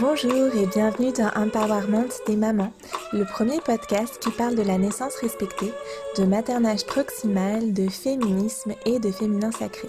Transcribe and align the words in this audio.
Bonjour 0.00 0.54
et 0.54 0.66
bienvenue 0.66 1.12
dans 1.12 1.30
Empowerment 1.34 2.08
des 2.28 2.36
mamans, 2.36 2.72
le 3.12 3.24
premier 3.24 3.60
podcast 3.60 4.20
qui 4.20 4.30
parle 4.30 4.54
de 4.54 4.62
la 4.62 4.78
naissance 4.78 5.16
respectée, 5.16 5.72
de 6.16 6.24
maternage 6.24 6.86
proximal, 6.86 7.72
de 7.72 7.88
féminisme 7.88 8.74
et 8.86 9.00
de 9.00 9.10
féminin 9.10 9.50
sacré. 9.50 9.88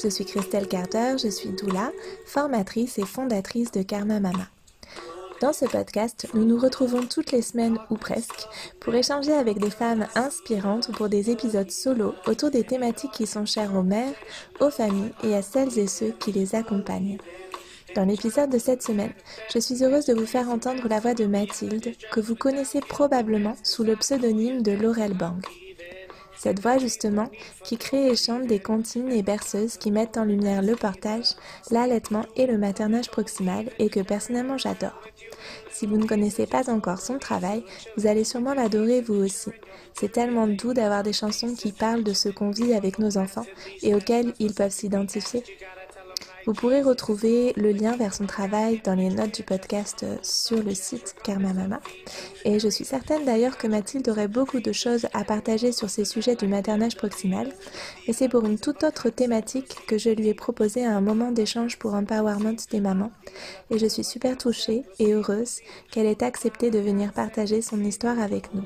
Je 0.00 0.08
suis 0.08 0.24
Christelle 0.24 0.68
Carter, 0.68 1.16
je 1.20 1.28
suis 1.28 1.48
doula, 1.48 1.90
formatrice 2.26 2.98
et 2.98 3.04
fondatrice 3.04 3.72
de 3.72 3.82
Karma 3.82 4.20
Mama. 4.20 4.46
Dans 5.40 5.52
ce 5.52 5.64
podcast, 5.64 6.28
nous 6.34 6.44
nous 6.44 6.58
retrouvons 6.58 7.06
toutes 7.06 7.32
les 7.32 7.42
semaines 7.42 7.78
ou 7.90 7.96
presque 7.96 8.46
pour 8.78 8.94
échanger 8.94 9.32
avec 9.32 9.58
des 9.58 9.70
femmes 9.70 10.06
inspirantes 10.14 10.92
pour 10.92 11.08
des 11.08 11.30
épisodes 11.30 11.70
solo 11.72 12.14
autour 12.26 12.50
des 12.50 12.62
thématiques 12.62 13.12
qui 13.12 13.26
sont 13.26 13.46
chères 13.46 13.74
aux 13.74 13.82
mères, 13.82 14.14
aux 14.60 14.70
familles 14.70 15.12
et 15.24 15.34
à 15.34 15.42
celles 15.42 15.76
et 15.78 15.88
ceux 15.88 16.12
qui 16.20 16.30
les 16.30 16.54
accompagnent. 16.54 17.18
Dans 17.94 18.04
l'épisode 18.04 18.50
de 18.50 18.58
cette 18.58 18.82
semaine, 18.82 19.12
je 19.52 19.58
suis 19.58 19.82
heureuse 19.82 20.06
de 20.06 20.14
vous 20.14 20.26
faire 20.26 20.48
entendre 20.48 20.86
la 20.88 21.00
voix 21.00 21.14
de 21.14 21.26
Mathilde, 21.26 21.92
que 22.12 22.20
vous 22.20 22.36
connaissez 22.36 22.80
probablement 22.80 23.56
sous 23.64 23.82
le 23.82 23.96
pseudonyme 23.96 24.62
de 24.62 24.72
Laurel 24.72 25.14
Bang. 25.14 25.44
Cette 26.36 26.60
voix 26.60 26.78
justement 26.78 27.28
qui 27.64 27.76
crée 27.76 28.06
et 28.06 28.16
chante 28.16 28.46
des 28.46 28.60
comptines 28.60 29.10
et 29.10 29.22
berceuses 29.22 29.76
qui 29.76 29.90
mettent 29.90 30.16
en 30.16 30.24
lumière 30.24 30.62
le 30.62 30.76
portage, 30.76 31.34
l'allaitement 31.70 32.24
et 32.36 32.46
le 32.46 32.58
maternage 32.58 33.10
proximal 33.10 33.68
et 33.78 33.90
que 33.90 34.00
personnellement 34.00 34.56
j'adore. 34.56 35.02
Si 35.72 35.86
vous 35.86 35.96
ne 35.96 36.06
connaissez 36.06 36.46
pas 36.46 36.70
encore 36.70 37.00
son 37.00 37.18
travail, 37.18 37.64
vous 37.96 38.06
allez 38.06 38.24
sûrement 38.24 38.54
l'adorer 38.54 39.00
vous 39.00 39.16
aussi. 39.16 39.50
C'est 39.92 40.12
tellement 40.12 40.46
doux 40.46 40.74
d'avoir 40.74 41.02
des 41.02 41.12
chansons 41.12 41.54
qui 41.54 41.72
parlent 41.72 42.04
de 42.04 42.12
ce 42.12 42.28
qu'on 42.28 42.50
vit 42.50 42.72
avec 42.72 42.98
nos 42.98 43.18
enfants 43.18 43.46
et 43.82 43.94
auxquelles 43.94 44.32
ils 44.38 44.54
peuvent 44.54 44.70
s'identifier. 44.70 45.42
Vous 46.46 46.54
pourrez 46.54 46.80
retrouver 46.80 47.52
le 47.56 47.70
lien 47.70 47.96
vers 47.96 48.14
son 48.14 48.24
travail 48.24 48.80
dans 48.82 48.94
les 48.94 49.10
notes 49.10 49.34
du 49.34 49.42
podcast 49.42 50.06
sur 50.22 50.62
le 50.62 50.74
site 50.74 51.14
Karma 51.22 51.52
Mama. 51.52 51.80
Et 52.46 52.58
je 52.58 52.68
suis 52.68 52.86
certaine 52.86 53.26
d'ailleurs 53.26 53.58
que 53.58 53.66
Mathilde 53.66 54.08
aurait 54.08 54.26
beaucoup 54.26 54.60
de 54.60 54.72
choses 54.72 55.06
à 55.12 55.24
partager 55.24 55.70
sur 55.70 55.90
ces 55.90 56.06
sujets 56.06 56.36
du 56.36 56.48
maternage 56.48 56.96
proximal. 56.96 57.52
Et 58.06 58.14
c'est 58.14 58.28
pour 58.28 58.46
une 58.46 58.58
toute 58.58 58.84
autre 58.84 59.10
thématique 59.10 59.76
que 59.86 59.98
je 59.98 60.08
lui 60.08 60.28
ai 60.28 60.34
proposé 60.34 60.84
un 60.84 61.02
moment 61.02 61.30
d'échange 61.30 61.78
pour 61.78 61.92
Empowerment 61.92 62.56
des 62.70 62.80
mamans. 62.80 63.12
Et 63.70 63.78
je 63.78 63.86
suis 63.86 64.04
super 64.04 64.38
touchée 64.38 64.84
et 64.98 65.12
heureuse 65.12 65.60
qu'elle 65.90 66.06
ait 66.06 66.24
accepté 66.24 66.70
de 66.70 66.78
venir 66.78 67.12
partager 67.12 67.60
son 67.60 67.84
histoire 67.84 68.18
avec 68.18 68.54
nous. 68.54 68.64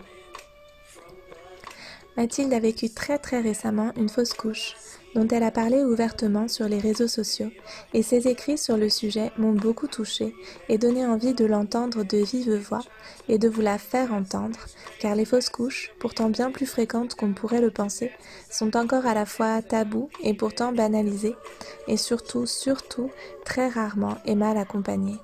Mathilde 2.17 2.53
a 2.53 2.61
vécu 2.61 2.91
très 2.91 3.19
très 3.19 3.41
récemment 3.41 3.91
une 3.97 4.09
fausse 4.09 4.35
couche 4.35 4.77
dont 5.15 5.29
elle 5.29 5.43
a 5.43 5.51
parlé 5.51 5.83
ouvertement 5.83 6.49
sur 6.49 6.69
les 6.69 6.79
réseaux 6.79 7.09
sociaux, 7.09 7.51
et 7.93 8.03
ses 8.03 8.29
écrits 8.29 8.59
sur 8.59 8.77
le 8.77 8.89
sujet 8.89 9.31
m'ont 9.39 9.53
beaucoup 9.53 9.87
touchée 9.87 10.35
et 10.69 10.79
donné 10.79 11.07
envie 11.07 11.35
de 11.35 11.45
l'entendre 11.45 12.05
de 12.05 12.19
vive 12.19 12.55
voix 12.55 12.83
et 13.29 13.39
de 13.39 13.49
vous 13.49 13.61
la 13.61 13.79
faire 13.79 14.13
entendre, 14.13 14.59
car 15.01 15.15
les 15.15 15.25
fausses 15.25 15.49
couches, 15.49 15.93
pourtant 15.99 16.29
bien 16.29 16.51
plus 16.51 16.67
fréquentes 16.67 17.15
qu'on 17.15 17.33
pourrait 17.33 17.61
le 17.61 17.71
penser, 17.71 18.11
sont 18.51 18.77
encore 18.77 19.07
à 19.07 19.15
la 19.15 19.27
fois 19.27 19.63
tabous 19.63 20.11
et 20.23 20.35
pourtant 20.35 20.73
banalisées, 20.73 21.37
et 21.89 21.97
surtout, 21.97 22.47
surtout, 22.47 23.11
très 23.45 23.69
rarement 23.69 24.19
et 24.25 24.35
mal 24.35 24.57
accompagnées. 24.57 25.19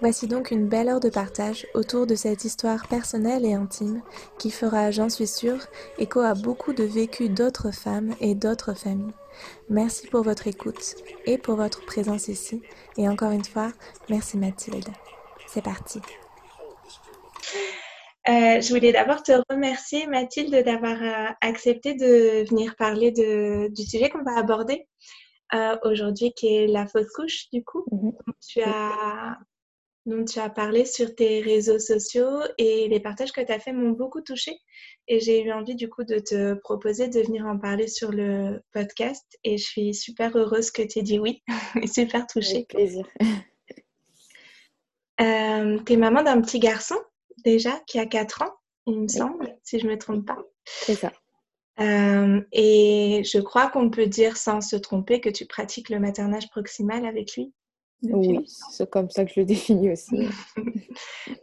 Voici 0.00 0.26
donc 0.26 0.50
une 0.50 0.66
belle 0.66 0.88
heure 0.88 1.00
de 1.00 1.10
partage 1.10 1.66
autour 1.74 2.06
de 2.06 2.14
cette 2.14 2.44
histoire 2.44 2.88
personnelle 2.88 3.44
et 3.44 3.52
intime 3.52 4.00
qui 4.38 4.50
fera, 4.50 4.90
j'en 4.90 5.10
suis 5.10 5.26
sûre, 5.26 5.66
écho 5.98 6.20
à 6.20 6.32
beaucoup 6.32 6.72
de 6.72 6.84
vécus 6.84 7.28
d'autres 7.28 7.70
femmes 7.70 8.14
et 8.18 8.34
d'autres 8.34 8.72
familles. 8.72 9.12
Merci 9.68 10.06
pour 10.06 10.22
votre 10.22 10.46
écoute 10.46 10.96
et 11.26 11.36
pour 11.36 11.56
votre 11.56 11.84
présence 11.84 12.28
ici. 12.28 12.62
Et 12.96 13.10
encore 13.10 13.30
une 13.30 13.44
fois, 13.44 13.72
merci 14.08 14.38
Mathilde. 14.38 14.88
C'est 15.46 15.62
parti. 15.62 16.00
Euh, 18.28 18.60
je 18.60 18.74
voulais 18.74 18.92
d'abord 18.92 19.22
te 19.22 19.32
remercier 19.50 20.06
Mathilde 20.06 20.64
d'avoir 20.64 21.02
euh, 21.02 21.32
accepté 21.42 21.94
de 21.94 22.48
venir 22.48 22.74
parler 22.76 23.12
de, 23.12 23.68
du 23.68 23.82
sujet 23.82 24.08
qu'on 24.08 24.22
va 24.22 24.38
aborder 24.38 24.86
euh, 25.54 25.76
aujourd'hui 25.84 26.32
qui 26.34 26.54
est 26.54 26.66
la 26.66 26.86
fausse 26.86 27.10
couche 27.14 27.50
du 27.52 27.64
coup. 27.64 27.84
Mhm. 27.90 28.12
Tu 28.46 28.62
as 28.62 29.38
dont 30.06 30.24
tu 30.24 30.38
as 30.38 30.48
parlé 30.48 30.84
sur 30.84 31.14
tes 31.14 31.40
réseaux 31.40 31.78
sociaux 31.78 32.40
et 32.58 32.88
les 32.88 33.00
partages 33.00 33.32
que 33.32 33.40
tu 33.40 33.52
as 33.52 33.58
fait 33.58 33.72
m'ont 33.72 33.90
beaucoup 33.90 34.20
touchée. 34.20 34.58
Et 35.08 35.20
j'ai 35.20 35.42
eu 35.42 35.52
envie 35.52 35.74
du 35.74 35.88
coup 35.88 36.04
de 36.04 36.18
te 36.18 36.54
proposer 36.54 37.08
de 37.08 37.20
venir 37.20 37.46
en 37.46 37.58
parler 37.58 37.86
sur 37.86 38.10
le 38.10 38.60
podcast. 38.72 39.38
Et 39.44 39.58
je 39.58 39.64
suis 39.64 39.94
super 39.94 40.36
heureuse 40.36 40.70
que 40.70 40.82
tu 40.82 41.00
aies 41.00 41.02
dit 41.02 41.18
oui 41.18 41.42
et 41.80 41.86
super 41.86 42.26
touchée. 42.26 42.56
Avec 42.56 42.68
plaisir. 42.68 43.06
Euh, 45.20 45.78
tu 45.84 45.92
es 45.92 45.96
maman 45.96 46.22
d'un 46.22 46.40
petit 46.40 46.58
garçon 46.58 46.96
déjà 47.44 47.78
qui 47.86 47.98
a 47.98 48.06
4 48.06 48.42
ans, 48.42 48.54
il 48.86 49.00
me 49.00 49.08
semble, 49.08 49.54
si 49.62 49.78
je 49.78 49.86
ne 49.86 49.92
me 49.92 49.98
trompe 49.98 50.26
pas. 50.26 50.38
C'est 50.64 50.94
ça. 50.94 51.12
Euh, 51.80 52.40
et 52.52 53.22
je 53.24 53.38
crois 53.38 53.70
qu'on 53.70 53.90
peut 53.90 54.06
dire 54.06 54.36
sans 54.36 54.60
se 54.60 54.76
tromper 54.76 55.20
que 55.20 55.30
tu 55.30 55.46
pratiques 55.46 55.88
le 55.88 55.98
maternage 55.98 56.48
proximal 56.50 57.06
avec 57.06 57.34
lui. 57.36 57.52
Oui, 58.02 58.44
c'est 58.46 58.88
comme 58.88 59.10
ça 59.10 59.24
que 59.24 59.32
je 59.32 59.40
le 59.40 59.46
définis 59.46 59.90
aussi. 59.90 60.28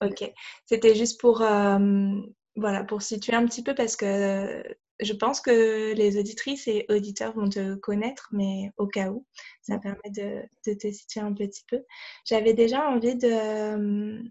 ok. 0.02 0.32
C'était 0.66 0.96
juste 0.96 1.20
pour, 1.20 1.42
euh, 1.42 2.12
voilà, 2.56 2.84
pour 2.84 3.02
situer 3.02 3.34
un 3.34 3.46
petit 3.46 3.64
peu 3.64 3.76
parce 3.76 3.96
que 3.96 4.64
je 5.00 5.14
pense 5.14 5.42
que 5.42 5.94
les 5.94 6.18
auditrices 6.18 6.68
et 6.68 6.86
auditeurs 6.90 7.34
vont 7.36 7.50
te 7.50 7.76
connaître, 7.76 8.30
mais 8.32 8.72
au 8.78 8.88
cas 8.88 9.10
où, 9.10 9.26
ça 9.62 9.78
permet 9.78 10.10
de, 10.16 10.42
de 10.66 10.74
te 10.74 10.92
situer 10.92 11.22
un 11.22 11.34
petit 11.34 11.64
peu. 11.70 11.84
J'avais 12.26 12.54
déjà 12.54 12.88
envie 12.90 13.16
de, 13.16 14.24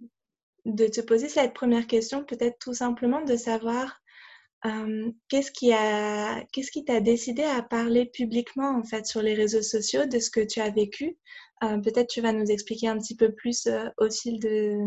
de 0.65 0.87
te 0.89 1.01
poser 1.01 1.29
cette 1.29 1.55
première 1.55 1.87
question, 1.87 2.25
peut-être 2.25 2.59
tout 2.59 2.75
simplement 2.75 3.23
de 3.23 3.37
savoir 3.37 4.01
euh, 4.65 5.11
qu'est-ce 5.29 5.51
qui 5.51 5.73
a, 5.73 6.43
qu'est-ce 6.53 6.71
qui 6.71 6.85
t'a 6.85 7.01
décidé 7.01 7.43
à 7.43 7.63
parler 7.63 8.07
publiquement 8.07 8.77
en 8.77 8.83
fait 8.83 9.07
sur 9.07 9.23
les 9.23 9.35
réseaux 9.35 9.63
sociaux 9.63 10.07
de 10.07 10.19
ce 10.19 10.31
que 10.31 10.41
tu 10.41 10.61
as 10.61 10.71
vécu? 10.71 11.19
Euh, 11.63 11.79
Peut-être 11.79 12.09
tu 12.09 12.21
vas 12.21 12.33
nous 12.33 12.47
expliquer 12.47 12.89
un 12.89 12.99
petit 12.99 13.17
peu 13.17 13.33
plus 13.33 13.67
euh, 13.67 13.89
au 13.99 14.11
fil 14.11 14.41
de, 14.41 14.79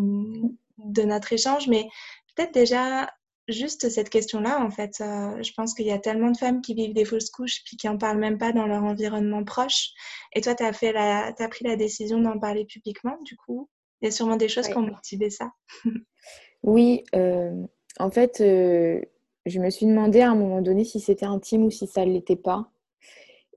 de, 0.78 1.04
notre 1.04 1.34
échange, 1.34 1.68
mais 1.68 1.88
peut-être 2.36 2.54
déjà 2.54 3.12
juste 3.48 3.90
cette 3.90 4.10
question-là 4.10 4.64
en 4.64 4.70
fait. 4.70 4.96
je 5.00 5.52
pense 5.54 5.74
qu'il 5.74 5.88
y 5.88 5.92
a 5.92 5.98
tellement 5.98 6.30
de 6.30 6.38
femmes 6.38 6.62
qui 6.62 6.76
vivent 6.76 6.94
des 6.94 7.06
fausses 7.06 7.32
couches 7.32 7.64
puis 7.64 7.78
qui 7.78 7.90
en 7.90 7.98
parlent 7.98 8.20
même 8.20 8.38
pas 8.38 8.52
dans 8.52 8.68
leur 8.68 8.84
environnement 8.84 9.44
proche. 9.44 9.90
Et 10.34 10.42
toi, 10.42 10.54
tu 10.54 10.64
as 10.64 10.74
fait 10.74 10.92
la, 10.94 11.34
as 11.38 11.48
pris 11.48 11.66
la 11.66 11.76
décision 11.76 12.20
d'en 12.20 12.38
parler 12.38 12.66
publiquement. 12.66 13.18
Du 13.26 13.36
coup, 13.38 13.68
il 14.02 14.06
y 14.06 14.08
a 14.10 14.12
sûrement 14.12 14.36
des 14.36 14.50
choses 14.50 14.68
qui 14.68 14.78
ont 14.78 14.84
motivé 14.84 15.32
ça. 15.32 15.52
oui, 16.64 17.04
en 17.14 18.12
fait 18.12 18.40
je 19.50 19.60
me 19.60 19.70
suis 19.70 19.86
demandé 19.86 20.22
à 20.22 20.32
un 20.32 20.36
moment 20.36 20.62
donné 20.62 20.84
si 20.84 21.00
c'était 21.00 21.26
intime 21.26 21.64
ou 21.66 21.72
si 21.72 21.88
ça 21.88 22.06
ne 22.06 22.12
l'était 22.12 22.36
pas. 22.36 22.72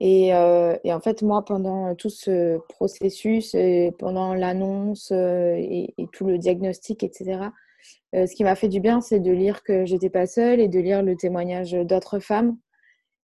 Euh, 0.02 0.76
et, 0.82 0.92
en 0.92 1.00
fait, 1.00 1.22
moi, 1.22 1.44
pendant 1.44 1.94
tout 1.94 2.10
ce 2.10 2.58
processus, 2.68 3.54
pendant 3.98 4.34
l'annonce 4.34 5.12
euh, 5.12 5.54
et, 5.56 5.94
tout 6.12 6.26
le 6.26 6.38
diagnostic, 6.38 7.04
etc., 7.04 7.50
euh, 8.14 8.26
ce 8.26 8.34
qui 8.34 8.44
m'a 8.44 8.56
fait 8.56 8.68
du 8.68 8.80
bien, 8.80 9.00
c'est 9.00 9.20
de 9.20 9.30
lire 9.30 9.62
que 9.62 9.86
j'étais 9.86 10.10
pas 10.10 10.26
seule 10.26 10.60
et 10.60 10.68
de 10.68 10.80
lire 10.80 11.02
le 11.02 11.16
témoignage 11.16 11.72
d'autres 11.72 12.18
femmes. 12.18 12.58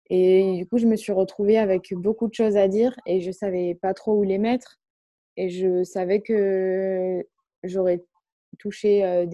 Et 0.10 0.56
du 0.58 0.68
coup, 0.68 0.78
je 0.78 0.86
me 0.86 0.96
suis 0.96 1.12
retrouvée 1.12 1.58
avec 1.58 1.94
beaucoup 1.94 2.28
de 2.28 2.34
choses 2.34 2.58
à 2.58 2.68
dire 2.68 2.96
et 3.06 3.22
je 3.22 3.32
savais 3.32 3.76
pas 3.76 3.94
trop 3.94 4.14
où 4.14 4.24
les 4.24 4.38
mettre. 4.38 4.80
Et 5.36 5.50
je 5.50 5.84
savais 5.84 6.22
que 6.22 7.26
j'aurais 7.64 8.04
touché 8.58 9.26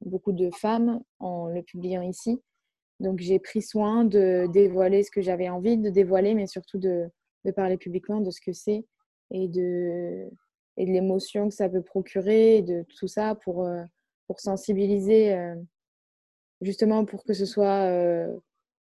beaucoup 0.00 0.32
de 0.32 0.50
femmes 0.50 1.00
en 1.18 1.48
le 1.48 1.62
publiant 1.62 2.02
ici. 2.02 2.40
Donc 3.00 3.20
j'ai 3.20 3.38
pris 3.38 3.62
soin 3.62 4.04
de 4.04 4.46
dévoiler 4.52 5.02
ce 5.02 5.10
que 5.10 5.20
j'avais 5.20 5.48
envie 5.48 5.76
de 5.76 5.90
dévoiler, 5.90 6.34
mais 6.34 6.46
surtout 6.46 6.78
de, 6.78 7.10
parler 7.54 7.76
publiquement 7.76 8.20
de 8.20 8.30
ce 8.32 8.40
que 8.40 8.52
c'est 8.52 8.84
et 9.30 9.46
de, 9.46 10.28
et 10.76 10.84
de 10.84 10.90
l'émotion 10.90 11.48
que 11.48 11.54
ça 11.54 11.68
peut 11.68 11.82
procurer, 11.82 12.56
et 12.56 12.62
de 12.62 12.84
tout 12.98 13.06
ça 13.06 13.36
pour, 13.36 13.64
euh, 13.64 13.82
pour 14.26 14.40
sensibiliser, 14.40 15.34
euh, 15.34 15.54
justement 16.60 17.04
pour 17.04 17.24
que 17.24 17.34
ce 17.34 17.44
soit 17.44 17.84
euh, 17.84 18.34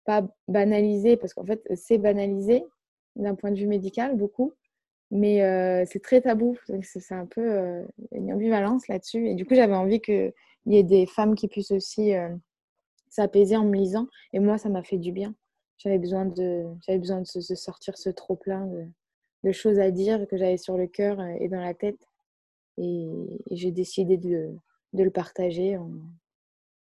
pas 0.05 0.27
banalisé, 0.47 1.17
parce 1.17 1.33
qu'en 1.33 1.45
fait 1.45 1.61
c'est 1.75 1.97
banalisé 1.97 2.63
d'un 3.15 3.35
point 3.35 3.51
de 3.51 3.59
vue 3.59 3.67
médical 3.67 4.15
beaucoup, 4.15 4.53
mais 5.11 5.39
c'est 5.85 6.01
très 6.01 6.21
tabou. 6.21 6.57
C'est 6.83 7.13
un 7.13 7.25
peu 7.25 7.83
une 8.11 8.31
ambivalence 8.33 8.87
là-dessus. 8.87 9.27
Et 9.29 9.35
du 9.35 9.45
coup 9.45 9.55
j'avais 9.55 9.75
envie 9.75 10.01
qu'il 10.01 10.33
y 10.67 10.77
ait 10.77 10.83
des 10.83 11.07
femmes 11.07 11.33
qui 11.33 11.47
puissent 11.47 11.71
aussi 11.71 12.13
s'apaiser 13.17 13.57
en 13.57 13.65
me 13.65 13.75
lisant. 13.75 14.07
Et 14.33 14.39
moi, 14.39 14.57
ça 14.57 14.69
m'a 14.69 14.83
fait 14.83 14.97
du 14.97 15.11
bien. 15.11 15.33
J'avais 15.77 15.97
besoin 15.97 16.25
de, 16.25 16.65
j'avais 16.85 16.99
besoin 16.99 17.21
de, 17.21 17.25
se, 17.25 17.41
sortir 17.55 17.97
ce 17.97 18.09
trop 18.09 18.35
plein 18.35 18.67
de, 18.67 19.51
choses 19.51 19.79
à 19.79 19.91
dire 19.91 20.27
que 20.27 20.37
j'avais 20.37 20.57
sur 20.57 20.77
le 20.77 20.87
cœur 20.87 21.21
et 21.39 21.47
dans 21.47 21.61
la 21.61 21.73
tête. 21.73 21.99
Et, 22.77 23.07
j'ai 23.51 23.71
décidé 23.71 24.17
de, 24.17 24.53
de, 24.93 25.03
le 25.03 25.09
partager 25.09 25.77
en, 25.77 25.91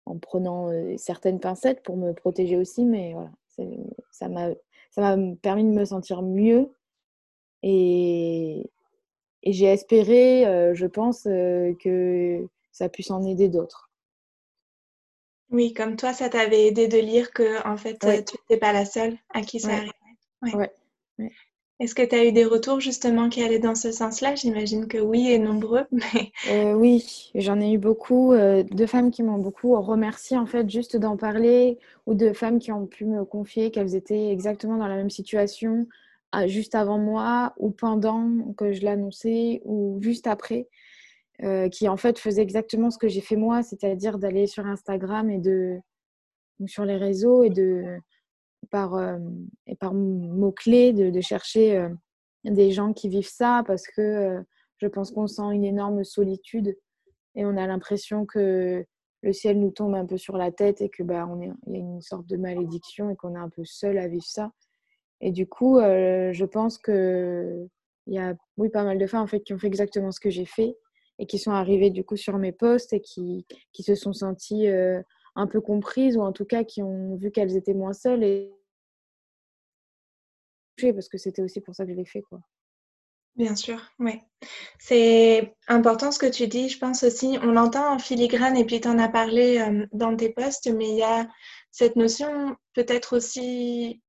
en, 0.07 0.19
prenant 0.19 0.71
euh, 0.71 0.95
certaines 0.97 1.41
pincettes 1.41 1.83
pour 1.83 1.97
me 1.97 2.13
protéger 2.13 2.57
aussi. 2.57 2.85
Mais 2.85 3.13
voilà, 3.13 3.31
ça 4.11 4.29
m'a, 4.29 4.51
ça 4.91 5.17
m'a 5.17 5.37
permis 5.43 5.65
de 5.65 5.69
me 5.69 5.85
sentir 5.85 6.23
mieux 6.23 6.73
et, 7.63 8.71
j'ai 9.47 9.67
espéré, 9.67 10.73
je 10.75 10.87
pense, 10.87 11.25
que 11.25 12.49
ça 12.73 12.89
puisse 12.89 13.11
en 13.11 13.23
aider 13.25 13.51
d'autres. 13.51 13.91
Oui, 15.50 15.73
comme 15.73 15.96
toi, 15.96 16.12
ça 16.12 16.29
t'avait 16.29 16.67
aidé 16.67 16.88
de 16.88 16.99
lire 16.99 17.32
que 17.32 17.67
en 17.67 17.76
fait, 17.76 17.99
tu 18.00 18.06
n'étais 18.06 18.56
pas 18.58 18.73
la 18.73 18.85
seule 18.85 19.17
à 19.32 19.43
qui 19.43 19.61
ça 19.61 19.73
arrivait. 19.73 19.93
Ouais. 20.43 20.73
Est-ce 21.81 21.94
que 21.94 22.02
tu 22.02 22.14
as 22.14 22.25
eu 22.25 22.32
des 22.32 22.44
retours 22.44 22.81
justement 22.81 23.29
qui 23.29 23.43
allaient 23.43 23.58
dans 23.58 23.75
ce 23.75 23.91
sens-là? 23.91 24.37
J'imagine 24.37 24.87
que 24.87 24.99
oui 24.99 25.31
et 25.31 25.38
nombreux. 25.38 25.85
Mais... 25.93 26.32
Euh, 26.49 26.73
oui, 26.75 27.31
j'en 27.35 27.61
ai 27.61 27.73
eu 27.73 27.79
beaucoup. 27.79 28.32
Euh, 28.32 28.62
de 28.62 28.87
femmes 28.87 29.11
qui 29.11 29.23
m'ont 29.23 29.38
beaucoup 29.38 29.81
remercié 29.81 30.37
en 30.37 30.46
fait 30.46 30.69
juste 30.70 30.96
d'en 30.96 31.17
parler 31.17 31.79
ou 32.06 32.14
de 32.14 32.32
femmes 32.32 32.58
qui 32.58 32.70
ont 32.70 32.87
pu 32.87 33.05
me 33.05 33.25
confier 33.25 33.70
qu'elles 33.70 33.94
étaient 33.94 34.31
exactement 34.31 34.76
dans 34.76 34.87
la 34.87 34.97
même 34.97 35.11
situation 35.11 35.87
juste 36.47 36.75
avant 36.75 36.99
moi 36.99 37.55
ou 37.58 37.70
pendant 37.70 38.29
que 38.56 38.73
je 38.73 38.82
l'annonçais 38.85 39.62
ou 39.64 39.99
juste 40.00 40.26
après. 40.26 40.69
Euh, 41.43 41.69
qui 41.69 41.89
en 41.89 41.97
fait 41.97 42.17
faisaient 42.21 42.43
exactement 42.43 42.91
ce 42.91 42.99
que 42.99 43.09
j'ai 43.09 43.21
fait 43.21 43.35
moi, 43.35 43.65
c'est-à-dire 43.65 44.19
d'aller 44.19 44.47
sur 44.47 44.67
Instagram 44.67 45.29
et 45.31 45.39
de 45.39 45.81
sur 46.67 46.85
les 46.85 46.97
réseaux 46.97 47.43
et 47.43 47.51
de 47.51 47.99
par, 48.71 48.95
euh, 48.95 49.19
et 49.67 49.75
par 49.75 49.95
mots-clés, 49.95 50.93
de, 50.93 51.21
chercher 51.21 51.77
euh, 51.77 51.89
des 52.45 52.71
gens 52.71 52.93
qui 52.93 53.09
vivent 53.09 53.29
ça 53.29 53.65
parce 53.67 53.89
que 53.89 54.45
je 54.79 54.87
pense 54.87 55.11
qu'on 55.11 55.27
sent 55.27 55.43
une 55.53 55.65
énorme 55.65 56.05
solitude 56.05 56.77
et 57.35 57.45
on 57.45 57.57
a 57.57 57.67
l'impression 57.67 58.27
que 58.27 58.85
le 59.23 59.33
ciel 59.33 59.59
nous 59.59 59.73
tombe 59.73 59.97
un 59.97 60.07
peu 60.07 60.17
sur 60.17 60.37
la 60.37 60.53
tête 60.53 60.83
et 60.83 60.89
que 60.89 61.03
bah, 61.03 61.27
on 61.29 61.41
est, 61.41 61.51
il 61.67 61.73
y 61.73 61.77
a 61.77 61.81
une 61.81 62.01
sorte 62.01 62.29
de 62.29 62.37
malédiction 62.37 63.11
et 63.11 63.17
qu'on 63.17 63.35
est 63.35 63.41
un 63.41 63.49
peu 63.49 63.65
seul 63.65 63.99
à 63.99 64.07
vivre 64.07 64.25
ça. 64.25 64.53
Et 65.21 65.33
du 65.33 65.49
coup, 65.49 65.81
je 65.81 66.45
pense 66.45 66.79
que 66.79 67.67
il 68.07 68.15
y 68.15 68.19
a 68.19 68.35
oui, 68.57 68.69
pas 68.69 68.85
mal 68.85 68.99
de 68.99 69.07
femmes 69.09 69.23
en 69.23 69.27
fait, 69.27 69.41
qui 69.41 69.53
ont 69.53 69.59
fait 69.59 69.67
exactement 69.67 70.13
ce 70.13 70.21
que 70.21 70.31
j'ai 70.31 70.45
fait 70.45 70.77
et 71.19 71.26
qui 71.26 71.38
sont 71.38 71.52
arrivées 71.52 71.90
du 71.90 72.05
coup 72.05 72.16
sur 72.16 72.38
mes 72.38 72.52
posts 72.52 72.93
et 72.93 73.00
qui, 73.00 73.46
qui 73.72 73.82
se 73.82 73.94
sont 73.94 74.12
senties 74.12 74.66
un 75.37 75.46
peu 75.46 75.61
comprises 75.61 76.16
ou 76.16 76.22
en 76.22 76.32
tout 76.32 76.44
cas 76.44 76.64
qui 76.64 76.82
ont 76.82 77.16
vu 77.16 77.31
qu'elles 77.31 77.56
étaient 77.56 77.75
moins 77.75 77.93
seules 77.93 78.25
et 78.25 78.52
parce 80.93 81.08
que 81.08 81.19
c'était 81.19 81.43
aussi 81.43 81.61
pour 81.61 81.75
ça 81.75 81.84
que 81.84 81.93
je 81.93 81.96
l'ai 81.96 82.05
fait 82.05 82.22
quoi. 82.22 82.40
Bien 83.37 83.56
sûr, 83.56 83.81
oui. 83.99 84.20
C'est 84.78 85.56
important 85.66 86.12
ce 86.12 86.20
que 86.20 86.26
tu 86.31 86.46
dis, 86.46 86.69
je 86.69 86.78
pense 86.78 87.02
aussi, 87.02 87.37
on 87.43 87.50
l'entend 87.50 87.93
en 87.93 87.99
filigrane 87.99 88.56
et 88.56 88.64
puis 88.64 88.81
tu 88.81 88.87
en 88.87 88.99
as 89.00 89.08
parlé 89.08 89.58
euh, 89.58 89.87
dans 89.93 90.14
tes 90.16 90.28
posts, 90.28 90.69
mais 90.72 90.88
il 90.88 90.99
y 90.99 91.02
a 91.02 91.28
cette 91.72 91.96
notion 91.96 92.56
peut-être 92.75 93.16
aussi, 93.16 94.00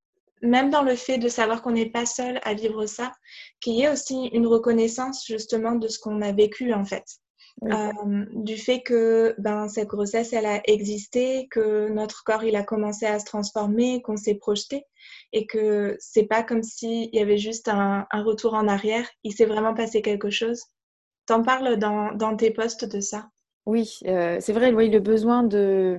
même 0.41 0.69
dans 0.69 0.83
le 0.83 0.95
fait 0.95 1.17
de 1.17 1.27
savoir 1.27 1.61
qu'on 1.61 1.71
n'est 1.71 1.89
pas 1.89 2.05
seul 2.05 2.39
à 2.43 2.53
vivre 2.53 2.85
ça, 2.85 3.11
qu'il 3.61 3.73
y 3.73 3.83
ait 3.83 3.91
aussi 3.91 4.27
une 4.33 4.47
reconnaissance 4.47 5.25
justement 5.25 5.75
de 5.75 5.87
ce 5.87 5.99
qu'on 5.99 6.21
a 6.21 6.31
vécu 6.31 6.73
en 6.73 6.85
fait. 6.85 7.05
Euh, 7.63 8.25
du 8.33 8.57
fait 8.57 8.81
que 8.81 9.33
ben, 9.37 9.69
cette 9.69 9.87
grossesse, 9.87 10.33
elle 10.33 10.45
a 10.45 10.61
existé, 10.65 11.47
que 11.49 11.89
notre 11.89 12.23
corps, 12.25 12.43
il 12.43 12.55
a 12.55 12.63
commencé 12.63 13.05
à 13.05 13.17
se 13.17 13.25
transformer, 13.25 14.01
qu'on 14.01 14.17
s'est 14.17 14.35
projeté 14.35 14.83
et 15.31 15.47
que 15.47 15.95
c'est 15.99 16.25
pas 16.25 16.43
comme 16.43 16.63
s'il 16.63 17.13
y 17.15 17.19
avait 17.19 17.38
juste 17.38 17.69
un, 17.69 18.05
retour 18.11 18.55
en 18.55 18.67
arrière. 18.67 19.07
Il 19.23 19.33
s'est 19.33 19.45
vraiment 19.45 19.73
passé 19.73 20.01
quelque 20.01 20.29
chose. 20.29 20.63
T'en 21.27 21.43
parles 21.43 21.77
dans, 21.77 22.11
dans, 22.11 22.35
tes 22.35 22.51
posts 22.51 22.85
de 22.85 22.99
ça 22.99 23.29
Oui, 23.65 23.99
euh, 24.05 24.38
c'est 24.41 24.53
vrai, 24.53 24.73
oui, 24.73 24.89
le 24.89 24.99
besoin 24.99 25.43
de 25.43 25.97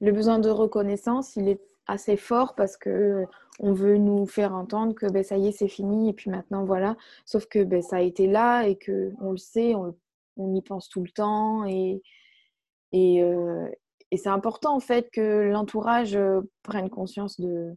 le 0.00 0.12
besoin 0.12 0.38
de 0.38 0.50
reconnaissance, 0.50 1.36
il 1.36 1.48
est 1.48 1.60
assez 1.86 2.16
fort 2.16 2.54
parce 2.54 2.76
que 2.76 3.24
on 3.60 3.72
veut 3.72 3.98
nous 3.98 4.26
faire 4.26 4.54
entendre 4.54 4.94
que 4.94 5.06
ben, 5.06 5.22
ça 5.22 5.36
y 5.36 5.48
est, 5.48 5.52
c'est 5.52 5.68
fini 5.68 6.10
et 6.10 6.12
puis 6.12 6.30
maintenant 6.30 6.64
voilà. 6.64 6.96
Sauf 7.24 7.46
que 7.46 7.62
ben, 7.62 7.82
ça 7.82 7.96
a 7.96 8.00
été 8.00 8.26
là 8.26 8.66
et 8.66 8.76
que 8.76 9.12
on 9.20 9.32
le 9.32 9.36
sait, 9.36 9.74
on 9.74 10.54
y 10.54 10.62
pense 10.62 10.88
tout 10.88 11.02
le 11.02 11.10
temps 11.10 11.64
et, 11.64 12.02
euh, 12.94 13.68
et, 14.10 14.16
c'est 14.16 14.28
important 14.28 14.74
en 14.76 14.80
fait 14.80 15.10
que 15.10 15.50
l'entourage 15.50 16.16
euh, 16.16 16.40
prenne 16.62 16.90
conscience 16.90 17.40
de 17.40 17.74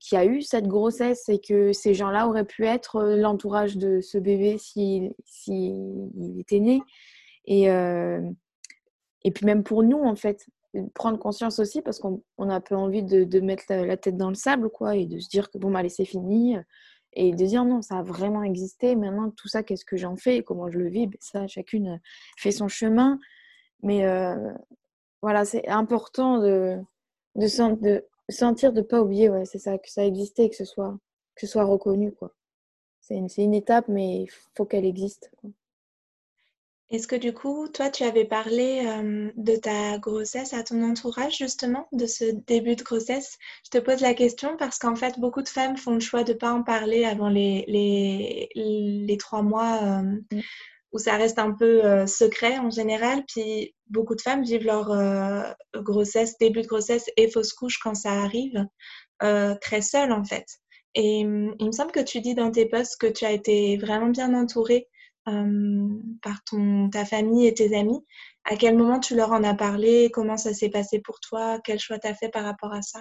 qu'il 0.00 0.16
y 0.16 0.20
a 0.20 0.24
eu 0.24 0.40
cette 0.42 0.68
grossesse 0.68 1.28
et 1.28 1.40
que 1.40 1.72
ces 1.72 1.94
gens-là 1.94 2.28
auraient 2.28 2.44
pu 2.44 2.64
être 2.64 2.96
euh, 2.96 3.16
l'entourage 3.16 3.76
de 3.76 4.00
ce 4.00 4.18
bébé 4.18 4.56
s'il 4.58 5.12
si, 5.24 5.74
était 6.38 6.60
né. 6.60 6.82
Et 9.22 9.30
puis 9.32 9.44
même 9.44 9.64
pour 9.64 9.82
nous, 9.82 9.98
en 9.98 10.16
fait, 10.16 10.46
prendre 10.94 11.18
conscience 11.18 11.58
aussi 11.58 11.82
parce 11.82 11.98
qu'on 11.98 12.22
a 12.38 12.54
un 12.54 12.60
peu 12.60 12.76
envie 12.76 13.02
de, 13.02 13.40
mettre 13.40 13.64
la, 13.68 13.96
tête 13.96 14.16
dans 14.16 14.28
le 14.28 14.34
sable 14.34 14.70
quoi, 14.70 14.96
et 14.96 15.06
de 15.06 15.18
se 15.18 15.28
dire 15.28 15.50
que 15.50 15.58
bon, 15.58 15.70
bah, 15.70 15.80
allez, 15.80 15.88
c'est 15.88 16.04
fini 16.04 16.56
et 17.12 17.32
de 17.32 17.44
dire 17.44 17.64
non, 17.64 17.82
ça 17.82 17.98
a 17.98 18.02
vraiment 18.02 18.42
existé. 18.42 18.94
Maintenant, 18.96 19.30
tout 19.30 19.48
ça, 19.48 19.62
qu'est-ce 19.62 19.84
que 19.84 19.96
j'en 19.96 20.16
fais 20.16 20.42
comment 20.42 20.70
je 20.70 20.78
le 20.78 20.88
vis 20.88 21.06
ben, 21.06 21.18
Ça, 21.20 21.46
chacune 21.46 21.88
euh, 21.88 21.98
fait 22.38 22.52
son 22.52 22.68
chemin. 22.68 23.18
Mais 23.82 24.04
euh, 24.06 24.52
voilà, 25.22 25.44
c'est 25.44 25.66
important 25.68 26.38
de, 26.38 26.78
de, 27.34 27.46
sentir, 28.28 28.72
de 28.72 28.82
pas 28.82 29.00
oublier, 29.00 29.28
ouais, 29.28 29.44
c'est 29.44 29.58
ça, 29.58 29.78
que 29.78 29.90
ça 29.90 30.04
existait 30.04 30.48
que 30.50 30.56
ce 30.56 30.64
soit, 30.64 30.96
que 31.34 31.46
ce 31.46 31.52
soit 31.52 31.64
reconnu. 31.64 32.12
quoi. 32.12 32.32
C'est 33.00 33.16
une, 33.42 33.54
étape, 33.54 33.88
mais 33.88 34.22
il 34.22 34.28
faut 34.54 34.64
qu'elle 34.64 34.84
existe. 34.84 35.32
Est-ce 36.90 37.06
que 37.06 37.14
du 37.14 37.32
coup, 37.32 37.68
toi, 37.68 37.88
tu 37.88 38.02
avais 38.02 38.24
parlé 38.24 38.82
euh, 38.84 39.30
de 39.36 39.54
ta 39.54 39.98
grossesse 39.98 40.52
à 40.52 40.64
ton 40.64 40.82
entourage, 40.82 41.38
justement, 41.38 41.86
de 41.92 42.06
ce 42.06 42.24
début 42.48 42.74
de 42.74 42.82
grossesse? 42.82 43.38
Je 43.64 43.70
te 43.70 43.78
pose 43.78 44.00
la 44.00 44.12
question 44.12 44.56
parce 44.56 44.78
qu'en 44.78 44.96
fait, 44.96 45.20
beaucoup 45.20 45.42
de 45.42 45.48
femmes 45.48 45.76
font 45.76 45.94
le 45.94 46.00
choix 46.00 46.24
de 46.24 46.32
ne 46.32 46.38
pas 46.38 46.52
en 46.52 46.64
parler 46.64 47.04
avant 47.04 47.28
les, 47.28 47.64
les, 47.68 48.48
les 48.56 49.16
trois 49.18 49.42
mois 49.42 49.78
euh, 49.82 50.02
mm. 50.02 50.40
où 50.92 50.98
ça 50.98 51.16
reste 51.16 51.38
un 51.38 51.52
peu 51.52 51.84
euh, 51.84 52.08
secret 52.08 52.58
en 52.58 52.70
général. 52.70 53.22
Puis 53.28 53.72
beaucoup 53.86 54.16
de 54.16 54.22
femmes 54.22 54.42
vivent 54.42 54.66
leur 54.66 54.88
grossesse, 55.76 56.38
début 56.38 56.62
de 56.62 56.66
grossesse 56.66 57.08
et 57.16 57.30
fausse 57.30 57.52
couche 57.52 57.78
quand 57.78 57.94
ça 57.94 58.10
arrive, 58.10 58.66
très 59.60 59.82
seules 59.82 60.12
en 60.12 60.24
fait. 60.24 60.46
Et 60.96 61.20
il 61.20 61.66
me 61.66 61.72
semble 61.72 61.92
que 61.92 62.00
tu 62.00 62.20
dis 62.20 62.34
dans 62.34 62.50
tes 62.50 62.66
posts 62.66 63.00
que 63.00 63.06
tu 63.06 63.24
as 63.24 63.30
été 63.30 63.76
vraiment 63.76 64.08
bien 64.08 64.34
entourée 64.34 64.88
par 65.24 66.42
ton, 66.44 66.88
ta 66.90 67.04
famille 67.04 67.46
et 67.46 67.54
tes 67.54 67.76
amis. 67.76 68.04
À 68.44 68.56
quel 68.56 68.76
moment 68.76 68.98
tu 69.00 69.14
leur 69.14 69.32
en 69.32 69.44
as 69.44 69.54
parlé? 69.54 70.10
Comment 70.12 70.36
ça 70.36 70.54
s'est 70.54 70.70
passé 70.70 71.00
pour 71.00 71.20
toi? 71.20 71.58
Quel 71.62 71.78
choix 71.78 71.98
tu 71.98 72.08
as 72.08 72.14
fait 72.14 72.28
par 72.28 72.44
rapport 72.44 72.72
à 72.72 72.82
ça? 72.82 73.00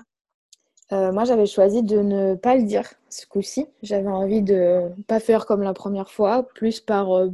Euh, 0.91 1.11
moi, 1.11 1.23
j'avais 1.23 1.45
choisi 1.45 1.83
de 1.83 1.99
ne 1.99 2.35
pas 2.35 2.55
le 2.55 2.63
dire 2.63 2.93
ce 3.09 3.25
coup-ci. 3.25 3.67
J'avais 3.83 4.09
envie 4.09 4.41
de 4.41 4.89
pas 5.07 5.19
faire 5.19 5.45
comme 5.45 5.61
la 5.61 5.73
première 5.73 6.09
fois, 6.09 6.43
plus 6.43 6.79
par, 6.79 7.15
euh, 7.15 7.29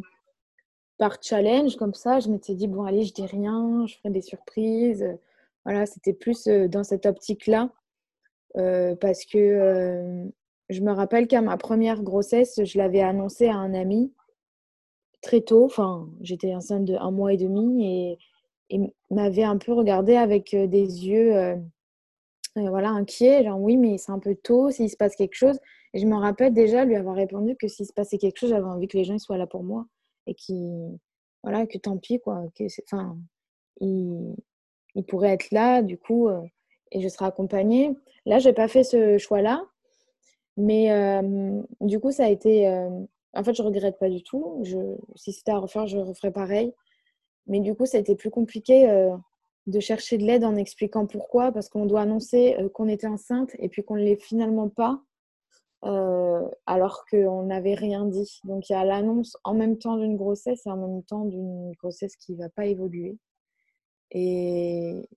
par 0.97 1.17
challenge, 1.21 1.77
comme 1.77 1.93
ça. 1.93 2.19
Je 2.19 2.29
m'étais 2.29 2.53
dit, 2.53 2.67
bon, 2.67 2.83
allez, 2.83 3.03
je 3.03 3.13
dis 3.13 3.25
rien, 3.25 3.85
je 3.87 3.95
ferai 3.95 4.09
des 4.09 4.21
surprises. 4.21 5.07
Voilà, 5.63 5.85
c'était 5.85 6.13
plus 6.13 6.47
dans 6.47 6.83
cette 6.83 7.05
optique-là. 7.05 7.69
parce 8.53 9.25
que 9.25 10.29
je 10.69 10.81
me 10.81 10.91
rappelle 10.91 11.27
qu'à 11.27 11.41
ma 11.41 11.57
première 11.57 12.03
grossesse, 12.03 12.59
je 12.63 12.77
l'avais 12.77 13.01
annoncé 13.01 13.47
à 13.47 13.55
un 13.55 13.73
ami 13.73 14.13
très 15.25 15.41
tôt. 15.41 15.65
Enfin, 15.65 16.07
j'étais 16.21 16.53
enceinte 16.55 16.85
de 16.85 16.95
un 16.95 17.11
mois 17.11 17.33
et 17.33 17.37
demi 17.37 18.17
et, 18.71 18.79
m'avait 19.11 19.43
un 19.43 19.57
peu 19.57 19.73
regardé 19.73 20.15
avec 20.15 20.53
euh, 20.53 20.65
des 20.65 21.07
yeux 21.07 21.35
euh, 21.35 21.55
euh, 22.57 22.69
voilà, 22.69 22.89
inquiets. 22.89 23.43
Genre, 23.43 23.59
oui, 23.59 23.77
mais 23.77 23.97
c'est 23.97 24.11
un 24.11 24.19
peu 24.19 24.35
tôt, 24.35 24.71
s'il 24.71 24.89
se 24.89 24.97
passe 24.97 25.15
quelque 25.15 25.35
chose. 25.35 25.59
Et 25.93 25.99
je 25.99 26.07
me 26.07 26.15
rappelle 26.15 26.53
déjà 26.53 26.85
lui 26.85 26.95
avoir 26.95 27.15
répondu 27.15 27.55
que 27.55 27.67
s'il 27.67 27.85
se 27.85 27.93
passait 27.93 28.17
quelque 28.17 28.37
chose, 28.37 28.49
j'avais 28.49 28.65
envie 28.65 28.87
que 28.87 28.97
les 28.97 29.03
gens 29.03 29.17
soient 29.19 29.37
là 29.37 29.47
pour 29.47 29.63
moi 29.63 29.85
et 30.27 30.33
qui 30.33 30.71
voilà, 31.43 31.67
que 31.67 31.77
tant 31.77 31.97
pis, 31.97 32.19
quoi. 32.19 32.43
Que 32.55 32.63
enfin, 32.83 33.17
il, 33.79 34.35
pourrait 35.07 35.33
être 35.33 35.51
là, 35.51 35.83
du 35.83 35.97
coup, 35.97 36.27
et 36.91 37.01
je 37.01 37.07
serai 37.07 37.25
accompagnée. 37.25 37.95
Là, 38.25 38.39
j'ai 38.39 38.53
pas 38.53 38.67
fait 38.67 38.83
ce 38.83 39.19
choix-là. 39.19 39.63
Mais 40.57 41.21
du 41.81 41.99
coup, 41.99 42.11
ça 42.11 42.25
a 42.25 42.29
été 42.29 42.67
en 43.35 43.43
fait, 43.43 43.53
je 43.53 43.61
regrette 43.61 43.99
pas 43.99 44.09
du 44.09 44.23
tout. 44.23 44.63
Si 45.15 45.33
c'était 45.33 45.51
à 45.51 45.57
refaire, 45.57 45.87
je 45.87 45.97
referais 45.97 46.31
pareil. 46.31 46.73
Mais 47.47 47.59
du 47.59 47.75
coup, 47.75 47.85
ça 47.85 47.97
a 47.97 47.99
été 47.99 48.15
plus 48.15 48.31
compliqué 48.31 48.89
euh, 48.89 49.15
de 49.67 49.79
chercher 49.79 50.17
de 50.17 50.23
l'aide 50.23 50.43
en 50.43 50.55
expliquant 50.55 51.05
pourquoi, 51.05 51.51
parce 51.51 51.69
qu'on 51.69 51.85
doit 51.85 52.01
annoncer 52.01 52.55
euh, 52.59 52.69
qu'on 52.69 52.87
était 52.87 53.07
enceinte 53.07 53.51
et 53.59 53.69
puis 53.69 53.83
qu'on 53.83 53.95
ne 53.95 54.03
l'est 54.03 54.21
finalement 54.21 54.69
pas, 54.69 55.01
euh, 55.83 56.47
alors 56.65 57.05
qu'on 57.09 57.43
n'avait 57.43 57.75
rien 57.75 58.05
dit. 58.05 58.39
Donc, 58.45 58.69
il 58.69 58.73
y 58.73 58.75
a 58.75 58.85
l'annonce 58.85 59.37
en 59.43 59.53
même 59.53 59.77
temps 59.77 59.97
d'une 59.97 60.15
grossesse 60.15 60.65
et 60.65 60.71
en 60.71 60.77
même 60.77 61.03
temps 61.03 61.25
d'une 61.25 61.73
grossesse 61.73 62.15
qui 62.15 62.33
ne 62.33 62.37
va 62.37 62.49
pas 62.49 62.65
évoluer. 62.65 63.17
Et 64.11 65.07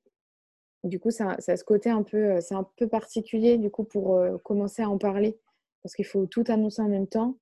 du 0.84 0.98
coup, 0.98 1.10
ça 1.10 1.36
a 1.46 1.56
ce 1.56 1.64
côté 1.64 1.88
un 1.90 2.02
peu, 2.02 2.40
c'est 2.40 2.54
un 2.54 2.66
peu 2.76 2.88
particulier 2.88 3.58
du 3.58 3.70
coup 3.70 3.84
pour 3.84 4.20
commencer 4.42 4.82
à 4.82 4.88
en 4.88 4.98
parler, 4.98 5.38
parce 5.82 5.94
qu'il 5.94 6.06
faut 6.06 6.26
tout 6.26 6.44
annoncer 6.48 6.82
en 6.82 6.88
même 6.88 7.06
temps. 7.06 7.36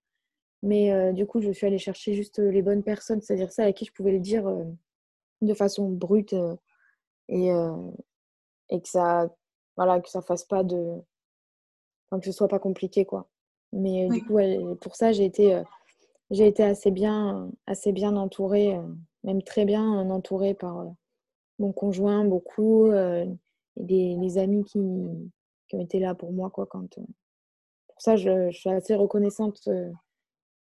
Mais 0.63 0.93
euh, 0.93 1.13
du 1.13 1.27
coup, 1.27 1.41
je 1.41 1.51
suis 1.53 1.67
allée 1.67 1.79
chercher 1.79 2.15
juste 2.15 2.39
euh, 2.39 2.51
les 2.51 2.63
bonnes 2.63 2.83
personnes, 2.83 3.21
c'est-à-dire 3.21 3.53
ça 3.53 3.65
à 3.65 3.73
qui 3.73 3.85
je 3.85 3.93
pouvais 3.93 4.13
le 4.13 4.21
dire 4.21 4.47
euh, 4.47 4.65
de 5.43 5.55
façon 5.55 5.89
brute 5.91 6.35
et, 7.29 7.51
et 8.71 8.81
que 8.81 8.89
ça 8.89 9.29
voilà 9.77 10.01
que 10.01 10.09
ça 10.09 10.23
fasse 10.23 10.45
pas 10.45 10.65
de 10.65 10.95
enfin, 12.07 12.21
que 12.21 12.27
ce 12.27 12.33
soit 12.33 12.49
pas 12.49 12.59
compliqué 12.59 13.05
quoi 13.05 13.29
mais 13.73 14.09
du 14.09 14.25
coup 14.25 14.39
pour 14.81 14.97
ça 14.97 15.13
j'ai 15.13 15.27
été 15.27 15.63
j'ai 16.31 16.47
été 16.47 16.63
assez 16.63 16.91
bien, 16.91 17.51
assez 17.67 17.93
bien 17.93 18.17
entourée, 18.17 18.77
même 19.25 19.43
très 19.43 19.65
bien 19.65 19.87
entourée 20.11 20.55
par 20.55 20.87
mon 21.59 21.73
conjoint, 21.73 22.25
beaucoup, 22.25 22.91
et 22.93 23.29
des, 23.77 24.17
les 24.17 24.39
amis 24.39 24.65
qui, 24.65 24.81
qui, 25.69 25.77
ont 25.77 25.81
été 25.81 25.99
là 26.01 26.15
pour 26.15 26.33
moi. 26.33 26.51
Quoi, 26.51 26.67
quand, 26.67 26.89
pour 26.95 28.01
ça, 28.01 28.17
je, 28.17 28.51
je, 28.51 28.59
suis 28.59 28.71
assez 28.71 28.95
reconnaissante. 28.95 29.69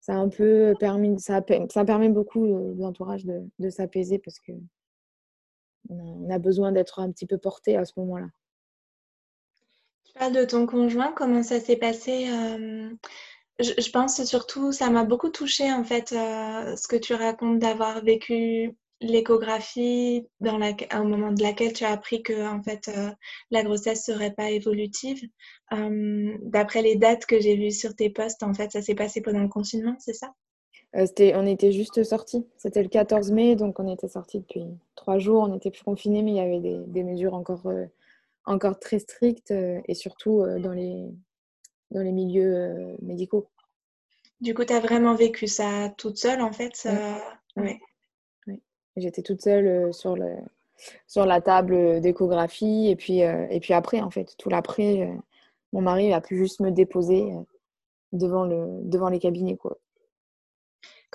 Ça 0.05 0.13
un 0.13 0.29
peu 0.29 0.75
permis, 0.79 1.19
ça, 1.19 1.41
permet 1.41 2.09
beaucoup 2.09 2.45
l'entourage 2.77 3.25
de, 3.25 3.41
de 3.57 3.69
s'apaiser 3.71 4.19
parce 4.19 4.37
que 4.37 4.51
on 5.89 6.29
a, 6.29 6.37
besoin 6.37 6.71
d'être 6.71 6.99
un 6.99 7.11
petit 7.11 7.25
peu 7.25 7.39
porté 7.39 7.75
à 7.75 7.85
ce 7.85 7.93
moment-là. 7.97 8.27
Tu 10.03 10.13
parles 10.13 10.33
de 10.33 10.45
ton 10.45 10.67
conjoint, 10.67 11.11
comment 11.11 11.41
ça 11.41 11.59
s'est 11.59 11.77
passé 11.77 12.27
je, 13.57 13.89
pense 13.89 14.23
surtout, 14.25 14.71
ça 14.71 14.91
m'a 14.91 15.05
beaucoup 15.05 15.29
touché 15.29 15.73
en 15.73 15.83
fait, 15.83 16.09
ce 16.09 16.87
que 16.87 16.97
tu 16.97 17.15
racontes 17.15 17.57
d'avoir 17.57 18.03
vécu 18.03 18.77
l'échographie 19.01 20.27
dans 20.39 20.57
la, 20.57 20.73
moment 21.03 21.31
de 21.31 21.43
laquelle 21.43 21.73
tu 21.73 21.83
as 21.83 21.91
appris 21.91 22.23
que 22.23 22.47
en 22.47 22.63
fait 22.63 22.89
la 23.51 23.63
grossesse 23.63 24.05
serait 24.05 24.33
pas 24.33 24.49
évolutive. 24.51 25.21
D'après 25.71 26.81
les 26.81 26.95
dates 26.95 27.25
que 27.25 27.39
j'ai 27.39 27.55
vues 27.55 27.71
sur 27.71 27.95
tes 27.95 28.09
posts, 28.09 28.43
en 28.43 28.53
fait, 28.53 28.71
ça 28.71 28.81
s'est 28.81 28.95
passé 28.95 29.21
pendant 29.21 29.41
le 29.41 29.49
confinement, 29.49 29.95
c'est 29.99 30.13
ça? 30.13 30.33
Euh, 30.95 31.05
on 31.35 31.45
était 31.45 31.71
juste 31.71 32.03
sortis. 32.03 32.45
C'était 32.57 32.81
le 32.81 32.89
14 32.89 33.31
mai, 33.31 33.55
donc 33.55 33.79
on 33.79 33.93
était 33.93 34.07
sortis 34.07 34.39
depuis 34.39 34.63
trois 34.95 35.19
jours. 35.19 35.43
On 35.43 35.49
n'était 35.49 35.71
plus 35.71 35.83
confinés, 35.83 36.21
mais 36.21 36.31
il 36.31 36.37
y 36.37 36.39
avait 36.39 36.59
des, 36.87 37.03
mesures 37.03 37.33
encore, 37.33 37.65
euh, 37.67 37.85
encore 38.45 38.79
très 38.79 38.99
strictes 38.99 39.51
euh, 39.51 39.81
et 39.87 39.93
surtout 39.93 40.43
dans, 40.59 40.71
les, 40.71 41.05
dans 41.91 42.01
les 42.01 42.11
milieux 42.11 42.95
médicaux. 43.01 43.47
Du 44.39 44.53
coup, 44.53 44.63
tu 44.63 44.73
as 44.73 44.79
vraiment 44.79 45.15
vécu 45.15 45.47
ça 45.47 45.93
toute 45.97 46.17
seule, 46.17 46.41
en 46.41 46.51
fait 46.51 46.87
Oui. 47.57 47.77
J'étais 48.97 49.21
toute 49.21 49.41
seule 49.41 49.93
sur, 49.93 50.15
le, 50.15 50.35
sur 51.07 51.25
la 51.25 51.41
table 51.41 52.01
d'échographie 52.01 52.87
et 52.89 52.95
puis, 52.95 53.19
et 53.19 53.59
puis 53.61 53.73
après, 53.73 54.01
en 54.01 54.09
fait, 54.09 54.35
tout 54.37 54.49
l'après, 54.49 55.11
mon 55.73 55.81
mari 55.81 56.13
a 56.13 56.21
pu 56.21 56.37
juste 56.37 56.61
me 56.61 56.71
déposer 56.71 57.33
devant, 58.13 58.45
le, 58.45 58.81
devant 58.83 59.09
les 59.09 59.19
cabinets. 59.19 59.57
Quoi. 59.57 59.77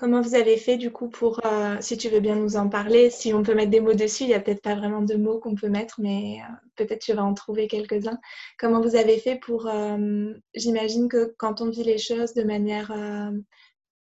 Comment 0.01 0.23
vous 0.23 0.35
avez 0.35 0.57
fait 0.57 0.79
du 0.79 0.91
coup 0.91 1.09
pour, 1.11 1.45
euh, 1.45 1.77
si 1.81 1.99
tu 1.99 2.09
veux 2.09 2.21
bien 2.21 2.35
nous 2.35 2.57
en 2.57 2.71
parler, 2.71 3.11
si 3.11 3.35
on 3.35 3.43
peut 3.43 3.55
mettre 3.55 3.71
des 3.71 3.81
mots 3.81 3.93
dessus, 3.93 4.25
il 4.25 4.29
n'y 4.29 4.35
a 4.35 4.41
peut-être 4.41 4.63
pas 4.63 4.75
vraiment 4.75 5.03
de 5.03 5.15
mots 5.15 5.39
qu'on 5.39 5.55
peut 5.55 5.69
mettre, 5.69 6.01
mais 6.01 6.39
euh, 6.41 6.55
peut-être 6.77 7.03
tu 7.03 7.13
vas 7.13 7.23
en 7.23 7.35
trouver 7.35 7.69
quelques-uns. 7.69 8.19
Comment 8.59 8.81
vous 8.81 8.97
avez 8.97 9.19
fait 9.19 9.37
pour, 9.37 9.67
euh, 9.67 10.33
j'imagine 10.55 11.09
que 11.09 11.35
quand 11.37 11.61
on 11.61 11.69
vit 11.69 11.85
les 11.85 11.99
choses 11.99 12.33
de 12.33 12.45
manière 12.45 12.91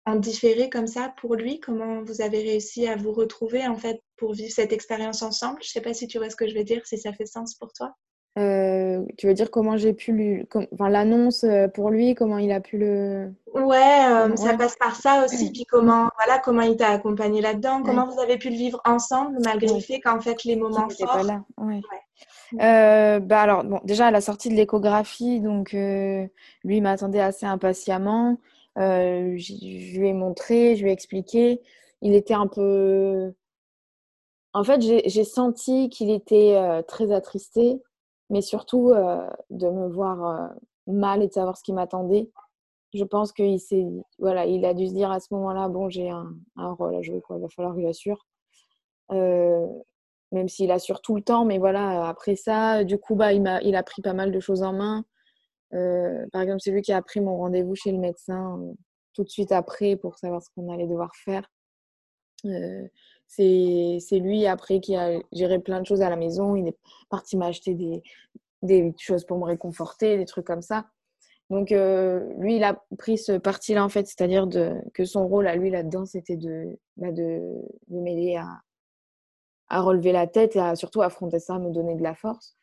en 0.05 0.17
différé 0.17 0.69
comme 0.69 0.87
ça, 0.87 1.15
pour 1.21 1.35
lui, 1.37 1.61
comment 1.61 2.03
vous 2.03 2.21
avez 2.21 2.39
réussi 2.39 2.89
à 2.89 2.97
vous 2.97 3.13
retrouver 3.13 3.67
en 3.67 3.77
fait 3.77 4.01
pour 4.17 4.33
vivre 4.33 4.53
cette 4.53 4.73
expérience 4.73 5.23
ensemble? 5.23 5.59
Je 5.63 5.69
ne 5.69 5.73
sais 5.73 5.81
pas 5.81 5.95
si 5.95 6.07
tu 6.09 6.19
vois 6.19 6.31
ce 6.31 6.37
que 6.37 6.49
je 6.49 6.55
veux 6.55 6.65
dire, 6.65 6.85
si 6.85 6.99
ça 6.99 7.13
fait 7.13 7.27
sens 7.27 7.55
pour 7.55 7.73
toi. 7.73 7.95
Euh, 8.39 9.03
tu 9.19 9.27
veux 9.27 9.35
dire 9.35 9.51
comment 9.51 9.77
j'ai 9.77 9.93
pu 9.93 10.13
lui. 10.13 10.47
Enfin, 10.73 10.89
l'annonce 10.89 11.45
euh, 11.45 11.69
pour 11.69 11.91
lui, 11.91 12.15
comment 12.15 12.39
il 12.39 12.51
a 12.51 12.61
pu 12.61 12.79
le. 12.79 13.31
Ouais, 13.53 14.07
euh, 14.11 14.35
ça 14.37 14.57
passe 14.57 14.75
par 14.77 14.97
ça 14.97 15.25
aussi. 15.25 15.53
Puis 15.53 15.67
comment, 15.67 16.09
voilà, 16.17 16.39
comment 16.39 16.63
il 16.63 16.77
t'a 16.77 16.89
accompagné 16.89 17.43
là-dedans? 17.43 17.83
Comment 17.83 18.07
vous 18.07 18.19
avez 18.21 18.39
pu 18.39 18.49
le 18.49 18.57
vivre 18.57 18.81
ensemble, 18.87 19.37
malgré 19.45 19.75
le 19.75 19.81
fait 19.81 20.01
qu'en 20.01 20.21
fait, 20.21 20.45
les 20.45 20.57
moments 20.57 20.89
forts. 20.89 21.13
pas 21.13 21.23
là. 21.23 23.21
Bah 23.21 23.41
alors, 23.41 23.65
bon, 23.65 23.81
déjà 23.85 24.07
à 24.07 24.11
la 24.11 24.23
sortie 24.23 24.49
de 24.49 24.55
l'échographie, 24.55 25.41
donc 25.41 25.73
lui 25.73 26.81
m'attendait 26.81 27.21
assez 27.21 27.45
impatiemment. 27.45 28.39
Je 28.77 29.99
lui 29.99 30.09
ai 30.09 30.13
montré, 30.13 30.77
je 30.77 30.83
lui 30.83 30.91
ai 30.91 30.93
expliqué. 30.93 31.61
Il 32.01 32.15
était 32.15 32.35
un 32.35 32.47
peu. 32.47 33.33
En 34.55 34.65
fait, 34.65 34.81
j'ai 34.83 35.25
senti 35.25 35.89
qu'il 35.89 36.11
était 36.11 36.83
très 36.87 37.13
attristé 37.13 37.81
mais 38.33 38.41
surtout 38.41 38.91
euh, 38.91 39.29
de 39.51 39.69
me 39.69 39.89
voir 39.89 40.27
euh, 40.27 40.49
mal 40.87 41.23
et 41.23 41.29
de 41.29 41.33
savoir 41.33 41.57
ce 41.57 41.63
qui 41.63 41.75
m'attendait. 41.75 42.31
Je 42.95 43.05
pense 43.05 43.31
qu'il 43.31 43.59
voilà, 44.19 44.47
il 44.47 44.65
a 44.65 44.75
dû 44.75 44.89
se 44.89 44.95
dire 44.95 45.11
à 45.11 45.21
ce 45.21 45.29
moment-là, 45.33 45.69
bon, 45.69 45.91
j'ai 45.91 46.09
un, 46.09 46.35
rôle 46.57 46.95
à 46.95 47.03
jouer, 47.03 47.21
quoi. 47.21 47.37
il 47.37 47.43
va 47.43 47.49
falloir 47.51 47.75
qu'il 47.75 47.87
assure. 47.87 48.27
Euh, 49.13 49.67
même 50.33 50.49
s'il 50.49 50.71
assure 50.71 51.03
tout 51.03 51.15
le 51.15 51.23
temps, 51.23 51.45
mais 51.45 51.59
voilà, 51.59 52.09
après 52.09 52.37
ça, 52.37 52.85
du 52.85 52.99
coup, 52.99 53.15
bah, 53.17 53.35
il, 53.35 53.43
il 53.65 53.77
a 53.77 53.83
pris 53.83 54.01
pas 54.01 54.15
mal 54.15 54.33
de 54.33 54.41
choses 54.41 54.63
en 54.63 54.73
main. 54.73 55.05
Par 55.73 56.43
exemple, 56.43 56.61
c'est 56.61 56.71
lui 56.71 56.83
qui 56.83 56.93
a 56.93 57.03
pris 57.03 57.21
mon 57.21 57.37
rendez-vous 57.37 57.75
chez 57.75 57.93
le 57.93 57.99
médecin 57.99 58.61
tout 59.15 59.25
de 59.25 59.29
suite 59.29 59.53
après 59.53 59.97
pour 59.97 60.19
savoir 60.19 60.43
ce 60.43 60.49
qu'on 60.55 60.73
allait 60.73 60.87
devoir 60.87 61.15
faire. 61.17 61.51
C'est 63.27 64.19
lui 64.19 64.47
après 64.47 64.81
qui 64.81 64.97
a 64.97 65.19
géré 65.33 65.59
plein 65.59 65.81
de 65.81 65.87
choses 65.87 66.03
à 66.03 66.11
la 66.11 66.17
maison. 66.17 66.57
Il 66.57 66.69
est 66.69 66.79
parti 67.09 67.37
m'acheter 67.37 67.75
des, 67.75 68.03
des 68.63 68.93
choses 68.99 69.25
pour 69.25 69.39
me 69.39 69.45
réconforter, 69.45 70.17
des 70.17 70.25
trucs 70.25 70.47
comme 70.47 70.63
ça. 70.63 70.87
Donc, 71.51 71.71
euh, 71.71 72.33
lui, 72.39 72.57
il 72.57 72.65
a 72.65 72.83
pris 72.99 73.19
ce 73.19 73.33
parti-là, 73.33 73.85
en 73.85 73.91
fait, 73.91 74.07
c'est-à-dire 74.07 74.49
que 74.95 75.05
son 75.05 75.29
rôle 75.29 75.47
à 75.47 75.55
lui 75.55 75.69
là-dedans, 75.69 76.07
c'était 76.07 76.37
de, 76.37 76.79
bah, 76.97 77.13
de, 77.13 77.41
de 77.89 78.01
m'aider 78.01 78.37
à, 78.37 78.47
à, 79.69 79.83
relever 79.83 80.13
la 80.13 80.27
tête 80.27 80.57
et 80.57 80.61
à 80.61 80.77
surtout 80.77 81.03
affronter 81.03 81.41
ça, 81.41 81.59
me 81.59 81.71
donner 81.71 81.95
de 81.95 82.03
la 82.03 82.15
force. 82.15 82.57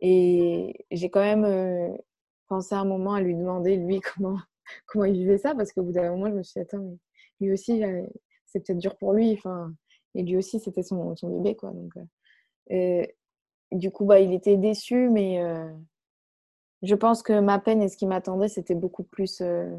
Et 0.00 0.86
j'ai 0.92 1.10
quand 1.10 1.22
même 1.22 1.44
euh, 1.44 1.88
pensé 2.48 2.74
un 2.74 2.84
moment 2.84 3.14
à 3.14 3.20
lui 3.20 3.34
demander, 3.34 3.76
lui, 3.76 4.00
comment, 4.14 4.38
comment 4.86 5.04
il 5.04 5.14
vivait 5.14 5.38
ça, 5.38 5.54
parce 5.54 5.72
qu'au 5.72 5.82
bout 5.82 5.92
d'un 5.92 6.10
moment, 6.10 6.28
je 6.28 6.36
me 6.36 6.42
suis 6.42 6.60
dit, 6.60 6.66
attends, 6.66 6.96
lui 7.40 7.52
aussi, 7.52 7.82
c'est 8.46 8.60
peut-être 8.60 8.78
dur 8.78 8.96
pour 8.96 9.12
lui. 9.12 9.32
Enfin, 9.32 9.72
et 10.14 10.22
lui 10.22 10.36
aussi, 10.36 10.60
c'était 10.60 10.82
son, 10.82 11.14
son, 11.16 11.28
bébé, 11.28 11.56
quoi. 11.56 11.70
Donc, 11.72 11.92
euh, 12.72 13.06
du 13.72 13.90
coup, 13.90 14.06
bah, 14.06 14.20
il 14.20 14.32
était 14.32 14.56
déçu, 14.56 15.10
mais 15.10 15.42
euh, 15.42 15.70
je 16.82 16.94
pense 16.94 17.22
que 17.22 17.38
ma 17.40 17.58
peine 17.58 17.82
et 17.82 17.88
ce 17.88 17.96
qui 17.96 18.06
m'attendait, 18.06 18.48
c'était 18.48 18.74
beaucoup 18.74 19.04
plus. 19.04 19.40
Euh, 19.42 19.76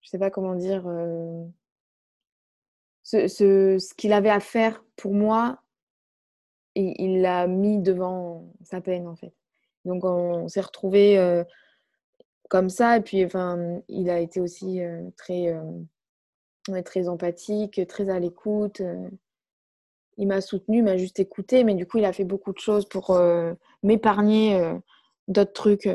je 0.00 0.10
sais 0.10 0.18
pas 0.18 0.30
comment 0.30 0.54
dire. 0.54 0.82
ce, 3.02 3.28
ce, 3.28 3.78
ce 3.78 3.94
qu'il 3.94 4.12
avait 4.12 4.30
à 4.30 4.40
faire 4.40 4.84
pour 4.96 5.14
moi, 5.14 5.60
il 6.74 7.20
l'a 7.20 7.46
mis 7.46 7.80
devant 7.80 8.52
sa 8.62 8.80
peine, 8.80 9.06
en 9.06 9.16
fait. 9.16 9.32
Donc, 9.84 10.04
on, 10.04 10.48
s'est 10.48 10.60
retrouvés 10.60 11.44
comme 12.48 12.68
ça. 12.68 12.96
Et 12.96 13.00
puis, 13.00 13.26
il 13.88 14.10
a 14.10 14.20
été 14.20 14.40
aussi 14.40 14.80
très 15.16 15.54
est 16.72 16.82
très 16.82 17.08
empathique, 17.08 17.86
très 17.86 18.08
à 18.08 18.18
l'écoute. 18.18 18.80
Euh. 18.80 19.08
Il 20.16 20.28
m'a 20.28 20.40
soutenu, 20.40 20.82
m'a 20.82 20.96
juste 20.96 21.18
écouté, 21.18 21.64
mais 21.64 21.74
du 21.74 21.86
coup, 21.86 21.98
il 21.98 22.04
a 22.04 22.12
fait 22.12 22.24
beaucoup 22.24 22.52
de 22.52 22.58
choses 22.58 22.86
pour 22.88 23.10
euh, 23.10 23.52
m'épargner 23.82 24.54
euh, 24.54 24.78
d'autres 25.26 25.52
trucs, 25.52 25.88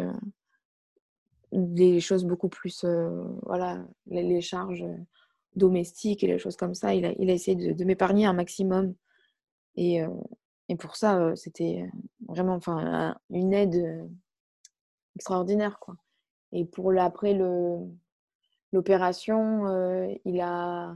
des 1.53 2.01
choses 2.01 2.25
beaucoup 2.25 2.49
plus, 2.49 2.85
voilà, 3.43 3.81
les, 4.07 4.41
charges 4.41 4.85
domestiques 5.55 6.23
et 6.23 6.27
les 6.27 6.37
choses 6.37 6.57
comme 6.57 6.75
ça. 6.75 6.93
Il 6.93 7.05
a, 7.05 7.13
il 7.17 7.29
a 7.29 7.33
essayé 7.33 7.73
de, 7.73 7.83
m'épargner 7.85 8.25
un 8.25 8.33
maximum. 8.33 8.93
Et, 9.77 10.01
et 10.69 10.75
pour 10.75 10.95
ça, 10.95 11.35
c'était 11.35 11.89
vraiment 12.27 12.53
enfin, 12.53 13.17
une 13.31 13.53
aide 13.53 14.07
extraordinaire. 15.15 15.79
Quoi. 15.79 15.95
Et 16.51 16.63
pour 16.63 16.93
après 16.97 17.37
l'opération, 18.71 19.65
il 20.23 20.39
a 20.41 20.95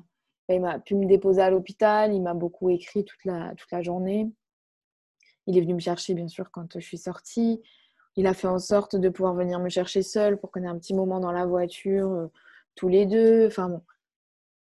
il 0.49 0.61
m'a 0.61 0.79
pu 0.79 0.95
me 0.95 1.05
déposer 1.05 1.41
à 1.41 1.49
l'hôpital, 1.49 2.13
il 2.13 2.21
m'a 2.21 2.33
beaucoup 2.33 2.69
écrit 2.69 3.05
toute 3.05 3.23
la, 3.25 3.53
toute 3.55 3.71
la 3.71 3.81
journée. 3.81 4.29
Il 5.47 5.57
est 5.57 5.61
venu 5.61 5.73
me 5.73 5.79
chercher, 5.79 6.13
bien 6.13 6.27
sûr, 6.27 6.51
quand 6.51 6.73
je 6.79 6.85
suis 6.85 6.97
sortie. 6.97 7.61
Il 8.15 8.27
a 8.27 8.33
fait 8.33 8.47
en 8.47 8.59
sorte 8.59 8.95
de 8.95 9.09
pouvoir 9.09 9.33
venir 9.33 9.59
me 9.59 9.69
chercher 9.69 10.03
seul 10.03 10.37
pour 10.37 10.51
qu'on 10.51 10.63
ait 10.63 10.67
un 10.67 10.77
petit 10.77 10.93
moment 10.93 11.19
dans 11.19 11.31
la 11.31 11.45
voiture, 11.45 12.29
tous 12.75 12.87
les 12.87 13.05
deux. 13.05 13.47
Enfin 13.47 13.69
bon, 13.69 13.81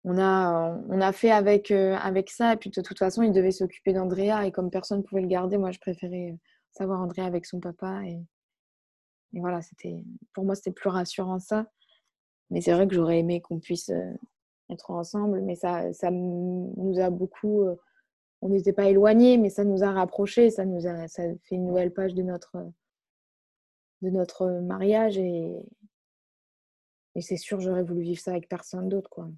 on 0.04 0.18
a, 0.18 0.80
on 0.90 1.00
a 1.00 1.12
fait 1.12 1.32
avec, 1.32 1.72
euh, 1.72 1.96
avec 1.96 2.30
ça. 2.30 2.54
Et 2.54 2.58
puis 2.58 2.70
de 2.70 2.82
toute 2.82 2.98
façon, 2.98 3.22
il 3.22 3.32
devait 3.32 3.52
s'occuper 3.52 3.94
d'Andrea. 3.94 4.46
Et 4.46 4.52
comme 4.52 4.72
personne 4.72 5.00
ne 5.00 5.04
pouvait 5.04 5.22
le 5.22 5.28
garder, 5.28 5.58
moi, 5.58 5.72
je 5.72 5.80
préférais 5.80 6.38
savoir 6.72 7.02
Andrea 7.02 7.26
avec 7.26 7.46
son 7.46 7.60
papa. 7.60 8.04
Et, 8.06 8.20
voilà, 9.34 9.62
c'était 9.62 10.04
pour 10.34 10.44
moi, 10.44 10.56
c'était 10.56 10.72
plus 10.72 10.90
rassurant 10.90 11.40
ça. 11.40 11.68
Mais 12.50 12.62
c'est 12.62 12.74
vrai 12.74 12.88
que 12.88 12.96
j'aurais 12.96 13.20
aimé 13.20 13.42
qu'on 13.42 13.60
puisse 13.60 13.90
euh, 13.90 14.14
être 14.70 14.92
ensemble, 14.92 15.42
mais 15.42 15.56
ça, 15.56 15.94
ça 15.94 16.12
nous 16.12 17.00
a 17.00 17.10
beaucoup. 17.10 17.64
Euh, 17.64 17.76
on 18.42 18.50
n'était 18.50 18.74
pas 18.74 18.90
éloignés, 18.90 19.38
mais 19.38 19.50
ça 19.50 19.64
nous 19.64 19.84
a 19.84 19.92
rapprochés, 19.92 20.50
ça 20.50 20.66
nous 20.66 20.88
a 20.88 21.08
ça 21.08 21.24
fait 21.44 21.56
une 21.56 21.66
nouvelle 21.68 21.94
page 21.94 22.16
de 22.16 22.24
notre, 22.24 22.58
de 24.02 24.10
notre 24.10 24.48
mariage. 24.62 25.18
Et, 25.18 25.64
et 27.16 27.22
c'est 27.22 27.38
sûr, 27.38 27.60
j'aurais 27.62 27.84
voulu 27.84 28.02
vivre 28.02 28.20
ça 28.20 28.32
avec 28.32 28.50
personne 28.50 28.90
d'autre. 28.90 29.10
Quoi. 29.10 29.30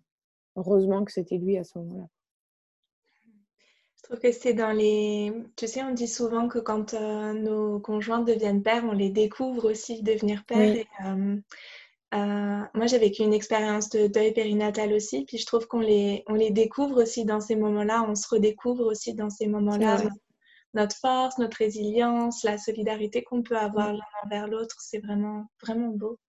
Heureusement 0.56 1.04
que 1.04 1.12
c'était 1.12 1.38
lui 1.38 1.58
à 1.58 1.64
ce 1.64 1.78
moment-là. 1.80 2.08
Je 3.96 4.04
trouve 4.04 4.20
que 4.20 4.32
c'est 4.32 4.54
dans 4.54 4.72
les... 4.72 5.32
Tu 5.56 5.68
sais, 5.68 5.82
on 5.82 5.94
dit 5.94 6.10
souvent 6.10 6.50
que 6.50 6.60
quand 6.60 6.94
euh, 6.94 7.34
nos 7.34 7.80
conjoints 7.80 8.20
deviennent 8.20 8.62
pères, 8.62 8.84
on 8.84 8.92
les 8.92 9.10
découvre 9.10 9.72
aussi 9.72 10.04
devenir 10.04 10.44
pères. 10.46 10.76
Et, 10.76 10.88
moi, 12.12 12.86
j'ai 12.86 13.00
vécu 13.00 13.24
une 13.24 13.34
expérience 13.34 13.90
de 13.90 14.08
deuil 14.08 14.34
périnatal 14.34 14.94
aussi, 14.94 15.26
puis 15.26 15.38
je 15.38 15.46
trouve 15.46 15.68
qu'on 15.68 15.80
les, 15.80 16.24
on 16.28 16.36
les 16.36 16.52
découvre 16.52 17.02
aussi 17.02 17.26
dans 17.26 17.40
ces 17.40 17.56
moments-là, 17.56 18.06
on 18.08 18.14
se 18.14 18.28
redécouvre 18.28 18.86
aussi 18.86 19.14
dans 19.14 19.30
ces 19.30 19.48
moments-là. 19.48 20.04
Notre 20.76 20.96
force, 20.98 21.38
notre 21.38 21.58
résilience, 21.58 22.44
la 22.44 22.58
solidarité 22.58 23.24
qu'on 23.24 23.42
peut 23.42 23.58
avoir 23.58 23.94
l'un 23.94 24.06
envers 24.26 24.48
l'autre, 24.48 24.76
c'est 24.80 25.00
vraiment, 25.00 25.46
vraiment 25.62 25.90
beau 25.90 26.20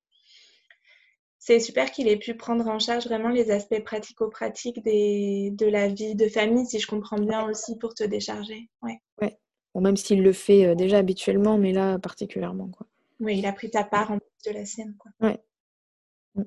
c'est 1.47 1.61
super 1.61 1.91
qu'il 1.91 2.09
ait 2.09 2.17
pu 2.17 2.35
prendre 2.35 2.67
en 2.69 2.79
charge 2.79 3.05
vraiment 3.05 3.29
les 3.29 3.51
aspects 3.51 3.85
pratico-pratiques 3.85 4.83
de 4.83 5.67
la 5.67 5.89
vie 5.89 6.15
de 6.15 6.27
famille, 6.27 6.65
si 6.65 6.79
je 6.79 6.87
comprends 6.87 7.19
bien 7.19 7.47
aussi, 7.47 7.77
pour 7.77 7.93
te 7.93 8.03
décharger. 8.03 8.71
Ouais. 8.81 8.99
ouais. 9.21 9.39
Bon, 9.75 9.83
même 9.83 9.99
s'il 9.99 10.23
le 10.23 10.33
fait 10.33 10.65
euh, 10.65 10.75
déjà 10.75 10.97
habituellement, 10.97 11.59
mais 11.59 11.75
là 11.75 11.99
particulièrement. 11.99 12.69
Quoi. 12.69 12.87
Oui, 13.21 13.37
il 13.37 13.45
a 13.45 13.53
pris 13.53 13.71
ta 13.71 13.85
part 13.85 14.11
en 14.11 14.21
plus 14.21 14.51
de 14.51 14.57
la 14.59 14.65
sienne. 14.65 14.97
Quoi. 14.99 15.11
Ouais. 15.21 15.39
Mm. 16.35 16.43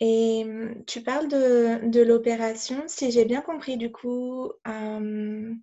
Et 0.00 0.44
mm, 0.44 0.84
tu 0.86 1.02
parles 1.02 1.28
de, 1.28 1.88
de 1.88 2.02
l'opération. 2.02 2.84
Si 2.88 3.12
j'ai 3.12 3.24
bien 3.24 3.40
compris, 3.40 3.78
du 3.78 3.90
coup, 3.90 4.52
euh, 4.68 5.54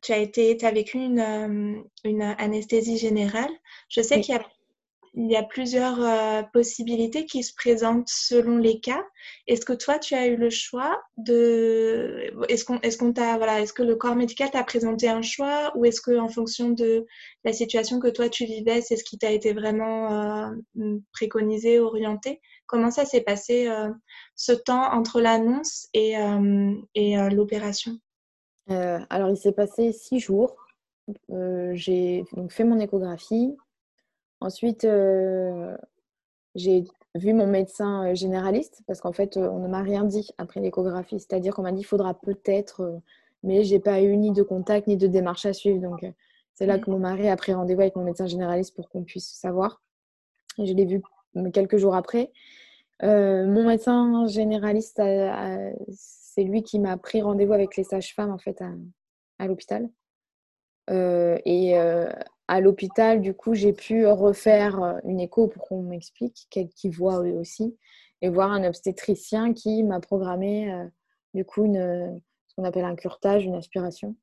tu 0.00 0.12
as 0.12 0.18
été, 0.18 0.56
tu 0.56 0.64
as 0.64 0.72
vécu 0.72 0.96
une, 0.96 1.20
euh, 1.20 1.82
une 2.04 2.22
anesthésie 2.22 2.96
générale. 2.96 3.52
Je 3.90 4.00
sais 4.00 4.22
qu'il 4.22 4.34
y 4.34 4.38
a 4.38 4.46
il 5.18 5.30
y 5.30 5.36
a 5.36 5.42
plusieurs 5.42 5.98
euh, 6.02 6.42
possibilités 6.52 7.24
qui 7.24 7.42
se 7.42 7.54
présentent 7.54 8.08
selon 8.08 8.58
les 8.58 8.80
cas. 8.80 9.02
Est-ce 9.46 9.64
que 9.64 9.72
toi, 9.72 9.98
tu 9.98 10.14
as 10.14 10.26
eu 10.26 10.36
le 10.36 10.50
choix 10.50 11.02
de... 11.16 12.30
Est-ce 12.50 12.66
qu'on 12.66 12.78
est 12.80 12.98
qu'on 12.98 13.14
t'a... 13.14 13.38
Voilà, 13.38 13.62
est-ce 13.62 13.72
que 13.72 13.82
le 13.82 13.96
corps 13.96 14.14
médical 14.14 14.50
t'a 14.50 14.62
présenté 14.62 15.08
un 15.08 15.22
choix 15.22 15.72
ou 15.74 15.86
est-ce 15.86 16.02
que 16.02 16.18
en 16.18 16.28
fonction 16.28 16.68
de 16.68 17.06
la 17.44 17.54
situation 17.54 17.98
que 17.98 18.08
toi, 18.08 18.28
tu 18.28 18.44
vivais, 18.44 18.82
c'est 18.82 18.96
ce 18.96 19.04
qui 19.04 19.16
t'a 19.16 19.30
été 19.30 19.54
vraiment 19.54 20.50
euh, 20.52 20.98
préconisé, 21.12 21.80
orienté? 21.80 22.42
Comment 22.66 22.90
ça 22.90 23.06
s'est 23.06 23.22
passé 23.22 23.68
euh, 23.68 23.88
ce 24.34 24.52
temps 24.52 24.92
entre 24.92 25.22
l'annonce 25.22 25.88
et, 25.94 26.14
et 26.94 27.16
l'opération? 27.30 27.92
Alors, 28.68 29.30
il 29.30 29.36
s'est 29.36 29.52
passé 29.52 29.92
six 29.92 30.20
jours. 30.20 30.56
j'ai 31.72 32.24
donc 32.32 32.52
fait 32.52 32.64
mon 32.64 32.80
échographie, 32.80 33.56
Ensuite, 34.40 34.84
euh, 34.84 35.76
j'ai 36.54 36.84
vu 37.14 37.32
mon 37.32 37.46
médecin 37.46 38.10
euh, 38.10 38.14
généraliste 38.14 38.82
parce 38.86 39.00
qu'en 39.00 39.12
fait, 39.12 39.36
euh, 39.36 39.48
on 39.48 39.60
ne 39.60 39.68
m'a 39.68 39.82
rien 39.82 40.04
dit 40.04 40.30
après 40.38 40.60
l'échographie. 40.60 41.18
C'est-à-dire 41.18 41.54
qu'on 41.54 41.62
m'a 41.62 41.72
dit 41.72 41.78
qu'il 41.78 41.86
faudra 41.86 42.14
peut-être, 42.14 43.00
mais 43.42 43.64
j'ai 43.64 43.80
pas 43.80 44.00
eu 44.00 44.16
ni 44.16 44.32
de 44.32 44.42
contact 44.42 44.86
ni 44.86 44.96
de 44.96 45.06
démarche 45.06 45.46
à 45.46 45.52
suivre. 45.52 45.80
Donc, 45.80 46.04
c'est 46.54 46.66
là 46.66 46.76
mmh. 46.76 46.80
que 46.82 46.90
mon 46.90 46.98
mari 46.98 47.28
a 47.28 47.36
pris 47.36 47.54
rendez-vous 47.54 47.80
avec 47.80 47.96
mon 47.96 48.04
médecin 48.04 48.26
généraliste 48.26 48.74
pour 48.74 48.88
qu'on 48.88 49.04
puisse 49.04 49.28
savoir. 49.28 49.82
je 50.58 50.72
l'ai 50.72 50.84
vu 50.84 51.02
quelques 51.52 51.76
jours 51.76 51.94
après. 51.94 52.32
mon 53.02 53.66
médecin 53.66 54.26
généraliste, 54.26 55.02
c'est 55.90 56.44
lui 56.44 56.62
qui 56.62 56.78
m'a 56.78 56.96
pris 56.96 57.20
rendez-vous 57.22 57.52
avec 57.52 57.76
les 57.76 57.84
sages-femmes 57.84 58.30
en 58.30 58.38
fait 58.38 58.60
à, 58.62 58.70
à 59.38 59.46
l'hôpital. 59.46 59.88
et 60.88 61.74
à 62.48 62.60
l'hôpital, 62.60 63.20
du 63.20 63.34
coup, 63.34 63.54
j'ai 63.54 63.72
pu 63.72 64.06
refaire 64.06 64.82
euh, 64.82 64.98
une 65.04 65.20
écho 65.20 65.48
pour 65.48 65.66
qu'on 65.66 65.82
m'explique, 65.82 66.48
qui 66.50 66.88
voit 66.90 67.22
eux 67.24 67.34
aussi, 67.34 67.76
et 68.22 68.28
voir 68.28 68.52
un 68.52 68.64
obstétricien 68.64 69.52
qui 69.52 69.82
m'a 69.82 70.00
programmé, 70.00 70.72
euh, 70.72 70.84
du 71.34 71.44
coup, 71.44 71.66
ce 71.66 72.54
qu'on 72.56 72.64
appelle 72.64 72.84
un 72.84 72.96
curtage, 72.96 73.44
une 73.44 73.56
aspiration, 73.56 74.16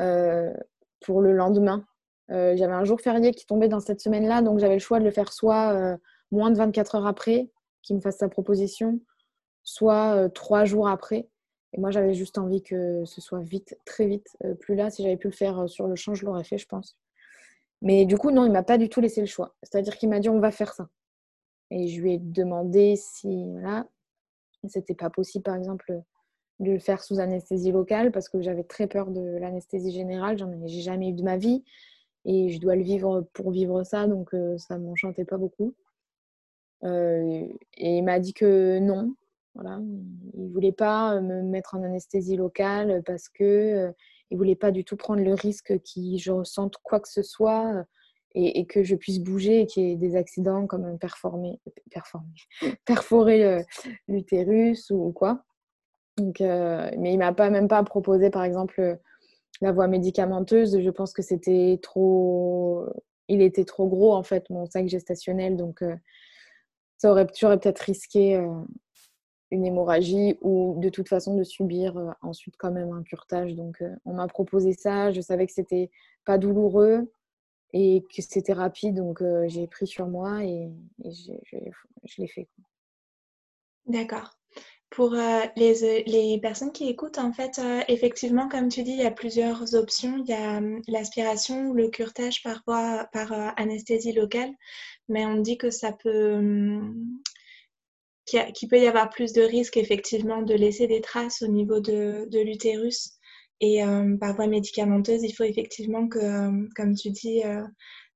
euh, 0.00 0.52
pour 1.00 1.20
le 1.20 1.32
lendemain. 1.32 1.86
j'avais 2.28 2.72
un 2.72 2.84
jour 2.84 3.00
férié 3.00 3.32
qui 3.32 3.46
tombait 3.46 3.68
dans 3.68 3.80
cette 3.80 4.00
semaine-là, 4.00 4.42
donc 4.42 4.58
j'avais 4.58 4.74
le 4.74 4.80
choix 4.80 4.98
de 4.98 5.04
le 5.04 5.10
faire 5.10 5.32
soit 5.32 5.98
moins 6.32 6.50
de 6.50 6.56
24 6.56 6.96
heures 6.96 7.06
après, 7.06 7.50
qu'il 7.82 7.96
me 7.96 8.00
fasse 8.00 8.18
sa 8.18 8.28
proposition, 8.28 9.00
soit 9.62 10.28
trois 10.30 10.64
jours 10.64 10.88
après. 10.88 11.28
Et 11.72 11.80
moi, 11.80 11.90
j'avais 11.90 12.14
juste 12.14 12.38
envie 12.38 12.62
que 12.62 13.04
ce 13.04 13.20
soit 13.20 13.40
vite, 13.40 13.78
très 13.84 14.06
vite. 14.06 14.36
plus 14.60 14.74
là, 14.74 14.90
si 14.90 15.02
j'avais 15.02 15.18
pu 15.18 15.28
le 15.28 15.34
faire 15.34 15.68
sur 15.68 15.86
le 15.86 15.94
champ, 15.94 16.14
je 16.14 16.24
l'aurais 16.24 16.44
fait, 16.44 16.58
je 16.58 16.66
pense. 16.66 16.96
Mais 17.82 18.06
du 18.06 18.16
coup, 18.16 18.30
non, 18.30 18.46
il 18.46 18.52
m'a 18.52 18.62
pas 18.62 18.78
du 18.78 18.88
tout 18.88 19.00
laissé 19.00 19.20
le 19.20 19.26
choix. 19.26 19.54
C'est-à-dire 19.62 19.96
qu'il 19.96 20.08
m'a 20.08 20.20
dit 20.20 20.28
on 20.28 20.40
va 20.40 20.50
faire 20.50 20.72
ça. 20.72 20.88
Et 21.70 21.88
je 21.88 22.00
lui 22.00 22.14
ai 22.14 22.18
demandé 22.18 22.96
si 22.96 23.50
voilà, 23.52 23.86
c'était 24.68 24.94
pas 24.94 25.10
possible, 25.10 25.42
par 25.42 25.56
exemple, 25.56 26.00
de 26.60 26.72
le 26.72 26.78
faire 26.78 27.02
sous 27.02 27.18
anesthésie 27.20 27.72
locale 27.72 28.12
parce 28.12 28.28
que 28.28 28.40
j'avais 28.40 28.64
très 28.64 28.86
peur 28.86 29.10
de 29.10 29.36
l'anesthésie 29.38 29.92
générale. 29.92 30.38
J'en 30.38 30.50
ai 30.50 30.68
jamais 30.68 31.10
eu 31.10 31.12
de 31.12 31.22
ma 31.22 31.36
vie 31.36 31.64
et 32.24 32.50
je 32.50 32.60
dois 32.60 32.76
le 32.76 32.82
vivre 32.82 33.26
pour 33.32 33.50
vivre 33.50 33.84
ça, 33.84 34.06
donc 34.06 34.34
euh, 34.34 34.56
ça 34.58 34.78
m'enchantait 34.78 35.24
pas 35.24 35.36
beaucoup. 35.36 35.74
Euh, 36.84 37.46
et 37.76 37.98
il 37.98 38.02
m'a 38.02 38.20
dit 38.20 38.34
que 38.34 38.78
non, 38.78 39.14
voilà, 39.54 39.80
il 40.34 40.50
voulait 40.50 40.72
pas 40.72 41.20
me 41.20 41.42
mettre 41.42 41.74
en 41.74 41.82
anesthésie 41.82 42.36
locale 42.36 43.02
parce 43.04 43.28
que 43.28 43.92
euh, 44.26 44.30
il 44.30 44.38
voulait 44.38 44.56
pas 44.56 44.70
du 44.70 44.84
tout 44.84 44.96
prendre 44.96 45.22
le 45.22 45.34
risque 45.34 45.68
que 45.78 46.16
je 46.16 46.30
ressente 46.30 46.76
quoi 46.82 47.00
que 47.00 47.08
ce 47.08 47.22
soit 47.22 47.74
euh, 47.74 47.82
et, 48.34 48.66
que 48.66 48.82
je 48.82 48.94
puisse 48.94 49.20
bouger 49.20 49.62
et 49.62 49.66
qu'il 49.66 49.88
y 49.88 49.92
ait 49.92 49.96
des 49.96 50.14
accidents 50.14 50.66
comme 50.66 50.98
performer, 50.98 51.58
perforer 52.84 53.44
euh, 53.44 53.62
l'utérus 54.08 54.90
ou, 54.90 55.10
quoi. 55.12 55.42
Donc, 56.18 56.42
euh, 56.42 56.90
mais 56.98 57.14
il 57.14 57.18
m'a 57.18 57.32
pas 57.32 57.48
même 57.48 57.68
pas 57.68 57.82
proposé 57.82 58.28
par 58.30 58.44
exemple 58.44 58.98
la 59.62 59.72
voie 59.72 59.88
médicamenteuse. 59.88 60.80
Je 60.80 60.90
pense 60.90 61.14
que 61.14 61.22
c'était 61.22 61.78
trop, 61.82 62.86
il 63.28 63.40
était 63.40 63.64
trop 63.64 63.88
gros 63.88 64.12
en 64.12 64.22
fait 64.22 64.48
mon 64.50 64.66
sac 64.66 64.86
gestationnel, 64.86 65.56
donc 65.56 65.82
ça 66.98 67.10
aurait, 67.10 67.26
j'aurais 67.38 67.58
peut-être 67.58 67.80
risqué 67.80 68.38
une 69.50 69.64
hémorragie 69.64 70.36
ou 70.40 70.76
de 70.78 70.88
toute 70.88 71.08
façon 71.08 71.36
de 71.36 71.44
subir 71.44 71.96
euh, 71.96 72.10
ensuite 72.22 72.56
quand 72.58 72.72
même 72.72 72.92
un 72.92 73.02
curtage. 73.02 73.54
Donc 73.54 73.80
euh, 73.82 73.94
on 74.04 74.14
m'a 74.14 74.26
proposé 74.26 74.72
ça, 74.72 75.12
je 75.12 75.20
savais 75.20 75.46
que 75.46 75.52
c'était 75.52 75.90
pas 76.24 76.38
douloureux 76.38 77.12
et 77.72 78.04
que 78.14 78.22
c'était 78.22 78.52
rapide, 78.52 78.96
donc 78.96 79.22
euh, 79.22 79.44
j'ai 79.48 79.66
pris 79.66 79.86
sur 79.86 80.06
moi 80.06 80.44
et, 80.44 80.70
je 81.04 82.20
l'ai 82.20 82.28
fait. 82.28 82.48
D'accord. 83.86 84.32
Pour 84.88 85.10
les, 85.56 86.04
les, 86.06 86.38
personnes 86.40 86.70
qui 86.70 86.88
écoutent, 86.88 87.18
en 87.18 87.32
fait, 87.32 87.60
effectivement, 87.88 88.48
comme 88.48 88.68
tu 88.68 88.84
dis, 88.84 88.92
il 88.92 89.00
y 89.00 89.04
a 89.04 89.10
plusieurs 89.10 89.74
options. 89.74 90.16
Il 90.18 90.30
y 90.30 90.32
a 90.32 90.58
hum, 90.58 90.80
l'aspiration 90.86 91.72
le 91.72 91.90
curtage 91.90 92.42
par, 92.44 92.62
par 92.64 93.32
anesthésie 93.56 94.12
locale, 94.12 94.52
mais 95.08 95.26
on 95.26 95.36
dit 95.36 95.58
que 95.58 95.70
ça 95.70 95.92
peut 95.92 96.40
qu'il 98.26 98.68
peut 98.68 98.78
y 98.80 98.86
avoir 98.86 99.08
plus 99.08 99.32
de 99.32 99.42
risques 99.42 99.76
effectivement 99.76 100.42
de 100.42 100.54
laisser 100.54 100.86
des 100.86 101.00
traces 101.00 101.42
au 101.42 101.48
niveau 101.48 101.80
de, 101.80 102.26
de 102.28 102.40
l'utérus. 102.40 103.16
Et 103.60 103.82
euh, 103.84 104.16
par 104.18 104.34
voie 104.34 104.48
médicamenteuse, 104.48 105.22
il 105.22 105.32
faut 105.32 105.44
effectivement 105.44 106.08
que, 106.08 106.18
euh, 106.18 106.68
comme 106.74 106.94
tu 106.94 107.10
dis, 107.10 107.42
euh, 107.44 107.62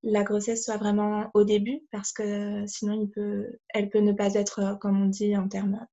la 0.02 0.22
grossesse 0.22 0.64
soit 0.64 0.76
vraiment 0.76 1.30
au 1.34 1.44
début 1.44 1.80
parce 1.90 2.12
que 2.12 2.66
sinon, 2.66 3.00
il 3.00 3.10
peut, 3.10 3.46
elle 3.70 3.88
peut 3.88 4.00
ne 4.00 4.12
pas 4.12 4.34
être, 4.34 4.76
comme 4.80 5.00
on 5.00 5.06
dit 5.06 5.36
en 5.36 5.48
termes 5.48 5.86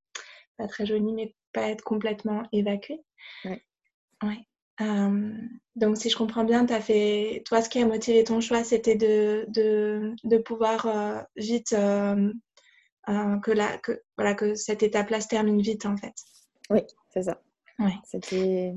pas 0.58 0.67
très 0.67 0.86
jolis, 0.86 1.13
mais 1.13 1.36
pas 1.53 1.69
être 1.69 1.84
complètement 1.84 2.43
évacuée. 2.51 2.99
Ouais. 3.45 3.62
ouais. 4.23 4.39
donc, 5.75 5.97
si 5.97 6.10
je 6.10 6.17
comprends 6.17 6.43
bien, 6.43 6.65
as 6.67 6.82
fait... 6.82 7.43
toi, 7.45 7.62
ce 7.62 7.69
qui 7.69 7.80
a 7.80 7.86
motivé 7.86 8.23
ton 8.23 8.41
choix, 8.41 8.63
c'était 8.63 8.95
de, 8.95 9.45
de, 9.49 10.13
de, 10.23 10.38
pouvoir 10.38 11.25
vite 11.36 11.75
euh, 13.09 13.37
que, 13.39 13.51
la, 13.51 13.77
que, 13.77 14.01
voilà, 14.17 14.33
que 14.33 14.55
cette 14.55 14.83
étape-là 14.83 15.21
se 15.21 15.27
termine 15.27 15.61
vite 15.61 15.85
en 15.85 15.95
fait. 15.95 16.13
Oui, 16.69 16.81
c'est 17.13 17.23
ça. 17.23 17.41
Ouais. 17.79 17.93
C'était... 18.03 18.73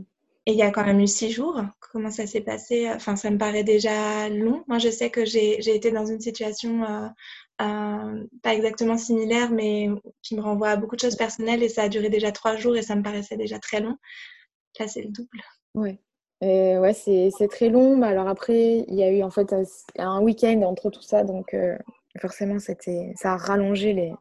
Et 0.46 0.52
il 0.52 0.56
y 0.56 0.62
a 0.62 0.70
quand 0.70 0.84
même 0.84 1.00
eu 1.00 1.06
six 1.06 1.30
jours. 1.30 1.60
Comment 1.92 2.10
ça 2.10 2.26
s'est 2.26 2.40
passé? 2.40 2.90
Enfin, 2.90 3.14
ça 3.14 3.30
me 3.30 3.38
paraît 3.38 3.64
déjà 3.64 4.28
long. 4.28 4.64
Moi, 4.68 4.78
je 4.78 4.88
sais 4.88 5.10
que 5.10 5.24
j'ai, 5.24 5.58
été 5.74 5.90
dans 5.90 6.06
une 6.06 6.20
situation 6.20 6.82
euh, 6.84 7.08
euh, 7.60 8.24
pas 8.42 8.54
exactement 8.54 8.96
similaire, 8.96 9.50
mais 9.50 9.88
qui 10.22 10.36
me 10.36 10.40
renvoie 10.40 10.70
à 10.70 10.76
beaucoup 10.76 10.96
de 10.96 11.00
choses 11.00 11.16
personnelles 11.16 11.62
et 11.62 11.68
ça 11.68 11.82
a 11.82 11.88
duré 11.88 12.08
déjà 12.08 12.32
trois 12.32 12.56
jours 12.56 12.74
et 12.76 12.82
ça 12.82 12.96
me 12.96 13.02
paraissait 13.02 13.36
déjà 13.36 13.58
très 13.58 13.80
long. 13.80 13.96
Là, 14.78 14.88
c'est 14.88 15.02
le 15.02 15.10
double. 15.10 15.42
Oui. 15.74 15.98
ouais, 16.40 16.94
c'est, 16.94 17.30
c'est 17.36 17.48
très 17.48 17.68
long. 17.68 18.00
Alors 18.02 18.26
après, 18.26 18.84
il 18.88 18.94
y 18.94 19.02
a 19.02 19.10
eu 19.10 19.22
en 19.22 19.30
fait 19.30 19.54
un 19.98 20.22
week-end 20.22 20.62
entre 20.62 20.88
tout 20.88 21.02
ça, 21.02 21.22
donc 21.22 21.54
forcément, 22.18 22.58
c'était, 22.58 23.12
ça 23.16 23.32
a 23.32 23.36
rallongé 23.36 23.92
les, 23.92 24.12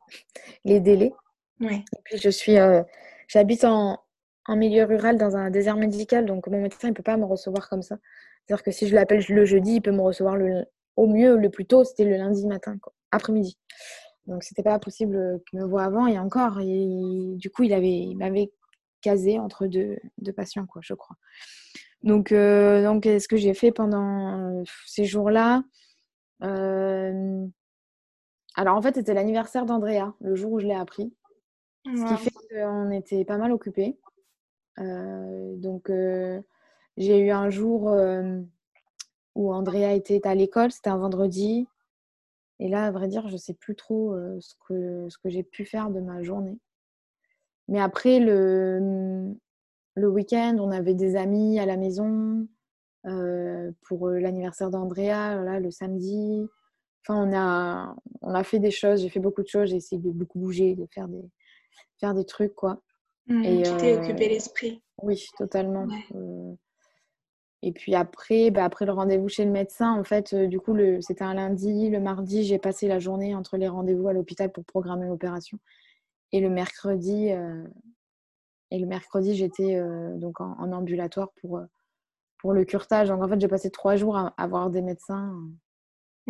les 0.65 0.79
délais. 0.79 1.13
Et 1.61 1.83
puis, 2.03 2.17
je 2.17 2.29
suis, 2.29 2.57
euh, 2.57 2.83
j'habite 3.27 3.65
en, 3.65 3.99
en, 4.45 4.55
milieu 4.55 4.85
rural 4.85 5.17
dans 5.17 5.35
un 5.35 5.49
désert 5.49 5.75
médical, 5.75 6.25
donc 6.25 6.47
mon 6.47 6.61
médecin 6.61 6.89
ne 6.89 6.93
peut 6.93 7.03
pas 7.03 7.17
me 7.17 7.25
recevoir 7.25 7.69
comme 7.69 7.81
ça. 7.81 7.97
C'est-à-dire 8.45 8.63
que 8.63 8.71
si 8.71 8.87
je 8.87 8.95
l'appelle 8.95 9.23
le 9.27 9.45
jeudi, 9.45 9.75
il 9.75 9.81
peut 9.81 9.91
me 9.91 10.01
recevoir 10.01 10.37
le, 10.37 10.65
au 10.95 11.07
mieux, 11.07 11.35
le 11.35 11.49
plus 11.49 11.65
tôt, 11.65 11.83
c'était 11.83 12.05
le 12.05 12.15
lundi 12.15 12.45
matin, 12.47 12.77
après-midi. 13.11 13.57
Donc, 14.27 14.43
c'était 14.43 14.63
pas 14.63 14.79
possible 14.79 15.41
qu'il 15.49 15.59
me 15.59 15.65
voie 15.65 15.83
avant. 15.83 16.07
Et 16.07 16.17
encore, 16.17 16.59
et, 16.61 17.33
du 17.35 17.49
coup, 17.49 17.63
il, 17.63 17.73
avait, 17.73 17.99
il 17.99 18.15
m'avait 18.15 18.51
casé 19.01 19.39
entre 19.39 19.67
deux, 19.67 19.97
deux 20.19 20.33
patients, 20.33 20.65
quoi, 20.65 20.81
je 20.83 20.93
crois. 20.93 21.15
Donc, 22.03 22.31
euh, 22.31 22.83
donc 22.83 23.03
ce 23.03 23.27
que 23.27 23.35
j'ai 23.37 23.53
fait 23.53 23.71
pendant 23.71 24.59
euh, 24.59 24.63
ces 24.85 25.03
jours-là, 25.03 25.63
Alors 28.59 28.75
en 28.75 28.81
fait, 28.81 28.95
c'était 28.95 29.13
l'anniversaire 29.13 29.65
d'Andrea, 29.65 30.13
le 30.19 30.35
jour 30.35 30.51
où 30.51 30.59
je 30.59 30.67
l'ai 30.67 30.75
appris. 30.75 31.13
Ce 31.85 31.91
qui 31.91 32.23
fait 32.25 32.31
qu'on 32.51 32.91
était 32.91 33.23
pas 33.23 33.37
mal 33.37 33.53
occupés. 33.53 33.97
Euh, 34.79 35.55
donc 35.55 35.89
euh, 35.89 36.41
j'ai 36.97 37.19
eu 37.19 37.31
un 37.31 37.49
jour 37.49 37.89
euh, 37.89 38.41
où 39.33 39.53
Andrea 39.53 39.93
était 39.95 40.27
à 40.27 40.35
l'école, 40.35 40.73
c'était 40.73 40.89
un 40.89 40.97
vendredi. 40.97 41.69
Et 42.59 42.67
là, 42.67 42.83
à 42.83 42.91
vrai 42.91 43.07
dire, 43.07 43.29
je 43.29 43.33
ne 43.33 43.37
sais 43.37 43.53
plus 43.53 43.77
trop 43.77 44.13
ce 44.41 44.55
que, 44.67 45.07
ce 45.07 45.17
que 45.17 45.29
j'ai 45.29 45.43
pu 45.43 45.63
faire 45.63 45.89
de 45.89 46.01
ma 46.01 46.21
journée. 46.21 46.59
Mais 47.69 47.79
après, 47.79 48.19
le, 48.19 49.33
le 49.95 50.09
week-end, 50.09 50.57
on 50.59 50.71
avait 50.71 50.95
des 50.95 51.15
amis 51.15 51.61
à 51.61 51.65
la 51.65 51.77
maison 51.77 52.45
pour 53.83 54.09
l'anniversaire 54.09 54.69
d'Andrea, 54.69 55.59
le 55.61 55.71
samedi. 55.71 56.49
Enfin, 57.01 57.27
on 57.27 57.35
a, 57.35 57.95
on 58.21 58.33
a 58.33 58.43
fait 58.43 58.59
des 58.59 58.71
choses, 58.71 59.01
j'ai 59.01 59.09
fait 59.09 59.19
beaucoup 59.19 59.41
de 59.41 59.47
choses, 59.47 59.69
j'ai 59.69 59.77
essayé 59.77 60.01
de 60.01 60.09
beaucoup 60.09 60.39
bouger, 60.39 60.75
de 60.75 60.85
faire 60.93 61.07
des, 61.07 61.23
faire 61.99 62.13
des 62.13 62.25
trucs, 62.25 62.55
quoi. 62.55 62.81
Mmh, 63.27 63.43
et, 63.43 63.63
tu 63.63 63.77
t'es 63.77 63.97
occupé 63.97 64.29
l'esprit. 64.29 64.81
Oui, 65.01 65.25
totalement. 65.37 65.87
et 67.61 67.71
puis 67.71 67.95
après, 67.95 68.51
bah, 68.51 68.65
après 68.65 68.85
le 68.85 68.91
rendez-vous 68.91 69.29
chez 69.29 69.45
le 69.45 69.51
médecin, 69.51 69.93
en 69.93 70.03
fait, 70.03 70.35
du 70.35 70.59
coup, 70.59 70.75
c'était 71.01 71.23
un 71.23 71.35
lundi. 71.35 71.89
Le 71.89 71.99
mardi, 71.99 72.43
j'ai 72.43 72.59
passé 72.59 72.87
la 72.87 72.99
journée 72.99 73.35
entre 73.35 73.57
les 73.57 73.67
rendez-vous 73.67 74.07
à 74.07 74.13
l'hôpital 74.13 74.51
pour 74.51 74.65
programmer 74.65 75.07
l'opération. 75.07 75.59
Et 76.31 76.41
le 76.41 76.49
mercredi, 76.49 77.29
et 78.71 78.79
le 78.79 78.85
mercredi, 78.85 79.35
j'étais 79.35 79.81
donc 80.15 80.41
en, 80.41 80.71
ambulatoire 80.71 81.31
pour, 81.41 81.61
pour 82.39 82.53
le 82.53 82.65
curtage. 82.65 83.09
Donc 83.09 83.23
en 83.23 83.27
fait, 83.27 83.39
j'ai 83.39 83.47
passé 83.47 83.69
trois 83.69 83.95
jours 83.95 84.17
à, 84.17 84.47
voir 84.47 84.69
des 84.69 84.81
médecins 84.81 85.35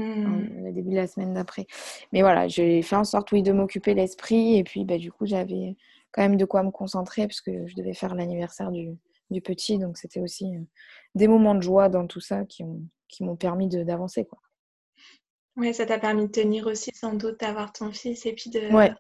mmh. 0.02 0.68
au 0.68 0.72
début 0.72 0.92
de 0.92 0.96
la 0.96 1.08
semaine 1.08 1.34
d'après. 1.34 1.68
Mais 2.12 2.22
voilà, 2.22 2.48
j'ai 2.48 2.82
fait 2.82 2.96
en 2.96 3.04
sorte, 3.04 3.32
oui, 3.32 3.44
de 3.44 3.52
m'occuper 3.52 3.94
l'esprit. 3.94 4.58
Et 4.58 4.64
puis, 4.64 4.86
bah, 4.86 4.98
du 4.98 5.12
coup, 5.12 5.26
j'avais 5.26 5.76
quand 6.12 6.22
même 6.22 6.38
de 6.38 6.46
quoi 6.46 6.64
me 6.64 6.72
concentrer 6.72 7.28
parce 7.28 7.42
que 7.42 7.68
je 7.68 7.76
devais 7.76 7.94
faire 7.94 8.16
l'anniversaire 8.16 8.72
du, 8.72 8.98
du, 9.30 9.42
petit. 9.42 9.78
Donc 9.78 9.98
c'était 9.98 10.20
aussi 10.20 10.54
des 11.16 11.28
moments 11.28 11.56
de 11.56 11.62
joie 11.62 11.90
dans 11.90 12.08
tout 12.08 12.22
ça 12.22 12.46
qui 12.46 12.64
m'ont 12.64 12.88
qui 13.08 13.24
permis 13.40 13.68
d'avancer. 13.68 14.26
quoi. 14.26 14.40
Oui, 15.58 15.74
ça 15.74 15.86
t'a 15.86 16.00
permis 16.00 16.28
de 16.28 16.32
tenir 16.32 16.68
aussi 16.68 16.92
sans 16.94 17.14
doute 17.14 17.40
d'avoir 17.40 17.74
ton 17.74 17.92
fils 17.92 18.26
et 18.26 18.34
puis 18.34 18.50
de 18.50 18.74
ouais, 18.74 18.92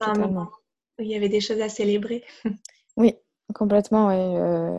un 0.00 0.14
moment 0.14 0.50
où 0.98 1.02
il 1.02 1.08
y 1.08 1.14
avait 1.14 1.28
des 1.28 1.40
choses 1.40 1.60
à 1.60 1.68
célébrer. 1.68 2.22
Oui, 2.98 3.16
complètement. 3.54 4.08
Ouais. 4.08 4.78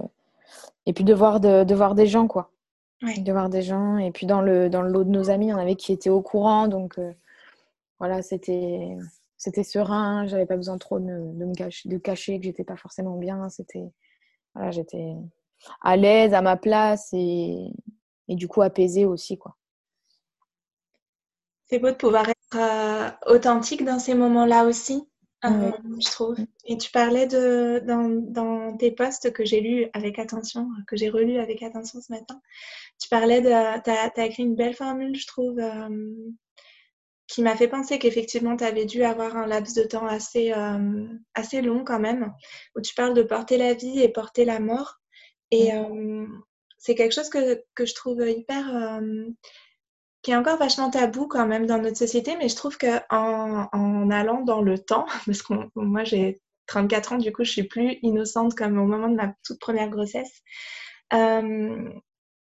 Et 0.86 0.93
puis 0.93 1.03
de 1.03 1.13
voir, 1.13 1.39
de, 1.39 1.73
voir 1.73 1.95
des 1.95 2.05
gens, 2.05 2.27
quoi. 2.27 2.51
De 3.01 3.32
voir 3.32 3.49
des 3.49 3.62
gens. 3.62 3.97
Et 3.97 4.12
puis 4.12 4.25
dans 4.25 4.41
le, 4.41 4.69
dans 4.69 4.82
le 4.82 4.89
lot 4.89 5.03
de 5.03 5.10
nos 5.10 5.29
amis, 5.29 5.47
il 5.47 5.49
y 5.49 5.53
en 5.53 5.58
avait 5.58 5.75
qui 5.75 5.91
étaient 5.91 6.10
au 6.10 6.21
courant. 6.21 6.67
Donc 6.67 6.99
voilà, 7.99 8.21
c'était 8.21 8.97
c'était 9.38 9.63
serein. 9.63 10.25
J'avais 10.27 10.45
pas 10.45 10.56
besoin 10.56 10.77
trop 10.77 10.99
de, 10.99 11.06
de 11.06 11.45
me 11.45 11.53
cacher, 11.53 11.89
de 11.89 11.97
cacher 11.97 12.39
que 12.39 12.45
j'étais 12.45 12.63
pas 12.63 12.77
forcément 12.77 13.17
bien. 13.17 13.49
C'était 13.49 13.91
voilà, 14.56 14.71
j'étais 14.71 15.15
à 15.82 15.97
l'aise, 15.97 16.34
à 16.34 16.41
ma 16.41 16.56
place 16.56 17.10
et, 17.13 17.73
et 18.29 18.36
du 18.36 18.47
coup 18.47 18.62
apaisée 18.62 19.06
aussi, 19.06 19.38
quoi. 19.38 19.58
C'est 21.65 21.79
beau 21.79 21.89
de 21.89 21.95
pouvoir 21.95 22.29
être 22.29 23.17
authentique 23.27 23.84
dans 23.84 23.99
ces 23.99 24.13
moments-là 24.13 24.65
aussi. 24.65 25.10
Euh, 25.45 25.71
je 25.99 26.10
trouve. 26.10 26.38
Et 26.65 26.77
tu 26.77 26.91
parlais 26.91 27.27
de, 27.27 27.82
dans, 27.86 28.08
dans 28.10 28.77
tes 28.77 28.91
posts 28.91 29.34
que 29.34 29.43
j'ai 29.43 29.60
lus 29.60 29.88
avec 29.93 30.19
attention, 30.19 30.69
que 30.88 30.95
j'ai 30.95 31.10
relus 31.10 31.39
avec 31.39 31.62
attention 31.63 31.99
ce 32.01 32.12
matin, 32.12 32.41
tu 32.99 33.10
parlais 33.10 33.41
de. 33.41 33.49
Tu 33.84 33.89
as, 33.89 34.25
écrit 34.25 34.43
une 34.43 34.56
belle 34.56 34.73
formule, 34.73 35.15
je 35.15 35.27
trouve, 35.27 35.60
euh, 35.60 36.15
qui 37.27 37.41
m'a 37.41 37.56
fait 37.58 37.67
penser 37.67 37.99
qu'effectivement, 37.99 38.56
tu 38.56 38.63
avais 38.63 38.86
dû 38.86 39.03
avoir 39.03 39.36
un 39.36 39.45
laps 39.45 39.75
de 39.75 39.84
temps 39.84 40.08
assez, 40.08 40.53
euh, 40.53 41.08
assez 41.34 41.62
long 41.62 41.84
quand 41.84 41.99
même, 41.99 42.34
où 42.75 42.82
tu 42.82 42.93
parles 42.95 43.13
de 43.13 43.23
porter 43.23 43.58
la 43.58 43.73
vie 43.73 43.99
et 43.99 44.10
porter 44.10 44.45
la 44.45 44.60
mort. 44.60 44.99
Et 45.51 45.69
c'est 46.79 46.95
quelque 46.95 47.13
chose 47.13 47.29
que, 47.29 47.63
que, 47.75 47.86
je 47.86 47.93
trouve 47.93 48.27
hyper 48.27 48.99
qui 50.23 50.31
est 50.31 50.36
encore 50.36 50.57
vachement 50.57 50.89
tabou 50.89 51.27
quand 51.27 51.45
même 51.45 51.67
dans 51.67 51.77
notre 51.77 51.97
société, 51.97 52.36
mais 52.38 52.49
je 52.49 52.55
trouve 52.55 52.77
qu'en 52.77 53.69
en 53.71 54.09
allant 54.09 54.41
dans 54.41 54.62
le 54.62 54.79
temps, 54.79 55.05
parce 55.25 55.43
que 55.43 55.53
moi 55.75 56.03
j'ai 56.03 56.41
34 56.67 57.13
ans, 57.13 57.17
du 57.17 57.31
coup 57.31 57.43
je 57.43 57.51
suis 57.51 57.63
plus 57.67 57.99
innocente 58.01 58.55
comme 58.55 58.79
au 58.79 58.86
moment 58.86 59.09
de 59.09 59.15
ma 59.15 59.33
toute 59.45 59.59
première 59.59 59.89
grossesse, 59.89 60.41
euh, 61.13 61.89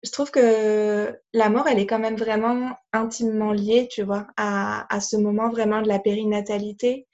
je 0.03 0.11
trouve 0.11 0.31
que 0.31 1.17
la 1.33 1.49
mort, 1.49 1.67
elle 1.67 1.79
est 1.79 1.87
quand 1.87 1.99
même 1.99 2.15
vraiment 2.15 2.75
intimement 2.93 3.51
liée, 3.51 3.87
tu 3.91 4.03
vois, 4.03 4.27
à, 4.37 4.93
à 4.95 4.99
ce 4.99 5.17
moment 5.17 5.49
vraiment 5.49 5.81
de 5.81 5.87
la 5.87 5.99
périnatalité. 5.99 7.07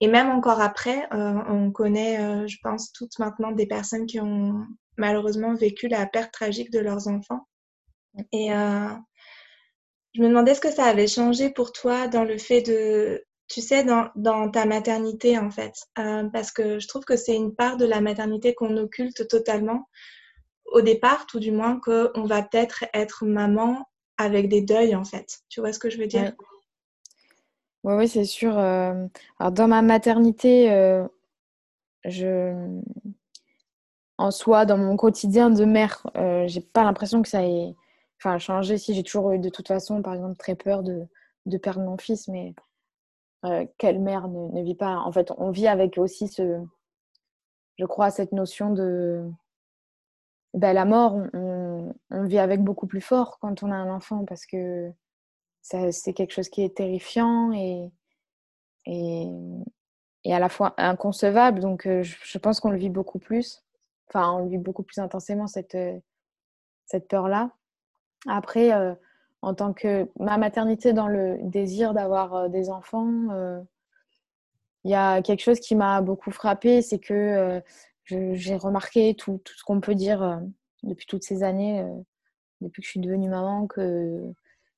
Et 0.00 0.08
même 0.08 0.30
encore 0.30 0.60
après, 0.60 1.08
euh, 1.14 1.34
on 1.48 1.70
connaît, 1.70 2.20
euh, 2.20 2.46
je 2.46 2.58
pense, 2.62 2.92
toutes 2.92 3.18
maintenant 3.18 3.52
des 3.52 3.66
personnes 3.66 4.06
qui 4.06 4.20
ont 4.20 4.66
malheureusement 4.98 5.54
vécu 5.54 5.88
la 5.88 6.06
perte 6.06 6.32
tragique 6.32 6.70
de 6.70 6.80
leurs 6.80 7.08
enfants. 7.08 7.46
Et, 8.32 8.50
je 10.14 10.20
me 10.20 10.28
demandais 10.28 10.54
ce 10.54 10.60
que 10.60 10.70
ça 10.70 10.84
avait 10.84 11.06
changé 11.06 11.50
pour 11.50 11.72
toi 11.72 12.06
dans 12.08 12.24
le 12.24 12.36
fait 12.38 12.62
de, 12.62 13.24
tu 13.48 13.60
sais, 13.60 13.84
dans, 13.84 14.50
ta 14.50 14.66
maternité 14.66 15.38
en 15.38 15.50
fait. 15.50 15.74
Euh, 15.98 16.24
parce 16.32 16.52
que 16.52 16.78
je 16.78 16.88
trouve 16.88 17.04
que 17.04 17.16
c'est 17.16 17.34
une 17.34 17.54
part 17.54 17.76
de 17.76 17.86
la 17.86 18.00
maternité 18.00 18.54
qu'on 18.54 18.76
occulte 18.76 19.26
totalement 19.28 19.88
au 20.66 20.80
départ, 20.80 21.26
tout 21.26 21.40
du 21.40 21.50
moins, 21.50 21.80
qu'on 21.80 22.24
va 22.24 22.42
peut-être 22.42 22.84
être 22.94 23.24
maman 23.24 23.86
avec 24.16 24.48
des 24.48 24.62
deuils 24.62 24.94
en 24.94 25.04
fait. 25.04 25.40
Tu 25.48 25.60
vois 25.60 25.72
ce 25.72 25.78
que 25.78 25.90
je 25.90 25.98
veux 25.98 26.06
dire? 26.06 26.32
Oui, 27.84 27.94
oui, 27.94 28.08
c'est 28.08 28.24
sûr. 28.24 28.56
Euh, 28.58 29.06
alors 29.38 29.52
dans 29.52 29.68
ma 29.68 29.82
maternité, 29.82 30.70
euh, 30.70 31.06
je 32.04 32.54
en 34.18 34.30
soi, 34.30 34.66
dans 34.66 34.78
mon 34.78 34.96
quotidien 34.96 35.50
de 35.50 35.64
mère, 35.64 36.06
j'ai 36.46 36.60
pas 36.60 36.84
l'impression 36.84 37.22
que 37.22 37.28
ça 37.28 37.44
ait 37.44 37.74
enfin 38.22 38.38
changer 38.38 38.78
si 38.78 38.94
j'ai 38.94 39.02
toujours 39.02 39.32
eu 39.32 39.38
de 39.38 39.48
toute 39.48 39.66
façon 39.66 40.00
par 40.00 40.14
exemple 40.14 40.36
très 40.36 40.54
peur 40.54 40.82
de, 40.82 41.08
de 41.46 41.58
perdre 41.58 41.80
mon 41.80 41.98
fils 41.98 42.28
mais 42.28 42.54
euh, 43.44 43.66
quelle 43.78 44.00
mère 44.00 44.28
ne, 44.28 44.62
vit 44.62 44.76
pas. 44.76 44.96
En 44.98 45.10
fait 45.10 45.32
on 45.36 45.50
vit 45.50 45.66
avec 45.66 45.98
aussi 45.98 46.28
ce 46.28 46.62
je 47.78 47.84
crois 47.84 48.10
cette 48.10 48.32
notion 48.32 48.70
de 48.70 49.28
ben, 50.54 50.72
la 50.72 50.84
mort 50.84 51.16
on, 51.32 51.92
vit 52.10 52.38
avec 52.38 52.62
beaucoup 52.62 52.86
plus 52.86 53.00
fort 53.00 53.38
quand 53.40 53.64
on 53.64 53.72
a 53.72 53.74
un 53.74 53.90
enfant 53.90 54.24
parce 54.24 54.46
que 54.46 54.92
c'est 55.62 56.12
quelque 56.12 56.32
chose 56.32 56.48
qui 56.48 56.62
est 56.62 56.76
terrifiant 56.76 57.52
et, 57.52 57.90
et, 58.86 59.26
et 60.24 60.34
à 60.34 60.38
la 60.38 60.48
fois 60.48 60.74
inconcevable. 60.76 61.60
Donc 61.60 61.86
euh, 61.86 62.02
je, 62.02 62.38
pense 62.38 62.60
qu'on 62.60 62.70
le 62.70 62.78
vit 62.78 62.90
beaucoup 62.90 63.18
plus. 63.18 63.64
Enfin 64.08 64.30
on 64.32 64.44
le 64.44 64.50
vit 64.50 64.58
beaucoup 64.58 64.84
plus 64.84 65.00
intensément 65.00 65.48
cette 65.48 65.76
cette 66.86 67.08
peur 67.08 67.26
là 67.26 67.50
après, 68.26 68.72
euh, 68.72 68.94
en 69.42 69.54
tant 69.54 69.72
que 69.72 70.08
ma 70.18 70.38
maternité 70.38 70.92
dans 70.92 71.08
le 71.08 71.38
désir 71.42 71.94
d'avoir 71.94 72.34
euh, 72.34 72.48
des 72.48 72.70
enfants, 72.70 73.28
euh, 73.30 73.60
il 74.84 74.90
y 74.90 74.94
a 74.94 75.22
quelque 75.22 75.42
chose 75.42 75.60
qui 75.60 75.74
m'a 75.76 76.00
beaucoup 76.00 76.30
frappée, 76.30 76.82
c'est 76.82 76.98
que 76.98 77.62
j'ai 78.06 78.56
remarqué 78.56 79.14
tout, 79.14 79.40
tout 79.44 79.54
ce 79.56 79.62
qu'on 79.62 79.80
peut 79.80 79.94
dire 79.94 80.40
depuis 80.82 81.06
toutes 81.06 81.22
ces 81.22 81.44
années, 81.44 81.86
depuis 82.60 82.82
que 82.82 82.86
je 82.86 82.90
suis 82.90 83.00
devenue 83.00 83.28
maman, 83.28 83.68
que 83.68 84.20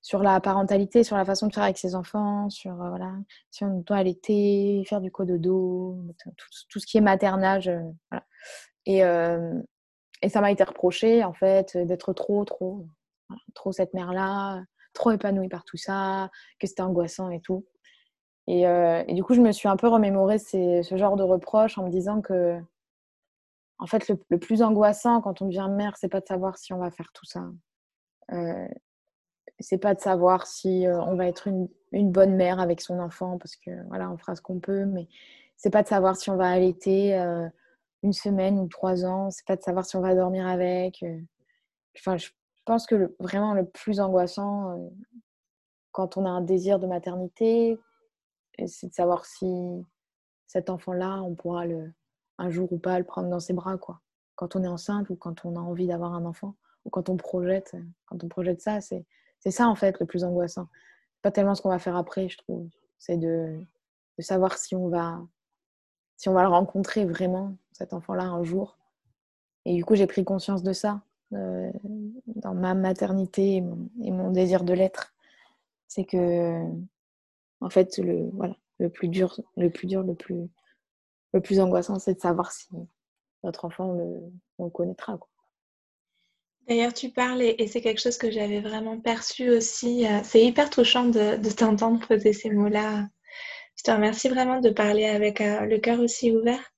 sur 0.03 0.23
la 0.23 0.41
parentalité, 0.41 1.05
sur 1.05 1.17
la 1.17 1.25
façon 1.25 1.47
de 1.47 1.55
faire 1.55 1.63
avec 1.63 1.79
ses 1.79 1.95
enfants, 1.95 2.51
sur 2.51 2.75
voilà, 2.75 3.15
si 3.51 3.65
on 3.65 3.81
doit 3.81 3.97
allaiter, 3.97 4.85
faire 4.87 5.01
du 5.01 5.11
cododo, 5.11 5.97
tout, 6.19 6.47
tout 6.69 6.81
ce 6.81 6.85
qui 6.85 6.99
est 6.99 7.01
maternage. 7.01 7.71
et, 8.85 8.99
et 8.99 10.29
ça 10.29 10.43
m'a 10.43 10.51
été 10.51 10.65
reproché, 10.65 11.25
en 11.25 11.33
fait, 11.33 11.79
d'être 11.79 12.13
trop, 12.13 12.45
trop 12.45 12.87
trop 13.55 13.73
cette 13.73 13.95
mère-là, 13.95 14.63
trop 14.95 15.11
épanouie 15.11 15.49
par 15.49 15.65
tout 15.65 15.77
ça, 15.77 16.31
que 16.59 16.67
c'était 16.67 16.83
angoissant 16.83 17.31
et 17.31 17.41
tout. 17.41 17.67
Et, 18.47 18.67
euh, 18.67 19.03
du 19.05 19.23
coup, 19.23 19.35
je 19.35 19.41
me 19.41 19.53
suis 19.53 19.69
un 19.69 19.77
peu 19.77 19.89
remémoré 19.89 20.39
ce 20.39 20.97
genre 20.97 21.17
de 21.17 21.23
reproches 21.23 21.79
en 21.79 21.85
me 21.85 21.91
disant 21.91 22.21
que, 22.21 22.59
en 23.79 23.87
fait, 23.87 24.09
le, 24.09 24.39
plus 24.39 24.63
angoissant 24.63 25.21
quand 25.21 25.43
on 25.43 25.47
devient 25.47 25.69
mère, 25.71 25.97
c'est 25.97 26.09
pas 26.09 26.21
de 26.21 26.27
savoir 26.27 26.59
si 26.59 26.73
on 26.73 26.79
va 26.79 26.91
faire 26.91 27.11
tout 27.13 27.25
ça. 27.25 27.45
Euh, 28.33 28.69
c'est 29.61 29.79
pas 29.79 29.95
de 29.95 30.01
savoir 30.01 30.47
si 30.47 30.87
euh, 30.87 31.01
on 31.03 31.17
va 31.17 31.27
être 31.27 31.47
une, 31.47 31.69
une, 31.93 32.11
bonne 32.11 32.35
mère 32.35 32.61
avec 32.61 32.81
son 32.81 32.99
enfant, 32.99 33.39
parce 33.39 33.57
que 33.57 33.71
voilà, 33.89 34.11
on 34.11 34.19
fera 34.19 34.35
ce 34.37 34.43
qu'on 34.43 34.61
peut, 34.61 34.85
mais 34.85 35.09
c'est 35.57 35.71
pas 35.71 35.83
de 35.83 35.89
savoir 35.89 36.17
si 36.17 36.31
on 36.31 36.37
va 36.37 36.49
allaiter 36.51 37.15
une 38.03 38.13
semaine 38.13 38.59
ou 38.59 38.67
trois 38.69 39.05
ans, 39.07 39.31
c'est 39.31 39.47
pas 39.47 39.57
de 39.57 39.63
savoir 39.63 39.85
si 39.87 39.97
on 39.97 40.01
va 40.01 40.15
dormir 40.15 40.47
avec. 40.47 41.05
Enfin, 41.97 42.17
je 42.17 42.29
pense 42.65 42.87
que 42.87 43.15
vraiment 43.21 43.55
le 43.55 43.67
plus 43.67 44.01
angoissant 44.01 44.79
euh, 44.79 44.89
quand 45.93 46.17
on 46.17 46.27
a 46.27 46.31
un 46.31 46.41
désir 46.41 46.79
de 46.79 46.87
maternité, 46.87 47.79
c'est 48.67 48.89
de 48.89 48.95
savoir 48.95 49.25
si 49.27 49.47
cet 50.47 50.71
enfant-là, 50.71 51.23
on 51.23 51.35
pourra 51.35 51.67
le, 51.67 51.93
un 52.39 52.51
jour 52.51 52.73
ou 52.73 52.79
pas 52.79 52.99
le 52.99 53.05
prendre 53.05 53.29
dans 53.29 53.41
ses 53.41 53.53
bras, 53.53 53.77
quoi. 53.79 54.01
Quand 54.37 54.57
on 54.57 54.65
est 54.65 54.69
enceinte 54.69 55.11
ou 55.11 55.17
quand 55.17 55.45
on 55.45 55.57
a 55.57 55.61
envie 55.61 55.87
d'avoir 55.87 56.15
un 56.15 56.25
enfant 56.25 56.57
ou 56.85 56.91
quand 56.91 57.09
on 57.09 57.17
projette, 57.17 57.77
quand 58.07 58.23
on 58.25 58.29
projette 58.29 58.61
ça, 58.61 58.81
c'est 58.81 59.05
ça 59.51 59.69
en 59.69 59.75
fait 59.75 59.99
le 60.01 60.07
plus 60.07 60.25
angoissant. 60.25 60.69
Pas 61.23 61.31
tellement 61.31 61.55
ce 61.55 61.63
qu'on 61.63 61.71
va 61.71 61.79
faire 61.79 61.97
après, 61.97 62.29
je 62.29 62.39
trouve. 62.39 62.69
C'est 62.99 63.17
de, 63.17 63.61
de, 64.19 64.23
savoir 64.23 64.59
si 64.59 64.75
on, 64.75 64.89
va, 64.89 65.21
si 66.17 66.29
on 66.29 66.33
va 66.33 66.43
le 66.43 66.49
rencontrer 66.49 67.05
vraiment, 67.05 67.57
cet 67.73 67.93
enfant-là, 67.93 68.25
un 68.25 68.43
jour. 68.43 68.77
Et 69.65 69.75
du 69.75 69.85
coup, 69.85 69.95
j'ai 69.95 70.07
pris 70.07 70.25
conscience 70.25 70.63
de 70.63 70.73
ça 70.73 71.03
euh, 71.33 71.71
dans 72.27 72.55
ma 72.55 72.75
maternité 72.75 73.57
et 73.57 74.11
mon, 74.11 74.31
désir 74.31 74.65
de 74.65 74.73
l'être. 74.73 75.15
C'est 75.89 76.05
que, 76.05 76.61
en 77.61 77.71
fait, 77.71 77.99
le, 77.99 78.29
voilà, 78.33 78.57
le 78.79 78.91
plus 78.91 79.09
dur, 79.09 79.41
le 79.57 79.71
plus 79.71 79.87
dur, 79.87 80.03
le 80.03 80.15
plus, 80.15 80.49
le 81.33 81.41
plus 81.41 81.61
angoissant, 81.61 81.99
c'est 81.99 82.15
de 82.15 82.21
savoir 82.21 82.53
si 82.53 82.69
notre 83.43 83.65
enfant, 83.65 83.93
le, 83.93 84.21
on 84.59 84.65
le 84.65 84.71
connaîtra. 84.71 85.19
D'ailleurs, 86.67 86.95
tu 86.95 87.11
parles, 87.11 87.43
et, 87.43 87.67
c'est 87.67 87.83
quelque 87.83 88.01
chose 88.01 88.17
que 88.17 88.31
j'avais 88.31 88.61
vraiment 88.61 88.99
perçu 88.99 89.51
aussi. 89.51 90.07
Euh, 90.07 90.21
c'est 90.25 90.43
hyper 90.43 90.71
touchant 90.71 91.05
de, 91.05 91.37
de 91.37 91.51
t'entendre 91.51 92.07
poser 92.07 92.33
ces 92.33 92.51
mots-là. 92.51 93.07
Je 93.77 93.83
te 93.83 93.91
remercie 93.91 94.29
vraiment 94.29 94.61
de 94.61 94.71
parler 94.71 95.05
avec 95.05 95.41
euh, 95.41 95.61
le 95.67 95.79
cœur 95.79 96.01
aussi 96.01 96.33
ouvert. 96.33 96.73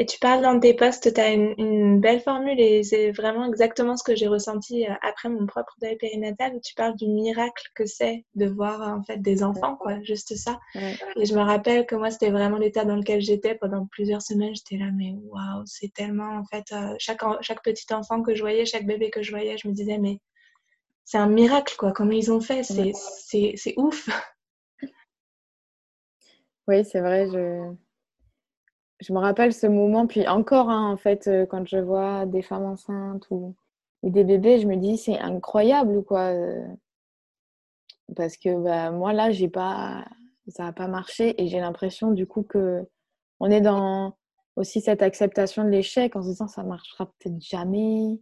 Et 0.00 0.06
tu 0.06 0.18
parles 0.18 0.40
dans 0.40 0.58
tes 0.58 0.72
posts, 0.72 1.12
tu 1.12 1.20
as 1.20 1.28
une, 1.28 2.00
belle 2.00 2.22
formule 2.22 2.58
et 2.58 2.82
c'est 2.82 3.10
vraiment 3.10 3.46
exactement 3.46 3.98
ce 3.98 4.02
que 4.02 4.16
j'ai 4.16 4.28
ressenti 4.28 4.86
euh, 4.86 4.94
après 5.02 5.28
mon 5.28 5.44
propre 5.44 5.76
deuil 5.82 5.98
périnatal 5.98 6.54
où 6.54 6.60
tu 6.64 6.72
parles 6.74 6.96
du 6.96 7.06
miracle 7.06 7.64
que 7.74 7.84
c'est 7.84 8.24
de 8.34 8.46
voir 8.46 8.80
en 8.80 9.02
fait 9.02 9.18
des 9.18 9.42
enfants, 9.42 9.76
quoi, 9.76 10.00
juste 10.02 10.34
ça. 10.36 10.58
Et 11.16 11.26
je 11.26 11.34
me 11.34 11.42
rappelle 11.42 11.84
que 11.84 11.96
moi, 11.96 12.10
c'était 12.10 12.30
vraiment 12.30 12.56
l'état 12.56 12.86
dans 12.86 12.96
lequel 12.96 13.20
j'étais 13.20 13.56
pendant 13.56 13.84
plusieurs 13.88 14.22
semaines. 14.22 14.54
J'étais 14.54 14.78
là, 14.82 14.90
mais 14.90 15.16
waouh, 15.22 15.64
c'est 15.66 15.92
tellement 15.92 16.38
en 16.38 16.44
fait, 16.46 16.64
euh, 16.72 16.94
chaque, 16.98 17.20
chaque 17.42 17.62
petit 17.62 17.92
enfant 17.92 18.22
que 18.22 18.34
je 18.34 18.40
voyais, 18.40 18.64
chaque 18.64 18.86
bébé 18.86 19.10
que 19.10 19.22
je 19.22 19.32
voyais, 19.32 19.58
je 19.58 19.68
me 19.68 19.74
disais, 19.74 19.98
mais 19.98 20.18
c'est 21.04 21.18
un 21.18 21.28
miracle, 21.28 21.74
quoi, 21.78 21.92
comment 21.92 22.12
ils 22.12 22.32
ont 22.32 22.40
fait, 22.40 22.62
c'est 22.62 23.74
ouf. 23.76 24.08
Oui, 26.68 26.86
c'est 26.86 27.00
vrai, 27.00 27.28
je 27.30 27.74
je 29.00 29.12
me 29.12 29.18
rappelle 29.18 29.52
ce 29.52 29.66
moment, 29.66 30.06
puis 30.06 30.26
encore, 30.28 30.68
hein, 30.70 30.90
en 30.92 30.96
fait, 30.96 31.26
euh, 31.26 31.46
quand 31.46 31.66
je 31.66 31.78
vois 31.78 32.26
des 32.26 32.42
femmes 32.42 32.64
enceintes 32.64 33.26
ou, 33.30 33.56
des 34.02 34.24
bébés, 34.24 34.58
je 34.58 34.66
me 34.66 34.76
dis, 34.76 34.96
c'est 34.96 35.18
incroyable, 35.18 36.02
quoi. 36.04 36.32
Euh, 36.32 36.64
parce 38.16 38.36
que 38.36 38.56
bah, 38.62 38.90
moi, 38.90 39.12
là, 39.12 39.30
j'ai 39.30 39.48
pas, 39.48 40.04
ça 40.48 40.64
n'a 40.64 40.72
pas 40.72 40.88
marché 40.88 41.40
et 41.42 41.48
j'ai 41.48 41.60
l'impression, 41.60 42.10
du 42.12 42.26
coup, 42.26 42.42
que 42.42 42.86
on 43.40 43.50
est 43.50 43.60
dans 43.60 44.16
aussi 44.56 44.80
cette 44.80 45.02
acceptation 45.02 45.64
de 45.64 45.70
l'échec 45.70 46.16
en 46.16 46.22
se 46.22 46.28
disant, 46.28 46.48
ça 46.48 46.62
marchera 46.62 47.06
peut-être 47.06 47.40
jamais. 47.40 48.20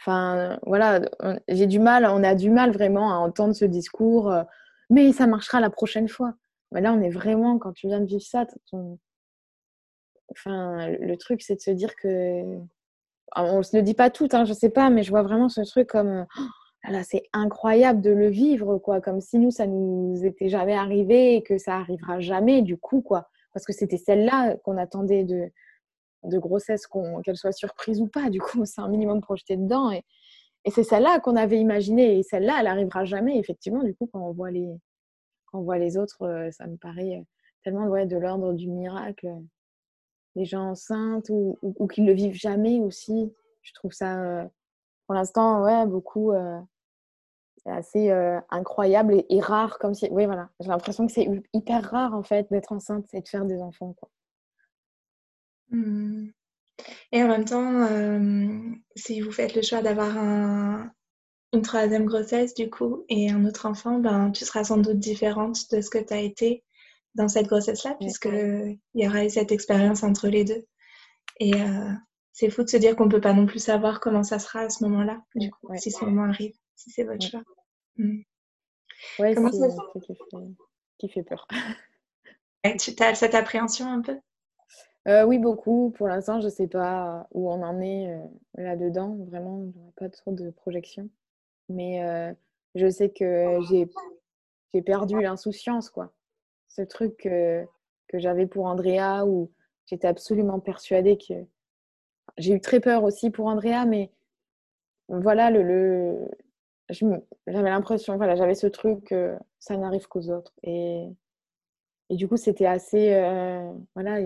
Enfin, 0.00 0.58
voilà, 0.64 1.00
j'ai 1.48 1.66
du 1.66 1.78
mal, 1.78 2.06
on 2.06 2.22
a 2.24 2.34
du 2.34 2.50
mal 2.50 2.72
vraiment 2.72 3.12
à 3.12 3.16
entendre 3.16 3.54
ce 3.54 3.66
discours, 3.66 4.30
euh, 4.30 4.44
mais 4.90 5.12
ça 5.12 5.26
marchera 5.26 5.60
la 5.60 5.70
prochaine 5.70 6.08
fois. 6.08 6.34
Mais 6.72 6.80
là, 6.80 6.92
on 6.92 7.02
est 7.02 7.10
vraiment, 7.10 7.58
quand 7.58 7.72
tu 7.72 7.86
viens 7.88 8.00
de 8.00 8.06
vivre 8.06 8.22
ça, 8.22 8.46
ton, 8.70 8.98
Enfin, 10.30 10.88
le 10.88 11.16
truc, 11.16 11.42
c'est 11.42 11.56
de 11.56 11.60
se 11.60 11.70
dire 11.70 11.94
que. 11.96 12.58
On 13.36 13.62
se 13.62 13.76
le 13.76 13.82
dit 13.82 13.94
pas 13.94 14.10
tout, 14.10 14.28
hein, 14.32 14.44
je 14.44 14.52
sais 14.52 14.70
pas, 14.70 14.90
mais 14.90 15.04
je 15.04 15.10
vois 15.10 15.22
vraiment 15.22 15.48
ce 15.48 15.60
truc 15.62 15.88
comme. 15.88 16.26
Oh, 16.38 16.92
c'est 17.04 17.24
incroyable 17.32 18.00
de 18.00 18.10
le 18.10 18.28
vivre, 18.28 18.78
quoi. 18.78 19.00
Comme 19.00 19.20
si 19.20 19.38
nous, 19.38 19.50
ça 19.50 19.66
nous 19.66 20.24
était 20.24 20.48
jamais 20.48 20.74
arrivé 20.74 21.36
et 21.36 21.42
que 21.42 21.58
ça 21.58 21.76
arrivera 21.76 22.20
jamais, 22.20 22.62
du 22.62 22.76
coup, 22.76 23.02
quoi. 23.02 23.28
Parce 23.52 23.66
que 23.66 23.72
c'était 23.72 23.98
celle-là 23.98 24.56
qu'on 24.58 24.76
attendait 24.78 25.24
de, 25.24 25.50
grossesse, 26.38 26.86
qu'elle 27.24 27.36
soit 27.36 27.52
surprise 27.52 28.00
ou 28.00 28.08
pas. 28.08 28.30
Du 28.30 28.40
coup, 28.40 28.64
c'est 28.64 28.80
un 28.80 28.88
minimum 28.88 29.20
projeté 29.20 29.56
dedans. 29.56 29.90
Et, 29.90 30.02
c'est 30.70 30.84
celle-là 30.84 31.20
qu'on 31.20 31.36
avait 31.36 31.58
imaginée. 31.58 32.18
Et 32.18 32.22
celle-là, 32.22 32.58
elle 32.60 32.66
arrivera 32.66 33.04
jamais. 33.04 33.38
Effectivement, 33.38 33.82
du 33.82 33.94
coup, 33.94 34.08
quand 34.12 34.20
on 34.20 34.32
voit 34.32 34.50
les, 34.50 34.68
quand 35.46 35.60
on 35.60 35.62
voit 35.62 35.78
les 35.78 35.96
autres, 35.96 36.22
euh, 36.22 36.50
ça 36.50 36.66
me 36.66 36.76
paraît 36.76 37.24
tellement 37.64 37.86
ouais, 37.86 38.06
de 38.06 38.16
l'ordre 38.16 38.52
du 38.52 38.68
miracle 38.68 39.28
les 40.36 40.44
gens 40.44 40.70
enceintes 40.70 41.28
ou, 41.30 41.58
qui 41.92 42.02
ne 42.02 42.06
le 42.06 42.12
vivent 42.12 42.34
jamais 42.34 42.80
aussi. 42.80 43.32
Je 43.62 43.72
trouve 43.74 43.92
ça, 43.92 44.20
euh, 44.22 44.44
pour 45.06 45.14
l'instant, 45.14 45.62
ouais, 45.64 45.86
beaucoup 45.86 46.32
euh, 46.32 46.58
assez 47.66 48.10
euh, 48.10 48.40
incroyable 48.50 49.24
et, 49.28 49.40
rare. 49.40 49.78
Comme 49.78 49.94
si, 49.94 50.08
oui, 50.10 50.26
voilà, 50.26 50.50
j'ai 50.60 50.68
l'impression 50.68 51.06
que 51.06 51.12
c'est 51.12 51.28
hyper 51.52 51.90
rare 51.90 52.14
en 52.14 52.22
fait 52.22 52.46
d'être 52.50 52.72
enceinte 52.72 53.12
et 53.12 53.20
de 53.20 53.28
faire 53.28 53.44
des 53.44 53.60
enfants. 53.60 53.94
Mmh. 55.70 56.28
Et 57.12 57.22
en 57.22 57.28
même 57.28 57.44
temps, 57.44 57.86
si 58.96 59.20
vous 59.20 59.32
faites 59.32 59.54
le 59.54 59.60
choix 59.60 59.82
d'avoir 59.82 60.16
un, 60.16 60.90
une 61.52 61.62
troisième 61.62 62.06
grossesse 62.06 62.54
du 62.54 62.70
coup 62.70 63.04
et 63.08 63.30
un 63.30 63.44
autre 63.44 63.66
enfant, 63.66 63.98
ben, 63.98 64.30
tu 64.30 64.44
seras 64.44 64.64
sans 64.64 64.78
doute 64.78 64.98
différente 64.98 65.70
de 65.70 65.80
ce 65.80 65.90
que 65.90 65.98
tu 65.98 66.14
as 66.14 66.20
été 66.20 66.64
dans 67.14 67.28
cette 67.28 67.46
grossesse-là, 67.46 67.96
puisqu'il 67.98 68.78
y 68.94 69.06
aura 69.06 69.24
eu 69.24 69.30
cette 69.30 69.52
expérience 69.52 70.02
entre 70.02 70.28
les 70.28 70.44
deux. 70.44 70.66
Et 71.38 71.54
euh, 71.54 71.92
c'est 72.32 72.50
fou 72.50 72.62
de 72.62 72.68
se 72.68 72.76
dire 72.76 72.96
qu'on 72.96 73.06
ne 73.06 73.10
peut 73.10 73.20
pas 73.20 73.32
non 73.32 73.46
plus 73.46 73.58
savoir 73.58 74.00
comment 74.00 74.22
ça 74.22 74.38
sera 74.38 74.60
à 74.60 74.70
ce 74.70 74.84
moment-là, 74.84 75.20
du 75.34 75.50
coup, 75.50 75.68
si 75.76 75.90
ce 75.90 76.04
moment 76.04 76.24
arrive, 76.24 76.54
si 76.76 76.90
c'est 76.90 77.04
votre 77.04 77.26
choix. 77.26 77.42
Mmh. 77.96 78.20
Ouais, 79.18 79.34
c'est 79.34 79.50
ça... 79.50 79.68
qui, 79.92 80.00
fait... 80.00 80.14
qui 80.98 81.08
fait 81.08 81.22
peur. 81.22 81.48
tu 82.78 82.94
as 83.02 83.14
cette 83.14 83.34
appréhension 83.34 83.86
un 83.86 84.02
peu? 84.02 84.18
Euh, 85.08 85.24
Oui, 85.24 85.38
beaucoup. 85.38 85.92
Pour 85.96 86.08
l'instant, 86.08 86.40
je 86.40 86.46
ne 86.46 86.52
sais 86.52 86.68
pas 86.68 87.26
où 87.32 87.50
on 87.50 87.62
en 87.62 87.80
est 87.80 88.12
euh, 88.12 88.18
là-dedans. 88.54 89.16
Vraiment, 89.28 89.64
je 89.74 89.78
n'ai 89.78 89.92
pas 89.96 90.10
trop 90.10 90.32
de 90.32 90.50
projection. 90.50 91.08
Mais 91.70 92.34
je 92.74 92.90
sais 92.90 93.10
que 93.10 93.58
j'ai 94.72 94.82
perdu 94.82 95.20
l'insouciance, 95.20 95.88
quoi 95.88 96.12
ce 96.70 96.82
truc 96.82 97.16
que, 97.18 97.64
que 98.08 98.18
j'avais 98.18 98.46
pour 98.46 98.64
Andrea 98.64 99.26
où 99.26 99.50
j'étais 99.86 100.08
absolument 100.08 100.60
persuadée 100.60 101.18
que. 101.18 101.34
J'ai 102.38 102.54
eu 102.54 102.60
très 102.60 102.80
peur 102.80 103.02
aussi 103.02 103.30
pour 103.30 103.46
Andrea, 103.46 103.84
mais 103.86 104.12
voilà, 105.08 105.50
le, 105.50 105.62
le... 105.62 106.30
j'avais 106.88 107.70
l'impression, 107.70 108.16
voilà, 108.16 108.36
j'avais 108.36 108.54
ce 108.54 108.68
truc 108.68 109.04
que 109.06 109.36
ça 109.58 109.76
n'arrive 109.76 110.06
qu'aux 110.06 110.30
autres. 110.30 110.54
Et, 110.62 111.08
et 112.08 112.16
du 112.16 112.28
coup, 112.28 112.36
c'était 112.36 112.66
assez. 112.66 113.14
Euh, 113.14 113.68
voilà, 113.96 114.20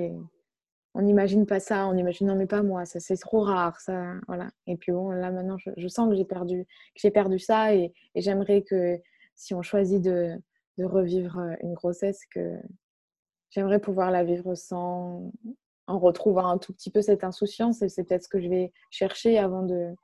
on 0.93 1.03
n'imagine 1.03 1.47
pas 1.47 1.61
ça, 1.61 1.89
on 1.89 1.97
imagine 1.97 2.27
non, 2.27 2.37
mais 2.37 2.47
pas 2.47 2.63
moi, 2.63 2.85
ça 2.85 3.01
c'est 3.01 3.17
trop 3.17 3.41
rare, 3.41 3.81
ça. 3.81 4.13
Voilà. 4.29 4.51
Et 4.67 4.77
puis 4.77 4.93
bon, 4.93 5.11
là 5.11 5.31
maintenant, 5.31 5.57
je, 5.59 5.89
sens 5.89 6.11
que 6.11 6.15
j'ai 6.15 6.27
perdu, 6.27 6.65
que 6.67 7.01
j'ai 7.01 7.11
perdu 7.11 7.39
ça 7.39 7.75
et 7.75 7.93
j'aimerais 8.15 8.63
que 8.63 9.01
si 9.35 9.55
on 9.55 9.63
choisit 9.63 10.03
de, 10.03 10.39
de 10.79 10.85
revivre 10.85 11.39
une 11.61 11.75
grossesse 11.75 12.21
que 12.31 12.59
j'aimerais 13.51 13.81
pouvoir 13.81 14.11
la 14.11 14.25
vivre 14.25 14.55
sans 14.55 15.31
en 15.87 15.99
retrouvant 15.99 16.47
un 16.47 16.59
tout 16.59 16.73
petit 16.73 16.91
peu 16.91 17.03
cette 17.03 17.25
insouciance 17.25 17.83
et 17.83 17.89
c'est 17.89 18.05
peut-être 18.05 18.25
ce 18.25 18.29
que 18.29 18.41
je 18.41 18.49
vais 18.49 18.73
chercher 18.91 19.39
avant 19.39 19.63
de 19.63 19.95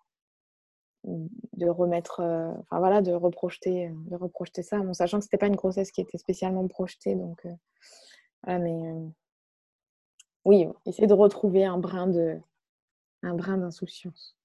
de 1.04 1.66
remettre 1.66 2.20
enfin 2.20 2.78
voilà 2.78 3.00
de 3.00 3.12
reprojeter 3.12 3.90
de 4.06 4.16
reprojeter 4.16 4.62
ça. 4.62 4.78
Bon, 4.80 4.92
sachant 4.92 5.18
que 5.18 5.24
c'était 5.24 5.38
pas 5.38 5.46
une 5.46 5.56
grossesse 5.56 5.90
qui 5.90 6.02
était 6.02 6.18
spécialement 6.18 6.66
projetée 6.68 7.14
donc 7.14 7.46
voilà 8.44 8.58
mais 8.58 8.92
oui 10.44 10.66
essayer 10.86 11.06
de 11.08 11.14
retrouver 11.14 11.64
un 11.64 11.78
brin 11.78 12.06
de 12.06 12.38
un 13.22 13.34
brin 13.34 13.56
d'insouciance 13.58 14.36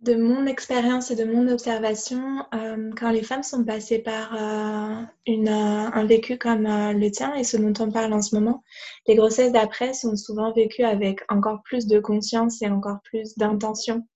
de 0.00 0.14
mon 0.14 0.46
expérience 0.46 1.10
et 1.10 1.16
de 1.16 1.24
mon 1.24 1.46
observation, 1.48 2.46
euh, 2.54 2.90
quand 2.98 3.10
les 3.10 3.22
femmes 3.22 3.42
sont 3.42 3.64
passées 3.64 3.98
par 3.98 4.34
euh, 4.34 5.02
une, 5.26 5.48
euh, 5.48 5.90
un 5.92 6.04
vécu 6.06 6.38
comme 6.38 6.62
le 6.64 7.10
tien 7.10 7.34
et 7.34 7.44
ce 7.44 7.58
dont 7.58 7.74
on 7.84 7.90
parle 7.90 8.12
en 8.14 8.22
ce 8.22 8.34
moment, 8.34 8.62
les 9.06 9.14
grossesses 9.14 9.52
d'après 9.52 9.92
sont 9.92 10.16
souvent 10.16 10.52
vécues 10.52 10.84
avec 10.84 11.20
encore 11.28 11.62
plus 11.64 11.86
de 11.86 12.00
conscience 12.00 12.62
et 12.62 12.68
encore 12.68 13.00
plus 13.04 13.36
d'intention. 13.36 14.06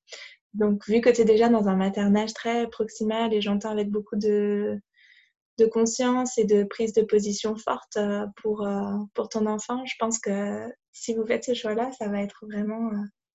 Donc, 0.55 0.87
vu 0.89 1.01
que 1.03 1.11
tu 1.11 1.21
es 1.21 1.25
déjà 1.25 1.51
dans 1.51 1.69
un 1.69 1.77
maternage 1.77 2.33
très 2.33 2.67
proximal 2.69 3.35
et 3.35 3.43
j'entends 3.43 3.71
avec 3.71 3.91
beaucoup 3.91 4.17
de, 4.17 4.81
de 5.59 5.67
conscience 5.67 6.39
et 6.39 6.45
de 6.45 6.65
prise 6.65 6.95
de 6.95 7.03
position 7.03 7.57
forte 7.57 7.99
pour, 8.41 8.67
pour 9.15 9.29
ton 9.29 9.47
enfant, 9.47 9.85
je 9.85 9.95
pense 9.99 10.19
que 10.19 10.65
si 10.93 11.13
vous 11.15 11.27
faites 11.27 11.45
ce 11.45 11.55
choix-là, 11.55 11.91
ça 11.99 12.09
va 12.09 12.23
être 12.23 12.47
vraiment 12.47 12.91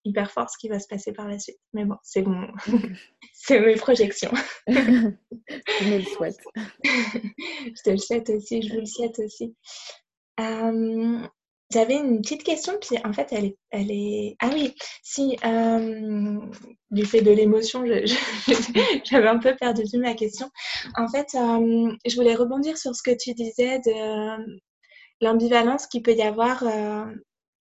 hyper 0.06 0.32
fort 0.32 0.50
ce 0.50 0.58
qui 0.58 0.70
va 0.70 0.80
se 0.80 0.88
passer 0.88 1.12
par 1.12 1.28
la 1.28 1.40
suite. 1.40 1.60
Mais 1.74 1.86
bon, 1.86 1.98
c'est 2.04 2.22
bon. 2.22 2.48
c'est 3.34 3.60
mes 3.60 3.76
projections. 3.76 4.32
je 4.68 4.74
me 4.74 5.98
le 5.98 6.04
souhaite. 6.04 6.40
je 6.86 7.82
te 7.84 7.90
le 7.90 7.98
souhaite 7.98 8.30
aussi, 8.30 8.62
je 8.62 8.74
vous 8.74 8.80
le 8.82 8.86
souhaite 8.86 9.20
aussi. 9.20 9.56
Euh, 10.40 11.28
j'avais 11.72 11.98
une 11.98 12.22
petite 12.22 12.44
question, 12.44 12.74
puis 12.82 12.98
en 13.06 13.14
fait, 13.14 13.28
elle 13.32 13.46
est. 13.46 13.58
Elle 13.70 13.92
est... 13.92 14.36
Ah 14.40 14.50
oui, 14.52 14.74
si, 15.04 15.38
euh, 15.46 16.40
du 16.90 17.06
fait 17.06 17.22
de 17.22 17.30
l'émotion, 17.30 17.86
j'avais 19.06 19.28
un 19.28 19.38
peu 19.38 19.56
perdu 19.56 19.84
ma 20.00 20.16
question. 20.16 20.50
En 20.96 21.08
fait, 21.08 21.28
euh, 21.36 21.92
je 22.08 22.16
voulais 22.16 22.34
rebondir 22.34 22.78
sur 22.78 22.96
ce 22.96 23.04
que 23.04 23.16
tu 23.16 23.34
disais 23.34 23.80
de 23.80 24.60
l'ambivalence 25.22 25.86
qu'il 25.86 26.02
peut 26.02 26.16
y 26.16 26.24
avoir 26.24 26.64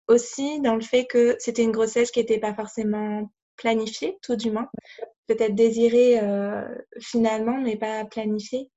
aussi 0.08 0.62
dans 0.62 0.76
le 0.76 0.82
fait 0.82 1.06
que 1.06 1.36
c'était 1.40 1.64
une 1.64 1.72
grossesse 1.72 2.12
qui 2.12 2.20
n'était 2.20 2.40
pas 2.40 2.54
forcément 2.54 3.30
planifiée, 3.56 4.18
tout 4.22 4.36
du 4.36 4.52
moins. 4.52 4.70
Peut-être 5.28 5.56
désirée 5.56 6.20
euh, 6.20 6.64
finalement, 7.00 7.60
mais 7.60 7.78
pas 7.78 8.06
planifiée. 8.06 8.70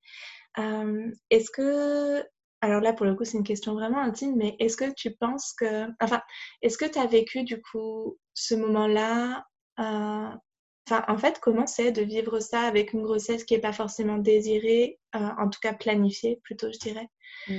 Euh, 0.58 1.10
est-ce 1.30 1.50
que 1.50 2.24
alors 2.60 2.80
là, 2.80 2.92
pour 2.92 3.06
le 3.06 3.14
coup, 3.14 3.24
c'est 3.24 3.38
une 3.38 3.44
question 3.44 3.74
vraiment 3.74 4.00
intime, 4.00 4.34
mais 4.36 4.56
est-ce 4.58 4.76
que 4.76 4.92
tu 4.92 5.12
penses 5.12 5.52
que, 5.52 5.86
enfin, 6.00 6.20
est-ce 6.60 6.76
que 6.76 6.86
tu 6.86 6.98
as 6.98 7.06
vécu 7.06 7.44
du 7.44 7.62
coup 7.62 8.18
ce 8.34 8.54
moment-là 8.56 9.44
euh, 9.78 10.34
Enfin, 10.90 11.04
en 11.06 11.18
fait, 11.18 11.38
comment 11.38 11.66
c'est 11.66 11.92
de 11.92 12.00
vivre 12.00 12.40
ça 12.40 12.62
avec 12.62 12.94
une 12.94 13.02
grossesse 13.02 13.44
qui 13.44 13.52
n'est 13.52 13.60
pas 13.60 13.74
forcément 13.74 14.16
désirée, 14.16 14.98
en 15.12 15.50
tout 15.50 15.60
cas 15.60 15.74
planifiée 15.74 16.40
plutôt, 16.42 16.72
je 16.72 16.78
dirais? 16.78 17.06
Mm. 17.46 17.58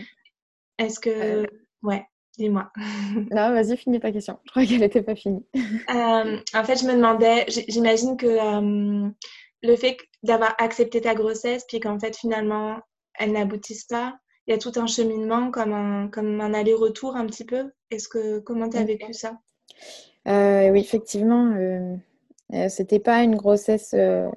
Est-ce 0.79 0.99
que... 0.99 1.45
Ouais, 1.83 2.03
dis-moi. 2.39 2.71
Non, 3.31 3.53
vas-y, 3.53 3.77
finis 3.77 3.99
ta 3.99 4.11
question. 4.11 4.39
Je 4.45 4.51
crois 4.51 4.65
qu'elle 4.65 4.79
n'était 4.79 5.01
pas 5.01 5.15
finie. 5.15 5.45
en 5.87 6.63
fait, 6.63 6.79
je 6.79 6.85
me 6.85 6.93
demandais, 6.93 7.45
j'imagine 7.67 8.17
que 8.17 8.27
le 9.61 9.75
fait 9.75 9.97
d'avoir 10.23 10.55
accepté 10.57 11.01
ta 11.01 11.15
grossesse, 11.15 11.65
puis 11.67 11.79
qu'en 11.79 11.99
fait, 11.99 12.15
finalement, 12.15 12.79
elle 13.17 13.33
n'aboutisse 13.33 13.85
pas, 13.85 14.17
il 14.47 14.51
y 14.51 14.55
a 14.55 14.57
tout 14.57 14.71
un 14.77 14.87
cheminement 14.87 15.51
comme 15.51 15.73
un, 15.73 16.07
comme 16.07 16.41
un 16.41 16.53
aller-retour 16.53 17.15
un 17.15 17.27
petit 17.27 17.45
peu. 17.45 17.71
Est-ce 17.91 18.07
que 18.07 18.39
comment 18.39 18.67
tu 18.67 18.77
as 18.77 18.83
vécu 18.83 19.13
ça? 19.13 19.37
Euh, 20.27 20.71
Oui, 20.71 20.79
effectivement, 20.79 21.53
euh, 21.55 21.95
euh, 22.53 22.69
c'était 22.69 22.99
pas 22.99 23.21
une 23.21 23.35
grossesse 23.35 23.93
euh, 23.93 24.27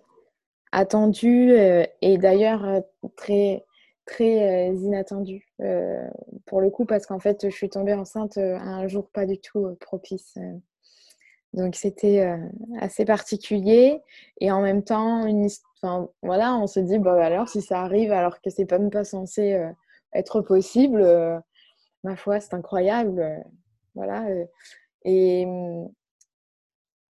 attendue 0.70 1.54
et 2.02 2.18
d'ailleurs 2.18 2.82
très 3.16 3.64
très 4.04 4.74
inattendue 4.74 5.46
pour 6.46 6.60
le 6.60 6.70
coup 6.70 6.84
parce 6.84 7.06
qu'en 7.06 7.20
fait 7.20 7.48
je 7.48 7.54
suis 7.54 7.68
tombée 7.68 7.94
enceinte 7.94 8.36
un 8.36 8.86
jour 8.88 9.08
pas 9.10 9.26
du 9.26 9.38
tout 9.38 9.76
propice. 9.80 10.36
Donc 11.52 11.76
c'était 11.76 12.26
assez 12.80 13.04
particulier 13.04 14.00
et 14.40 14.50
en 14.50 14.62
même 14.62 14.82
temps, 14.82 15.26
une... 15.26 15.48
enfin, 15.82 16.08
voilà, 16.22 16.56
on 16.56 16.66
se 16.66 16.80
dit 16.80 16.98
bah 16.98 17.24
alors 17.24 17.48
si 17.48 17.62
ça 17.62 17.80
arrive 17.80 18.12
alors 18.12 18.40
que 18.40 18.50
c'est 18.50 18.70
même 18.70 18.90
pas 18.90 19.04
censé 19.04 19.72
être 20.12 20.40
possible, 20.40 21.00
euh, 21.02 21.38
ma 22.04 22.16
foi, 22.16 22.40
c'est 22.40 22.54
incroyable. 22.54 23.20
Euh, 23.20 23.38
voilà. 23.94 24.26
Euh. 24.28 24.44
et 25.04 25.46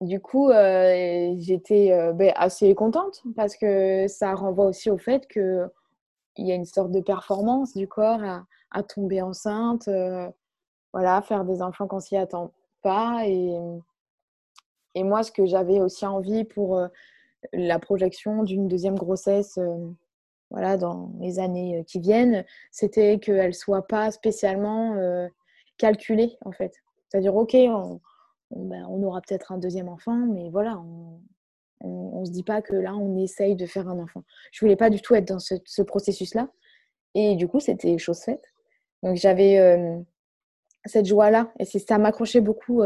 du 0.01 0.21
coup, 0.21 0.51
j'étais 0.51 1.91
ben, 2.15 2.33
assez 2.35 2.75
contente 2.75 3.23
parce 3.37 3.57
que 3.57 4.09
ça 4.09 4.35
renvoie 4.35 4.67
aussi 4.67 4.91
au 4.91 4.99
fait 4.99 5.29
qu'il 6.35 6.47
y 6.47 6.53
a 6.53 6.55
une 6.55 6.65
sorte 6.65 6.91
de 6.91 7.01
performance 7.01 7.75
du 7.75 7.89
corps 7.89 8.23
à, 8.71 8.83
tomber 8.83 9.21
enceinte, 9.21 9.89
voilà, 10.93 11.23
faire 11.23 11.45
des 11.45 11.63
enfants 11.63 11.87
quand 11.87 12.01
s'y 12.01 12.17
attend 12.17 12.53
pas. 12.83 13.27
Et, 13.27 13.55
moi, 14.97 15.23
ce 15.23 15.33
que 15.33 15.47
j'avais 15.47 15.81
aussi 15.81 16.07
envie 16.07 16.45
pour 16.45 16.81
la 17.53 17.79
projection 17.79 18.43
d'une 18.45 18.69
deuxième 18.69 18.97
grossesse 18.97 19.59
voilà, 20.53 20.77
dans 20.77 21.11
les 21.19 21.39
années 21.39 21.81
euh, 21.81 21.83
qui 21.83 21.99
viennent, 21.99 22.45
c'était 22.71 23.19
qu'elle 23.19 23.55
soit 23.55 23.87
pas 23.87 24.11
spécialement 24.11 24.95
euh, 24.95 25.27
calculée, 25.79 26.37
en 26.45 26.53
fait. 26.53 26.75
C'est-à-dire, 27.09 27.35
OK, 27.35 27.55
ben, 28.51 28.87
on, 28.89 29.03
aura 29.03 29.23
peut-être 29.23 29.51
un 29.51 29.59
deuxième 29.59 29.89
enfant, 29.89 30.15
mais 30.15 30.51
voilà, 30.51 30.79
ne 31.85 32.25
se 32.25 32.31
dit 32.31 32.43
pas 32.43 32.63
que 32.63 32.75
là, 32.75 32.95
on 32.95 33.17
essaye 33.19 33.57
de 33.57 33.67
faire 33.67 33.89
un 33.89 33.99
enfant. 33.99 34.23
Je 34.53 34.61
voulais 34.61 34.77
pas 34.77 34.91
du 34.91 35.01
tout 35.01 35.15
être 35.15 35.29
dans 35.29 35.39
ce, 35.39 35.83
processus-là. 35.83 36.49
Et 37.15 37.37
du 37.37 37.49
coup, 37.49 37.61
c'était 37.61 37.99
chose 37.99 38.21
faite. 38.21 38.45
Donc, 39.03 39.17
j'avais 39.17 39.59
euh, 39.59 39.99
cette 40.85 41.07
joie-là. 41.07 41.53
Et 41.59 41.65
ça 41.65 41.99
m'accrochait 41.99 42.41
beaucoup 42.41 42.83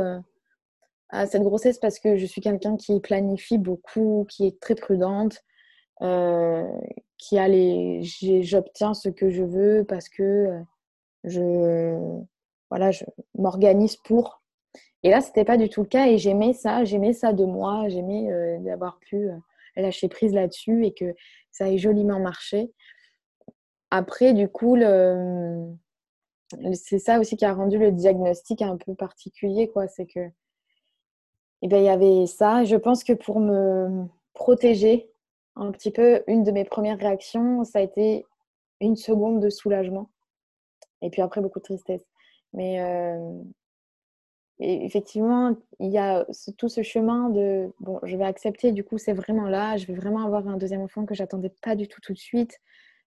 à 1.11 1.27
cette 1.27 1.43
grossesse 1.43 1.79
parce 1.79 1.99
que 1.99 2.17
je 2.17 2.27
suis 2.27 2.41
quelqu'un 2.41 2.77
qui 2.77 3.01
planifie 3.01 3.59
beaucoup, 3.59 4.27
qui 4.29 4.47
est 4.47 4.59
très 4.61 4.75
prudente, 4.75 5.45
qui 7.19 7.39
a 7.39 7.49
les 7.49 8.03
j'obtiens 8.43 8.95
ce 8.95 9.09
que 9.09 9.31
je 9.31 9.43
veux 9.43 9.85
parce 9.89 10.09
que 10.09 10.23
euh, 10.23 10.61
je 11.25 12.21
voilà 12.71 12.91
je 12.91 13.05
m'organise 13.37 13.97
pour 13.97 14.43
et 15.07 15.11
là 15.11 15.21
c'était 15.21 15.45
pas 15.45 15.57
du 15.57 15.69
tout 15.69 15.83
le 15.83 15.89
cas 15.89 16.07
et 16.07 16.19
j'aimais 16.19 16.53
ça 16.53 16.85
j'aimais 16.85 17.13
ça 17.13 17.33
de 17.33 17.45
moi 17.45 17.89
j'aimais 17.89 18.31
euh, 18.31 18.59
d'avoir 18.61 18.99
pu 18.99 19.29
euh, 19.29 19.37
lâcher 19.77 20.09
prise 20.09 20.33
là-dessus 20.33 20.85
et 20.85 20.93
que 20.93 21.15
ça 21.51 21.71
ait 21.71 21.79
joliment 21.79 22.19
marché 22.19 22.73
après 23.91 24.35
du 24.35 24.49
coup 24.49 24.77
c'est 26.73 26.99
ça 26.99 27.21
aussi 27.21 27.37
qui 27.37 27.45
a 27.45 27.53
rendu 27.53 27.79
le 27.79 27.93
diagnostic 27.93 28.63
un 28.63 28.77
peu 28.77 28.95
particulier 28.95 29.69
quoi 29.69 29.87
c'est 29.87 30.07
que 30.07 30.29
eh 31.63 31.69
ben, 31.69 31.79
il 31.79 31.85
y 31.85 31.89
avait 31.89 32.27
ça 32.27 32.65
je 32.65 32.77
pense 32.77 33.05
que 33.05 33.13
pour 33.13 33.41
me 33.41 34.07
protéger 34.35 35.11
un 35.57 35.73
petit 35.73 35.91
peu, 35.91 36.23
une 36.27 36.45
de 36.45 36.51
mes 36.53 36.65
premières 36.65 36.99
réactions, 36.99 37.65
ça 37.65 37.79
a 37.79 37.83
été 37.83 38.25
une 38.81 38.97
seconde 38.97 39.41
de 39.41 39.49
soulagement. 39.49 40.11
Et 41.03 41.11
puis 41.11 41.23
après, 41.23 41.41
beaucoup 41.41 41.59
de 41.59 41.65
tristesse. 41.65 42.05
Mais 42.53 42.81
euh, 42.81 43.43
effectivement, 44.59 45.57
il 45.81 45.91
y 45.91 45.99
a 45.99 46.27
tout 46.57 46.69
ce 46.69 46.83
chemin 46.83 47.29
de 47.31 47.73
bon, 47.81 48.01
je 48.03 48.17
vais 48.17 48.25
accepter, 48.25 48.73
du 48.73 48.85
coup, 48.85 48.99
c'est 48.99 49.13
vraiment 49.13 49.49
là, 49.49 49.77
je 49.77 49.87
vais 49.87 49.95
vraiment 49.95 50.25
avoir 50.25 50.49
un 50.49 50.57
deuxième 50.57 50.81
enfant 50.81 51.05
que 51.05 51.15
j'attendais 51.15 51.53
pas 51.63 51.77
du 51.77 51.89
tout 51.89 52.01
tout 52.01 52.13
de 52.13 52.19
suite, 52.19 52.59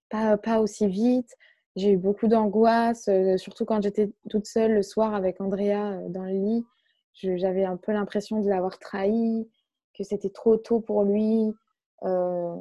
pas, 0.09 0.37
pas 0.37 0.59
aussi 0.59 0.87
vite. 0.87 1.35
J'ai 1.75 1.91
eu 1.91 1.97
beaucoup 1.97 2.27
d'angoisse, 2.27 3.07
euh, 3.07 3.37
surtout 3.37 3.65
quand 3.65 3.81
j'étais 3.81 4.11
toute 4.29 4.45
seule 4.47 4.73
le 4.73 4.83
soir 4.83 5.13
avec 5.13 5.39
Andrea 5.39 5.93
euh, 5.93 6.09
dans 6.09 6.23
le 6.23 6.31
lit. 6.31 6.65
J'avais 7.13 7.65
un 7.65 7.77
peu 7.77 7.91
l'impression 7.91 8.41
de 8.41 8.49
l'avoir 8.49 8.79
trahi, 8.79 9.47
que 9.97 10.03
c'était 10.03 10.29
trop 10.29 10.57
tôt 10.57 10.79
pour 10.79 11.03
lui, 11.03 11.53
euh, 12.03 12.55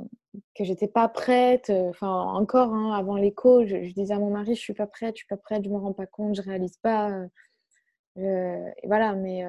que 0.55 0.65
j'étais 0.65 0.89
pas 0.89 1.09
prête. 1.09 1.71
Enfin, 1.71 2.09
encore 2.11 2.73
hein, 2.75 2.93
avant 2.93 3.17
l'écho, 3.17 3.65
je, 3.67 3.77
disais 3.93 4.15
à 4.15 4.19
mon 4.19 4.31
mari, 4.31 4.55
je 4.55 4.61
suis 4.61 4.75
pas 4.75 4.87
prête, 4.87 5.15
je 5.15 5.21
suis 5.21 5.29
pas 5.29 5.37
prête, 5.37 5.65
je 5.65 5.71
me 5.71 5.79
rends 5.79 5.93
pas 5.93 6.07
compte, 6.07 6.35
je 6.35 6.43
réalise 6.43 6.77
pas. 6.79 7.13
Euh, 8.19 8.71
voilà, 8.85 9.15
mais 9.15 9.45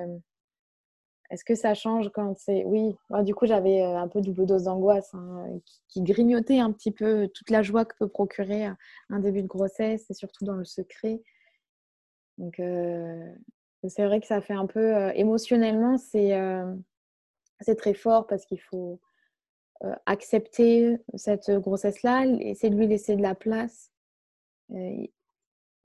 est-ce 1.31 1.43
que 1.43 1.55
ça 1.55 1.73
change 1.73 2.09
quand 2.09 2.37
c'est 2.37 2.63
Oui. 2.65 2.95
du 3.23 3.35
coup, 3.35 3.45
j'avais 3.45 3.81
un 3.81 4.07
peu 4.07 4.21
double 4.21 4.45
dose 4.45 4.63
d'angoisse 4.63 5.13
hein, 5.13 5.45
qui, 5.87 6.01
grignotait 6.01 6.59
un 6.59 6.71
petit 6.71 6.91
peu 6.91 7.27
toute 7.33 7.49
la 7.49 7.61
joie 7.61 7.85
que 7.85 7.95
peut 7.97 8.07
procurer 8.07 8.69
un 9.09 9.19
début 9.19 9.41
de 9.41 9.47
grossesse 9.47 10.09
et 10.09 10.13
surtout 10.13 10.45
dans 10.45 10.55
le 10.55 10.65
secret. 10.65 11.21
Donc, 12.37 12.55
c'est 13.87 14.05
vrai 14.05 14.19
que 14.21 14.27
ça 14.27 14.41
fait 14.41 14.53
un 14.53 14.65
peu 14.65 15.11
émotionnellement, 15.15 15.97
c'est 15.97 16.33
c'est 17.61 17.75
très 17.75 17.93
fort 17.93 18.27
parce 18.27 18.45
qu'il 18.45 18.61
faut 18.61 18.99
euh, 19.83 19.93
accepter 20.05 20.97
cette 21.15 21.51
grossesse-là, 21.51 22.25
essayer 22.25 22.69
de 22.69 22.77
lui 22.77 22.87
laisser 22.87 23.15
de 23.15 23.21
la 23.21 23.35
place. 23.35 23.91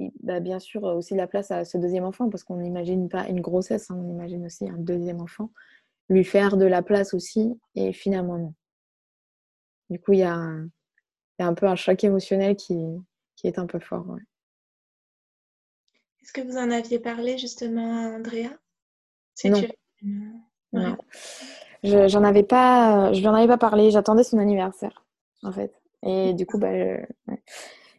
Euh, 0.00 0.08
bah, 0.22 0.40
bien 0.40 0.58
sûr, 0.58 0.82
aussi 0.82 1.14
de 1.14 1.18
la 1.18 1.26
place 1.26 1.50
à 1.50 1.64
ce 1.64 1.78
deuxième 1.78 2.04
enfant, 2.04 2.28
parce 2.30 2.44
qu'on 2.44 2.56
n'imagine 2.56 3.08
pas 3.08 3.28
une 3.28 3.40
grossesse, 3.40 3.90
hein, 3.90 3.96
on 3.98 4.10
imagine 4.10 4.44
aussi 4.44 4.68
un 4.68 4.76
deuxième 4.76 5.20
enfant. 5.20 5.50
Lui 6.08 6.24
faire 6.24 6.56
de 6.56 6.66
la 6.66 6.82
place 6.82 7.14
aussi, 7.14 7.58
et 7.74 7.92
finalement 7.92 8.38
non. 8.38 8.54
Du 9.90 9.98
coup, 9.98 10.12
il 10.12 10.20
y 10.20 10.22
a 10.24 10.34
un, 10.34 10.64
y 11.38 11.42
a 11.42 11.46
un 11.46 11.54
peu 11.54 11.66
un 11.66 11.76
choc 11.76 12.02
émotionnel 12.04 12.56
qui, 12.56 12.76
qui 13.36 13.46
est 13.46 13.58
un 13.58 13.66
peu 13.66 13.78
fort. 13.78 14.16
Est-ce 16.22 16.32
que 16.32 16.40
vous 16.40 16.56
en 16.56 16.70
aviez 16.70 16.98
parlé 16.98 17.38
justement 17.38 17.96
à 17.96 18.16
Andrea? 18.16 18.50
Non. 19.44 19.62
non? 20.72 20.96
Je 21.82 22.08
j'en 22.08 22.24
avais 22.24 22.42
pas, 22.42 23.12
je 23.12 23.20
lui 23.20 23.28
en 23.28 23.34
avais 23.34 23.46
pas 23.46 23.58
parlé. 23.58 23.90
J'attendais 23.90 24.24
son 24.24 24.38
anniversaire, 24.38 25.04
en 25.42 25.52
fait. 25.52 25.74
Et 26.02 26.32
du 26.32 26.46
coup, 26.46 26.58
bah, 26.58 26.70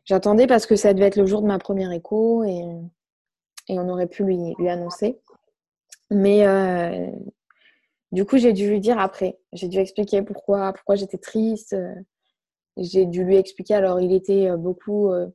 j'attendais 0.06 0.48
parce 0.48 0.66
que 0.66 0.76
ça 0.76 0.94
devait 0.94 1.08
être 1.08 1.18
le 1.18 1.26
jour 1.26 1.42
de 1.42 1.48
ma 1.48 1.60
première 1.60 1.92
écho 1.92 2.44
et, 2.44 2.64
on 3.68 3.90
aurait 3.90 4.08
pu 4.08 4.24
lui, 4.24 4.70
annoncer. 4.70 5.20
Mais 6.12 6.46
euh, 6.46 7.10
du 8.12 8.24
coup, 8.24 8.38
j'ai 8.38 8.54
dû 8.54 8.70
lui 8.70 8.80
dire 8.80 9.00
après. 9.00 9.40
J'ai 9.54 9.68
dû 9.68 9.80
expliquer 9.80 10.22
pourquoi, 10.22 10.72
pourquoi 10.72 10.96
j'étais 10.96 11.18
triste. 11.18 11.76
J'ai 12.78 13.08
dû 13.08 13.24
lui 13.24 13.38
expliquer. 13.38 13.74
Alors, 13.74 14.00
il 14.00 14.14
était 14.14 14.52
euh, 14.52 14.58
beaucoup 14.58 15.10
euh, 15.10 15.28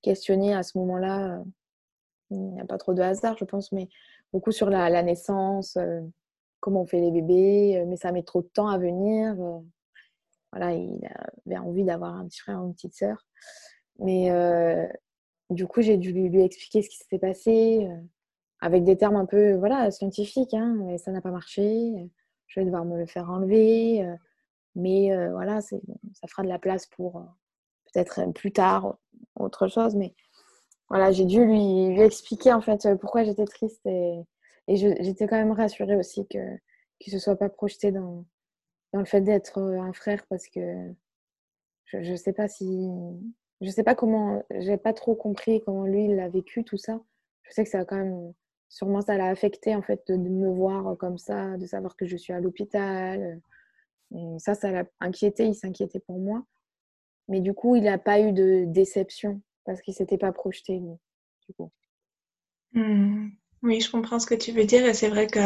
questionné 0.00 0.54
à 0.54 0.62
ce 0.62 0.78
moment-là. 0.78 1.42
Il 2.30 2.38
n'y 2.38 2.60
a 2.60 2.64
pas 2.64 2.78
trop 2.78 2.94
de 2.94 3.02
hasard, 3.02 3.36
je 3.36 3.44
pense, 3.44 3.72
mais 3.72 3.88
beaucoup 4.32 4.52
sur 4.52 4.70
la, 4.70 5.02
naissance 5.02 5.76
comment 6.60 6.82
on 6.82 6.86
fait 6.86 7.00
les 7.00 7.10
bébés, 7.10 7.84
mais 7.88 7.96
ça 7.96 8.12
met 8.12 8.22
trop 8.22 8.40
de 8.40 8.46
temps 8.46 8.68
à 8.68 8.78
venir. 8.78 9.34
Voilà, 10.52 10.72
il 10.72 11.00
avait 11.46 11.58
envie 11.58 11.82
d'avoir 11.82 12.14
un 12.14 12.26
petit 12.26 12.38
frère 12.38 12.62
ou 12.62 12.68
une 12.68 12.74
petite 12.74 12.94
sœur. 12.94 13.26
Mais 13.98 14.30
euh, 14.30 14.86
du 15.50 15.66
coup, 15.66 15.82
j'ai 15.82 15.96
dû 15.96 16.12
lui, 16.12 16.42
expliquer 16.42 16.82
ce 16.82 16.90
qui 16.90 16.96
s'était 16.98 17.18
passé 17.18 17.88
avec 18.60 18.84
des 18.84 18.96
termes 18.96 19.16
un 19.16 19.26
peu 19.26 19.54
voilà, 19.54 19.90
scientifiques. 19.90 20.54
Hein, 20.54 20.76
mais 20.84 20.98
ça 20.98 21.12
n'a 21.12 21.20
pas 21.20 21.30
marché. 21.30 22.10
Je 22.46 22.60
vais 22.60 22.66
devoir 22.66 22.84
me 22.84 22.98
le 22.98 23.06
faire 23.06 23.30
enlever. 23.30 24.06
mais 24.74 25.10
voilà, 25.30 25.60
ça 25.60 25.76
fera 26.28 26.42
de 26.42 26.48
la 26.48 26.58
place 26.58 26.86
pour 26.86 27.24
peut-être 27.92 28.32
plus 28.32 28.52
tard 28.52 28.98
autre 29.36 29.68
chose. 29.68 29.94
Mais 29.96 30.14
voilà, 30.88 31.10
j'ai 31.12 31.24
dû 31.24 31.44
lui, 31.44 32.00
expliquer 32.00 32.52
en 32.52 32.60
fait 32.60 32.88
pourquoi 33.00 33.24
j'étais 33.24 33.46
triste 33.46 33.84
et, 33.86 34.22
j'étais 34.68 35.26
quand 35.26 35.36
même 35.36 35.52
rassurée 35.52 35.96
aussi 35.96 36.26
que 36.28 36.38
qu'il 36.98 37.12
ne 37.12 37.18
se 37.18 37.24
soit 37.24 37.36
pas 37.36 37.48
projeté 37.48 37.90
dans, 37.90 38.24
dans 38.92 39.00
le 39.00 39.06
fait 39.06 39.20
d'être 39.20 39.58
euh, 39.58 39.80
un 39.80 39.92
frère 39.92 40.24
parce 40.28 40.46
que 40.48 40.94
je 41.86 41.98
ne 41.98 42.16
sais 42.16 42.32
pas 42.32 42.48
si 42.48 42.88
je 43.62 43.70
sais 43.70 43.84
pas 43.84 43.94
comment, 43.94 44.44
j'ai 44.50 44.76
pas 44.76 44.92
trop 44.92 45.14
compris 45.14 45.62
comment 45.64 45.84
lui 45.86 46.06
il 46.06 46.20
a 46.20 46.28
vécu 46.28 46.64
tout 46.64 46.76
ça. 46.76 47.00
Je 47.44 47.52
sais 47.52 47.64
que 47.64 47.70
ça 47.70 47.80
a 47.80 47.84
quand 47.84 47.96
même, 47.96 48.32
sûrement 48.68 49.00
ça 49.00 49.16
l'a 49.16 49.28
affecté 49.28 49.74
en 49.74 49.82
fait 49.82 50.02
de, 50.08 50.16
me 50.16 50.50
voir 50.50 50.96
comme 50.98 51.18
ça, 51.18 51.56
de 51.56 51.66
savoir 51.66 51.96
que 51.96 52.06
je 52.06 52.16
suis 52.16 52.32
à 52.32 52.40
l'hôpital. 52.40 53.40
ça, 54.38 54.54
ça 54.54 54.70
l'a 54.70 54.84
inquiété, 55.00 55.46
il 55.46 55.54
s'inquiétait 55.54 56.00
pour 56.00 56.18
moi. 56.18 56.44
Mais 57.28 57.40
du 57.40 57.54
coup, 57.54 57.76
il 57.76 57.84
n'a 57.84 57.98
pas 57.98 58.20
eu 58.20 58.32
de 58.32 58.64
déception 58.66 59.40
parce 59.64 59.80
qu'il 59.80 59.94
s'était 59.94 60.18
pas 60.18 60.32
projeté, 60.32 60.80
du 60.80 61.54
coup. 61.54 61.70
Mmh. 62.72 63.28
Oui, 63.62 63.80
je 63.80 63.90
comprends 63.90 64.18
ce 64.18 64.26
que 64.26 64.34
tu 64.34 64.50
veux 64.50 64.64
dire 64.64 64.84
et 64.84 64.94
c'est 64.94 65.08
vrai 65.08 65.28
que 65.28 65.38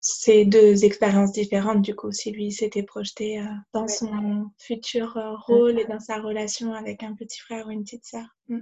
c'est 0.00 0.46
deux 0.46 0.84
expériences 0.84 1.32
différentes 1.32 1.82
du 1.82 1.94
coup. 1.94 2.10
Si 2.10 2.30
lui 2.30 2.50
s'était 2.52 2.82
projeté 2.82 3.40
euh, 3.40 3.44
dans 3.74 3.86
son 3.86 4.50
futur 4.58 5.16
euh, 5.16 5.36
rôle 5.36 5.78
et 5.78 5.84
dans 5.84 6.00
sa 6.00 6.20
relation 6.20 6.72
avec 6.72 7.02
un 7.02 7.14
petit 7.14 7.38
frère 7.38 7.66
ou 7.66 7.70
une 7.70 7.84
petite 7.84 8.06
sœur. 8.06 8.24
Mmh. 8.48 8.60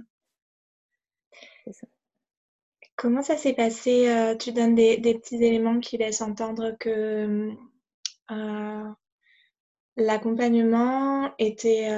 Comment 2.97 3.21
ça 3.21 3.37
s'est 3.37 3.53
passé 3.53 4.09
euh, 4.09 4.35
Tu 4.35 4.51
donnes 4.51 4.75
des, 4.75 4.99
petits 4.99 5.41
éléments 5.41 5.79
qui 5.79 5.97
laissent 5.97 6.21
entendre 6.21 6.75
que 6.77 7.49
l'accompagnement 9.95 11.33
était 11.39 11.89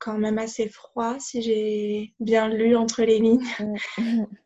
quand 0.00 0.18
même 0.18 0.38
assez 0.38 0.68
froid, 0.68 1.18
si 1.18 1.42
j'ai 1.42 2.14
bien 2.20 2.48
lu 2.48 2.76
entre 2.76 3.02
les 3.02 3.18
lignes? 3.18 3.46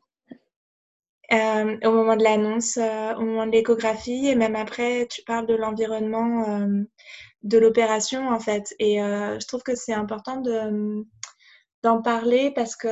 Euh, 1.33 1.77
au 1.85 1.91
moment 1.93 2.17
de 2.17 2.23
l'annonce, 2.23 2.79
euh, 2.79 3.15
au 3.17 3.21
moment 3.21 3.47
de 3.47 3.53
l'échographie, 3.53 4.29
et 4.29 4.35
même 4.35 4.57
après, 4.57 5.07
tu 5.11 5.23
parles 5.25 5.47
de 5.47 5.55
l'environnement 5.55 6.49
euh, 6.49 6.85
de 7.43 7.59
l'opération, 7.59 8.29
en 8.29 8.41
fait. 8.41 8.75
Et 8.79 8.97
je 8.99 9.47
trouve 9.47 9.63
que 9.63 9.75
c'est 9.75 9.95
important 9.95 10.41
de 10.41 11.05
d'en 11.85 12.03
parler 12.03 12.51
parce 12.53 12.75
que 12.75 12.89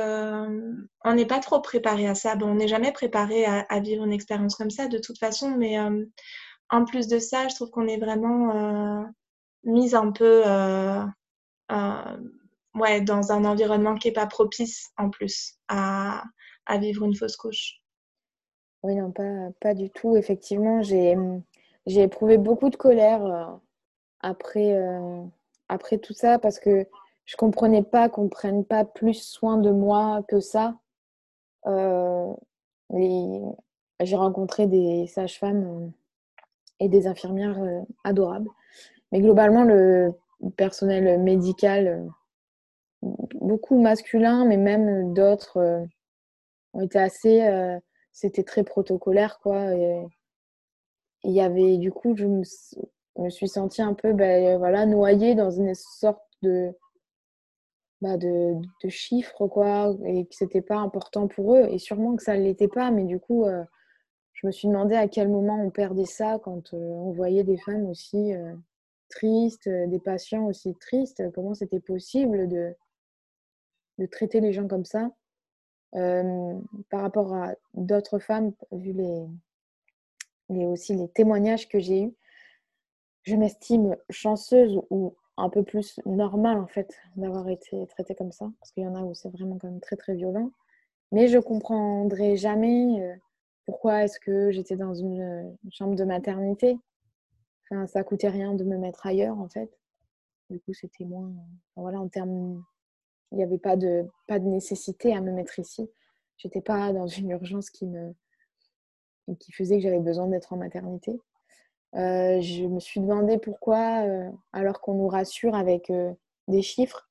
on 1.03 1.13
n'est 1.13 1.25
pas 1.25 1.39
trop 1.39 1.61
préparé 1.61 2.07
à 2.07 2.15
ça. 2.15 2.35
Bon, 2.35 2.47
on 2.51 2.55
n'est 2.55 2.67
jamais 2.69 2.91
préparé 2.93 3.45
à, 3.45 3.79
vivre 3.81 4.05
une 4.05 4.13
expérience 4.13 4.55
comme 4.55 4.69
ça 4.69 4.87
de 4.87 4.97
toute 4.97 5.19
façon, 5.19 5.49
mais 5.57 5.77
en 6.69 6.85
plus 6.85 7.07
de 7.07 7.19
ça, 7.19 7.47
je 7.49 7.55
trouve 7.55 7.69
qu'on 7.69 7.87
est 7.87 7.97
vraiment 7.99 9.05
mise 9.63 9.95
un 9.95 10.11
peu 10.11 10.43
ouais, 12.75 13.01
dans 13.01 13.31
un 13.31 13.45
environnement 13.45 13.95
qui 13.95 14.07
n'est 14.07 14.13
pas 14.13 14.27
propice 14.27 14.91
en 14.97 15.09
plus 15.09 15.55
à, 15.67 16.23
à 16.65 16.77
vivre 16.77 17.03
une 17.03 17.15
fausse 17.15 17.35
couche. 17.37 17.81
Oui, 18.87 18.95
non, 18.95 19.11
pas, 19.11 19.73
du 19.73 19.89
tout. 19.89 20.15
Effectivement, 20.15 20.81
j'ai, 20.81 21.17
éprouvé 21.87 22.37
beaucoup 22.37 22.69
de 22.69 22.77
colère 22.77 23.25
euh, 23.25 23.45
après, 24.21 24.75
euh, 24.75 25.25
après 25.67 25.97
tout 25.97 26.13
ça 26.13 26.39
parce 26.39 26.57
que 26.57 26.87
je 27.25 27.35
ne 27.35 27.37
comprenais 27.37 27.83
pas 27.83 28.07
qu'on 28.07 28.23
ne 28.23 28.29
prenne 28.29 28.63
pas 28.63 28.85
plus 28.85 29.21
soin 29.21 29.57
de 29.57 29.71
moi 29.71 30.23
que 30.29 30.39
ça. 30.39 30.77
Euh, 31.65 32.33
j'ai 33.99 34.15
rencontré 34.15 34.67
des 34.67 35.05
sages-femmes 35.07 35.91
et 36.79 36.87
des 36.87 37.07
infirmières 37.07 37.59
adorables. 38.05 38.49
Mais 39.11 39.19
globalement, 39.19 39.65
le 39.65 40.13
personnel 40.55 41.21
médical, 41.21 42.09
beaucoup 43.01 43.81
masculin, 43.81 44.45
mais 44.45 44.55
même 44.55 45.13
d'autres, 45.13 45.85
ont 46.71 46.81
été 46.81 46.99
assez 46.99 47.41
c'était 48.17 48.43
très 48.43 48.63
protocolaire, 48.63 49.39
quoi. 49.39 49.73
il 51.23 51.31
y 51.31 51.39
avait, 51.39 51.77
du 51.77 51.91
coup, 51.91 52.15
je 52.15 52.25
me, 52.25 52.43
suis 53.29 53.47
sentie 53.47 53.83
un 53.83 53.93
peu, 53.93 54.13
ben, 54.13 54.57
voilà, 54.57 54.87
noyée 54.87 55.35
dans 55.35 55.51
une 55.51 55.75
sorte 55.75 56.23
de, 56.41 56.71
bah, 58.01 58.17
de, 58.17 58.55
de, 58.83 59.47
quoi, 59.47 59.95
et 60.05 60.25
que 60.25 60.33
c'était 60.35 60.61
pas 60.61 60.77
important 60.77 61.27
pour 61.27 61.55
eux. 61.55 61.67
Et 61.69 61.77
sûrement 61.77 62.15
que 62.15 62.23
ça 62.23 62.35
ne 62.35 62.43
l'était 62.43 62.67
pas, 62.67 62.89
mais 62.89 63.03
du 63.03 63.19
coup, 63.19 63.45
euh, 63.45 63.63
je 64.33 64.47
me 64.47 64.51
suis 64.51 64.67
demandé 64.67 64.95
à 64.95 65.07
quel 65.07 65.29
moment 65.29 65.61
on 65.63 65.69
perdait 65.69 66.05
ça 66.05 66.39
quand 66.43 66.73
euh, 66.73 66.77
on 66.77 67.11
voyait 67.11 67.43
des 67.43 67.57
femmes 67.57 67.85
aussi 67.87 68.33
euh, 68.33 68.55
tristes, 69.09 69.69
des 69.69 69.99
patients 69.99 70.45
aussi 70.47 70.73
tristes. 70.75 71.23
Comment 71.33 71.53
c'était 71.53 71.79
possible 71.79 72.47
de 72.47 72.75
traiter 74.07 74.39
les 74.41 74.53
gens 74.53 74.67
comme 74.67 74.85
ça 74.85 75.11
par 75.91 77.01
rapport 77.01 77.33
à 77.33 77.53
d'autres 77.73 78.19
femmes, 78.19 78.53
vu 78.71 78.91
les, 78.93 79.25
les, 80.49 80.65
aussi 80.65 80.95
les 80.95 81.09
témoignages 81.09 81.67
que 81.67 81.79
j'ai 81.79 82.03
eus, 82.03 82.13
je 83.23 83.35
m'estime 83.35 83.95
chanceuse 84.09 84.79
ou 84.89 85.15
un 85.37 85.49
peu 85.49 85.63
plus 85.63 85.99
normale 86.05 86.57
en 86.57 86.67
fait 86.67 86.95
d'avoir 87.15 87.47
été 87.49 87.85
traitée 87.87 88.15
comme 88.15 88.31
ça, 88.31 88.49
parce 88.59 88.71
qu'il 88.71 88.83
y 88.83 88.87
en 88.87 88.95
a 88.95 89.01
où 89.01 89.13
c'est 89.13 89.29
vraiment 89.29 89.57
quand 89.57 89.79
très 89.81 89.95
très 89.95 90.15
violent. 90.15 90.51
Mais 91.11 91.27
je 91.27 91.37
comprendrai 91.37 92.35
jamais 92.35 93.19
pourquoi 93.67 94.03
est-ce 94.03 94.19
que 94.19 94.49
j'étais 94.51 94.77
dans 94.77 94.93
une, 94.93 95.55
chambre 95.71 95.95
de 95.95 96.05
maternité. 96.05 96.79
Enfin, 97.69 97.85
ça 97.85 98.03
coûtait 98.03 98.29
rien 98.29 98.55
de 98.55 98.63
me 98.63 98.77
mettre 98.77 99.05
ailleurs 99.05 99.37
en 99.39 99.49
fait. 99.49 99.69
Du 100.49 100.59
coup, 100.61 100.73
c'était 100.73 101.03
moins. 101.03 101.31
voilà, 101.75 101.99
en 101.99 102.07
termes 102.07 102.63
il 103.31 103.37
n'y 103.37 103.43
avait 103.43 103.57
pas 103.57 103.75
de, 103.75 104.05
pas 104.27 104.39
de 104.39 104.45
nécessité 104.45 105.13
à 105.13 105.21
me 105.21 105.31
mettre 105.31 105.59
ici. 105.59 105.89
Je 106.37 106.47
n'étais 106.47 106.61
pas 106.61 106.93
dans 106.93 107.07
une 107.07 107.31
urgence 107.31 107.69
qui, 107.69 107.85
me, 107.85 108.13
qui 109.39 109.51
faisait 109.51 109.77
que 109.77 109.83
j'avais 109.83 109.99
besoin 109.99 110.27
d'être 110.27 110.53
en 110.53 110.57
maternité. 110.57 111.19
Euh, 111.95 112.41
je 112.41 112.65
me 112.65 112.79
suis 112.79 112.99
demandé 112.99 113.37
pourquoi, 113.37 114.03
euh, 114.05 114.29
alors 114.53 114.81
qu'on 114.81 114.95
nous 114.95 115.07
rassure 115.07 115.55
avec 115.55 115.89
euh, 115.89 116.13
des 116.47 116.61
chiffres 116.61 117.03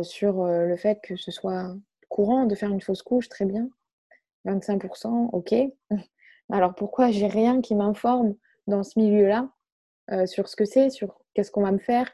sur 0.00 0.46
le 0.46 0.74
fait 0.78 1.00
que 1.02 1.16
ce 1.16 1.30
soit 1.30 1.76
courant 2.08 2.46
de 2.46 2.54
faire 2.54 2.70
une 2.70 2.80
fausse 2.80 3.02
couche, 3.02 3.28
très 3.28 3.44
bien. 3.44 3.68
25%, 4.46 5.28
ok. 5.34 5.54
Alors 6.50 6.74
pourquoi 6.74 7.10
j'ai 7.10 7.26
rien 7.26 7.60
qui 7.60 7.74
m'informe 7.74 8.36
dans 8.66 8.82
ce 8.82 8.98
milieu-là 8.98 9.50
sur 10.24 10.48
ce 10.48 10.56
que 10.56 10.64
c'est, 10.64 10.88
sur 10.88 11.20
qu'est-ce 11.34 11.50
qu'on 11.50 11.62
va 11.62 11.72
me 11.72 11.78
faire 11.78 12.10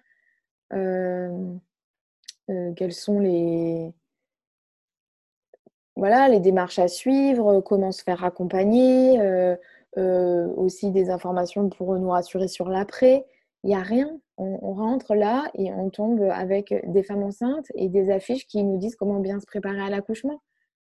euh, 2.51 2.73
quelles 2.75 2.93
sont 2.93 3.21
les, 3.21 3.93
voilà, 5.97 6.29
les 6.29 6.41
démarches 6.41 6.79
à 6.79 6.89
suivre, 6.89 7.61
comment 7.61 7.93
se 7.93 8.03
faire 8.03 8.25
accompagner, 8.25 9.21
euh, 9.21 9.57
euh, 9.99 10.49
aussi 10.57 10.91
des 10.91 11.11
informations 11.11 11.69
pour 11.69 11.95
nous 11.97 12.11
rassurer 12.11 12.49
sur 12.49 12.69
l'après. 12.69 13.27
Il 13.65 13.69
n'y 13.69 13.77
a 13.77 13.83
rien. 13.83 14.19
On, 14.39 14.73
rentre 14.75 15.15
là 15.15 15.49
et 15.55 15.73
on 15.73 15.89
tombe 15.91 16.21
avec 16.23 16.75
des 16.91 17.05
femmes 17.05 17.23
enceintes 17.23 17.67
et 17.77 17.89
des 17.89 18.11
affiches 18.11 18.49
qui 18.49 18.65
nous 18.65 18.77
disent 18.79 18.97
comment 18.97 19.21
bien 19.21 19.39
se 19.39 19.47
préparer 19.47 19.81
à 19.81 19.89
l'accouchement. 19.89 20.43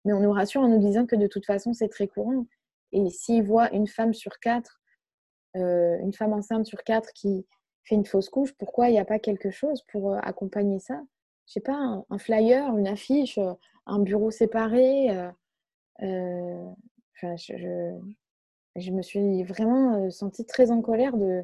Mais 0.05 0.13
on 0.13 0.19
nous 0.19 0.31
rassure 0.31 0.61
en 0.61 0.67
nous 0.67 0.77
disant 0.77 1.07
que 1.07 1.15
de 1.15 1.25
toute 1.25 1.47
façon, 1.47 1.73
c'est 1.73 1.89
très 1.89 2.07
courant. 2.07 2.45
Et 2.91 3.09
s'ils 3.09 3.43
voient 3.43 3.73
une 3.73 3.87
femme 3.87 4.13
sur 4.13 4.39
quatre, 4.39 4.81
une 5.55 6.13
femme 6.13 6.33
enceinte 6.33 6.67
sur 6.67 6.83
quatre 6.83 7.11
qui 7.13 7.47
fait 7.85 7.95
une 7.95 8.05
fausse 8.05 8.29
couche, 8.29 8.53
pourquoi 8.53 8.89
il 8.89 8.91
n'y 8.91 8.99
a 8.99 9.05
pas 9.05 9.17
quelque 9.17 9.49
chose 9.49 9.81
pour 9.91 10.13
accompagner 10.23 10.77
ça? 10.79 11.01
Je 11.49 11.53
sais 11.53 11.61
pas, 11.61 12.05
un, 12.09 12.17
flyer, 12.19 12.77
une 12.77 12.87
affiche, 12.87 13.39
euh, 13.39 13.53
un 13.87 13.99
bureau 13.99 14.29
séparé. 14.29 15.09
Euh, 15.09 15.31
euh, 16.03 16.71
je, 18.75 18.91
me 18.91 19.01
suis 19.01 19.43
vraiment 19.43 20.11
sentie 20.11 20.45
très 20.45 20.69
en 20.69 20.81
colère 20.81 21.17
de, 21.17 21.43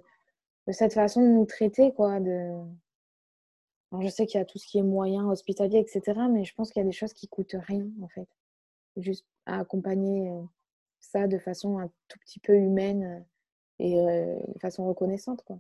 cette 0.70 0.94
façon 0.94 1.22
de 1.22 1.28
nous 1.28 1.46
traiter. 1.46 1.92
Quoi, 1.92 2.20
de... 2.20 2.52
je 4.00 4.08
sais 4.08 4.28
qu'il 4.28 4.38
y 4.38 4.42
a 4.42 4.46
tout 4.46 4.60
ce 4.60 4.68
qui 4.68 4.78
est 4.78 4.84
moyen, 4.84 5.28
hospitalier, 5.28 5.80
etc. 5.80 6.22
Mais 6.32 6.46
je 6.46 6.54
pense 6.54 6.70
qu'il 6.72 6.82
y 6.84 6.86
a 6.86 6.88
des 6.88 6.94
choses 6.96 7.14
qui 7.14 7.28
coûtent 7.28 7.56
rien, 7.58 7.88
en 8.04 8.08
fait. 8.08 8.30
Juste 8.98 9.26
à 9.48 9.60
accompagner 9.60 10.32
ça 11.00 11.28
de 11.28 11.40
façon 11.40 11.80
un 11.80 11.88
tout 12.08 12.20
petit 12.20 12.40
peu 12.40 12.54
humaine 12.54 13.26
et 13.80 13.96
de 13.96 14.60
façon 14.60 14.88
reconnaissante. 14.88 15.44
Quoi. 15.46 15.60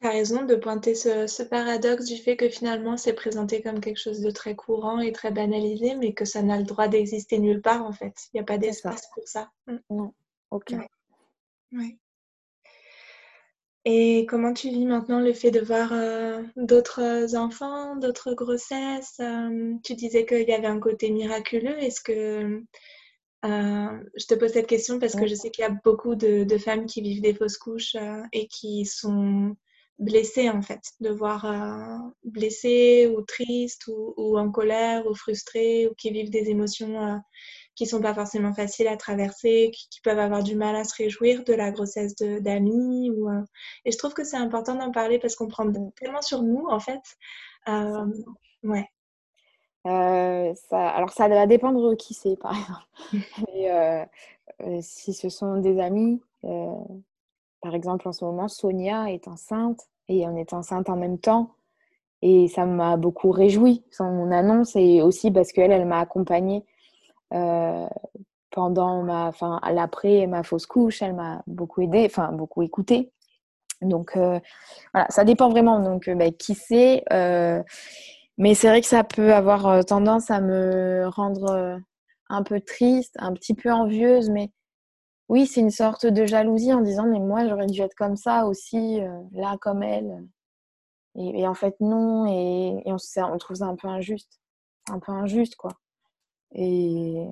Tu 0.00 0.06
as 0.06 0.10
raison 0.10 0.44
de 0.44 0.56
pointer 0.56 0.94
ce, 0.94 1.42
paradoxe 1.42 2.04
du 2.04 2.16
fait 2.16 2.36
que 2.36 2.48
finalement 2.48 2.96
c'est 2.96 3.14
présenté 3.14 3.62
comme 3.62 3.80
quelque 3.80 4.00
chose 4.00 4.20
de 4.20 4.30
très 4.30 4.54
courant 4.54 5.00
et 5.00 5.12
très 5.12 5.30
banalisé, 5.30 5.94
mais 5.94 6.12
que 6.12 6.26
ça 6.26 6.42
n'a 6.42 6.58
le 6.58 6.64
droit 6.64 6.88
d'exister 6.88 7.38
nulle 7.38 7.62
part 7.62 7.84
en 7.84 7.92
fait. 7.92 8.14
Il 8.32 8.36
n'y 8.36 8.40
a 8.40 8.44
pas 8.44 8.58
d'espace 8.58 9.08
pour 9.14 9.26
ça. 9.26 9.50
Mm. 9.66 9.76
Non, 9.90 10.14
ok. 10.50 10.74
Et 13.88 14.26
comment 14.26 14.52
tu 14.52 14.68
vis 14.68 14.84
maintenant 14.84 15.20
le 15.20 15.32
fait 15.32 15.52
de 15.52 15.60
voir 15.60 15.92
euh, 15.92 16.42
d'autres 16.56 17.36
enfants, 17.36 17.94
d'autres 17.94 18.34
grossesses 18.34 19.20
euh, 19.20 19.74
Tu 19.84 19.94
disais 19.94 20.26
qu'il 20.26 20.48
y 20.48 20.52
avait 20.52 20.66
un 20.66 20.80
côté 20.80 21.10
miraculeux. 21.12 21.78
Est-ce 21.78 22.00
que 22.00 22.64
euh, 23.44 24.02
je 24.16 24.26
te 24.26 24.34
pose 24.34 24.50
cette 24.50 24.66
question 24.66 24.98
parce 24.98 25.14
que 25.14 25.28
je 25.28 25.36
sais 25.36 25.50
qu'il 25.50 25.62
y 25.62 25.66
a 25.66 25.76
beaucoup 25.84 26.16
de, 26.16 26.42
de, 26.42 26.58
femmes 26.58 26.86
qui 26.86 27.00
vivent 27.00 27.22
des 27.22 27.34
fausses 27.34 27.58
couches 27.58 27.94
et 28.32 28.48
qui 28.48 28.84
sont 28.86 29.54
blessé 29.98 30.50
en 30.50 30.62
fait, 30.62 30.80
de 31.00 31.10
voir 31.10 31.44
euh, 31.44 32.10
blessé 32.24 33.12
ou 33.14 33.22
triste 33.22 33.88
ou, 33.88 34.38
en 34.38 34.50
colère 34.50 35.06
ou 35.06 35.14
frustré 35.14 35.86
ou 35.86 35.94
qui 35.94 36.10
vivent 36.10 36.30
des 36.30 36.50
émotions 36.50 37.00
euh, 37.02 37.16
qui 37.74 37.86
sont 37.86 38.00
pas 38.00 38.14
forcément 38.14 38.54
faciles 38.54 38.88
à 38.88 38.96
traverser, 38.96 39.70
qui, 39.72 40.00
peuvent 40.02 40.18
avoir 40.18 40.42
du 40.42 40.54
mal 40.54 40.76
à 40.76 40.84
se 40.84 40.94
réjouir 40.96 41.44
de 41.44 41.52
la 41.52 41.70
grossesse 41.70 42.14
d'amis. 42.16 43.10
Ou, 43.10 43.28
euh, 43.28 43.42
Et 43.84 43.92
je 43.92 43.98
trouve 43.98 44.14
que 44.14 44.24
c'est 44.24 44.36
important 44.36 44.74
d'en 44.74 44.90
parler 44.92 45.18
parce 45.18 45.36
qu'on 45.36 45.48
prend 45.48 45.70
tellement 45.96 46.22
sur 46.22 46.42
nous 46.42 46.66
en 46.68 46.80
fait 46.80 47.02
Euh, 47.68 48.06
ouais. 48.62 48.88
ça, 49.84 50.88
alors, 50.88 51.10
ça 51.10 51.28
va 51.28 51.46
dépendre 51.46 51.90
de 51.90 51.94
qui 51.96 52.14
c'est, 52.14 52.36
par 52.36 52.52
exemple. 52.52 52.86
si 54.82 55.12
ce 55.12 55.28
sont 55.28 55.58
des 55.58 55.80
amis, 55.80 56.22
par 57.60 57.74
exemple, 57.74 58.08
en 58.08 58.12
ce 58.12 58.24
moment, 58.24 58.48
Sonia 58.48 59.10
est 59.10 59.28
enceinte 59.28 59.80
et 60.08 60.26
on 60.26 60.36
est 60.36 60.52
enceinte 60.52 60.88
en 60.90 60.96
même 60.96 61.18
temps. 61.18 61.50
Et 62.22 62.48
ça 62.48 62.64
m'a 62.66 62.96
beaucoup 62.96 63.30
réjoui, 63.30 63.84
son 63.90 64.30
annonce, 64.30 64.74
et 64.76 65.02
aussi 65.02 65.30
parce 65.30 65.52
qu'elle, 65.52 65.70
elle 65.70 65.86
m'a 65.86 66.00
accompagnée 66.00 66.64
pendant 68.56 69.02
ma, 69.02 69.26
enfin, 69.26 69.60
l'après 69.70 70.26
ma 70.26 70.42
fausse 70.42 70.64
couche, 70.64 71.02
elle 71.02 71.14
m'a 71.14 71.42
beaucoup 71.46 71.82
aidée, 71.82 72.06
enfin, 72.06 72.32
beaucoup 72.32 72.62
écoutée. 72.62 73.12
Donc, 73.82 74.16
euh, 74.16 74.40
voilà, 74.94 75.06
ça 75.10 75.24
dépend 75.24 75.50
vraiment. 75.50 75.80
Donc, 75.80 76.08
euh, 76.08 76.14
bah, 76.14 76.30
qui 76.30 76.54
sait 76.54 77.04
euh, 77.12 77.62
Mais 78.38 78.54
c'est 78.54 78.68
vrai 78.68 78.80
que 78.80 78.86
ça 78.86 79.04
peut 79.04 79.34
avoir 79.34 79.84
tendance 79.84 80.30
à 80.30 80.40
me 80.40 81.06
rendre 81.08 81.78
un 82.30 82.42
peu 82.42 82.60
triste, 82.60 83.14
un 83.18 83.34
petit 83.34 83.54
peu 83.54 83.70
envieuse. 83.70 84.30
Mais 84.30 84.50
oui, 85.28 85.46
c'est 85.46 85.60
une 85.60 85.70
sorte 85.70 86.06
de 86.06 86.24
jalousie 86.26 86.72
en 86.72 86.80
disant 86.80 87.06
Mais 87.06 87.18
moi, 87.18 87.48
j'aurais 87.48 87.66
dû 87.66 87.80
être 87.80 87.94
comme 87.94 88.16
ça 88.16 88.46
aussi, 88.46 89.00
là, 89.32 89.56
comme 89.60 89.82
elle. 89.82 90.24
Et, 91.16 91.46
en 91.46 91.54
fait, 91.54 91.76
non. 91.80 92.26
Et, 92.26 92.82
on, 92.86 93.38
trouve 93.38 93.56
ça 93.56 93.66
un 93.66 93.76
peu 93.76 93.88
injuste. 93.88 94.40
Un 94.90 94.98
peu 95.00 95.12
injuste, 95.12 95.56
quoi. 95.56 95.72
Et, 96.54 97.26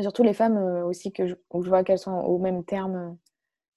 surtout 0.00 0.22
les 0.22 0.34
femmes 0.34 0.58
aussi 0.84 1.12
que 1.12 1.26
je, 1.26 1.34
vois 1.50 1.82
qu'elles 1.82 1.98
sont 1.98 2.12
au 2.12 2.38
même 2.38 2.64
terme 2.64 3.18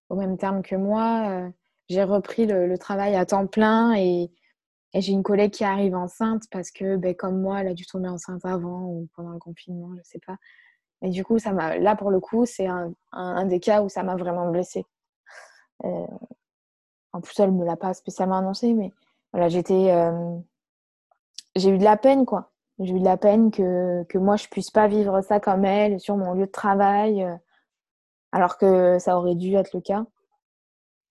que 0.10 0.76
moi. 0.76 1.30
Euh, 1.30 1.50
j'ai 1.90 2.04
repris 2.04 2.46
le, 2.46 2.78
travail 2.78 3.16
à 3.16 3.26
temps 3.26 3.48
plein 3.48 3.94
et, 3.96 4.32
j'ai 4.94 5.14
une 5.14 5.24
collègue 5.24 5.52
qui 5.52 5.64
arrive 5.64 5.96
enceinte 5.96 6.44
parce 6.52 6.70
que, 6.70 6.98
ben, 6.98 7.16
comme 7.16 7.40
moi, 7.42 7.62
elle 7.62 7.70
a 7.70 7.74
dû 7.74 7.86
tomber 7.86 8.10
enceinte 8.10 8.44
avant 8.44 8.84
ou 8.88 9.08
pendant 9.16 9.32
le 9.32 9.40
confinement, 9.40 9.92
je 9.98 10.02
sais 10.04 10.20
pas. 10.26 10.36
Et 11.02 11.10
du 11.10 11.24
coup, 11.24 11.40
ça 11.40 11.52
m'a, 11.52 11.78
là, 11.78 11.96
pour 11.96 12.12
le 12.12 12.20
coup, 12.20 12.46
c'est 12.46 12.68
un, 12.68 13.46
des 13.46 13.60
cas 13.60 13.82
où 13.82 13.90
ça 13.90 14.04
m'a 14.04 14.16
vraiment 14.16 14.50
blessée. 14.52 14.86
Euh, 15.84 16.06
en 17.14 17.22
plus, 17.22 17.40
elle 17.40 17.54
ne 17.54 17.60
me 17.60 17.66
l'a 17.66 17.76
pas 17.76 17.94
spécialement 17.94 18.38
annoncé, 18.38 18.74
mais 18.74 18.92
voilà, 19.34 19.50
j'étais, 19.50 19.92
euh, 19.92 20.38
j'ai 21.56 21.70
eu 21.70 21.78
de 21.78 21.84
la 21.84 21.98
peine, 21.98 22.26
quoi. 22.26 22.52
J'ai 22.80 22.94
eu 22.94 23.00
de 23.00 23.06
la 23.06 23.18
peine 23.18 23.52
que, 23.52 24.04
que 24.04 24.18
moi, 24.18 24.36
je 24.38 24.48
puisse 24.48 24.72
pas 24.72 24.88
vivre 24.88 25.22
ça 25.22 25.40
comme 25.40 25.66
elle 25.66 26.00
sur 26.00 26.18
mon 26.18 26.34
lieu 26.34 26.46
de 26.46 26.52
travail 26.52 27.28
alors 28.32 28.58
que 28.58 29.00
ça 29.00 29.18
aurait 29.18 29.36
dû 29.36 29.56
être 29.56 29.74
le 29.74 29.82
cas. 29.82 30.06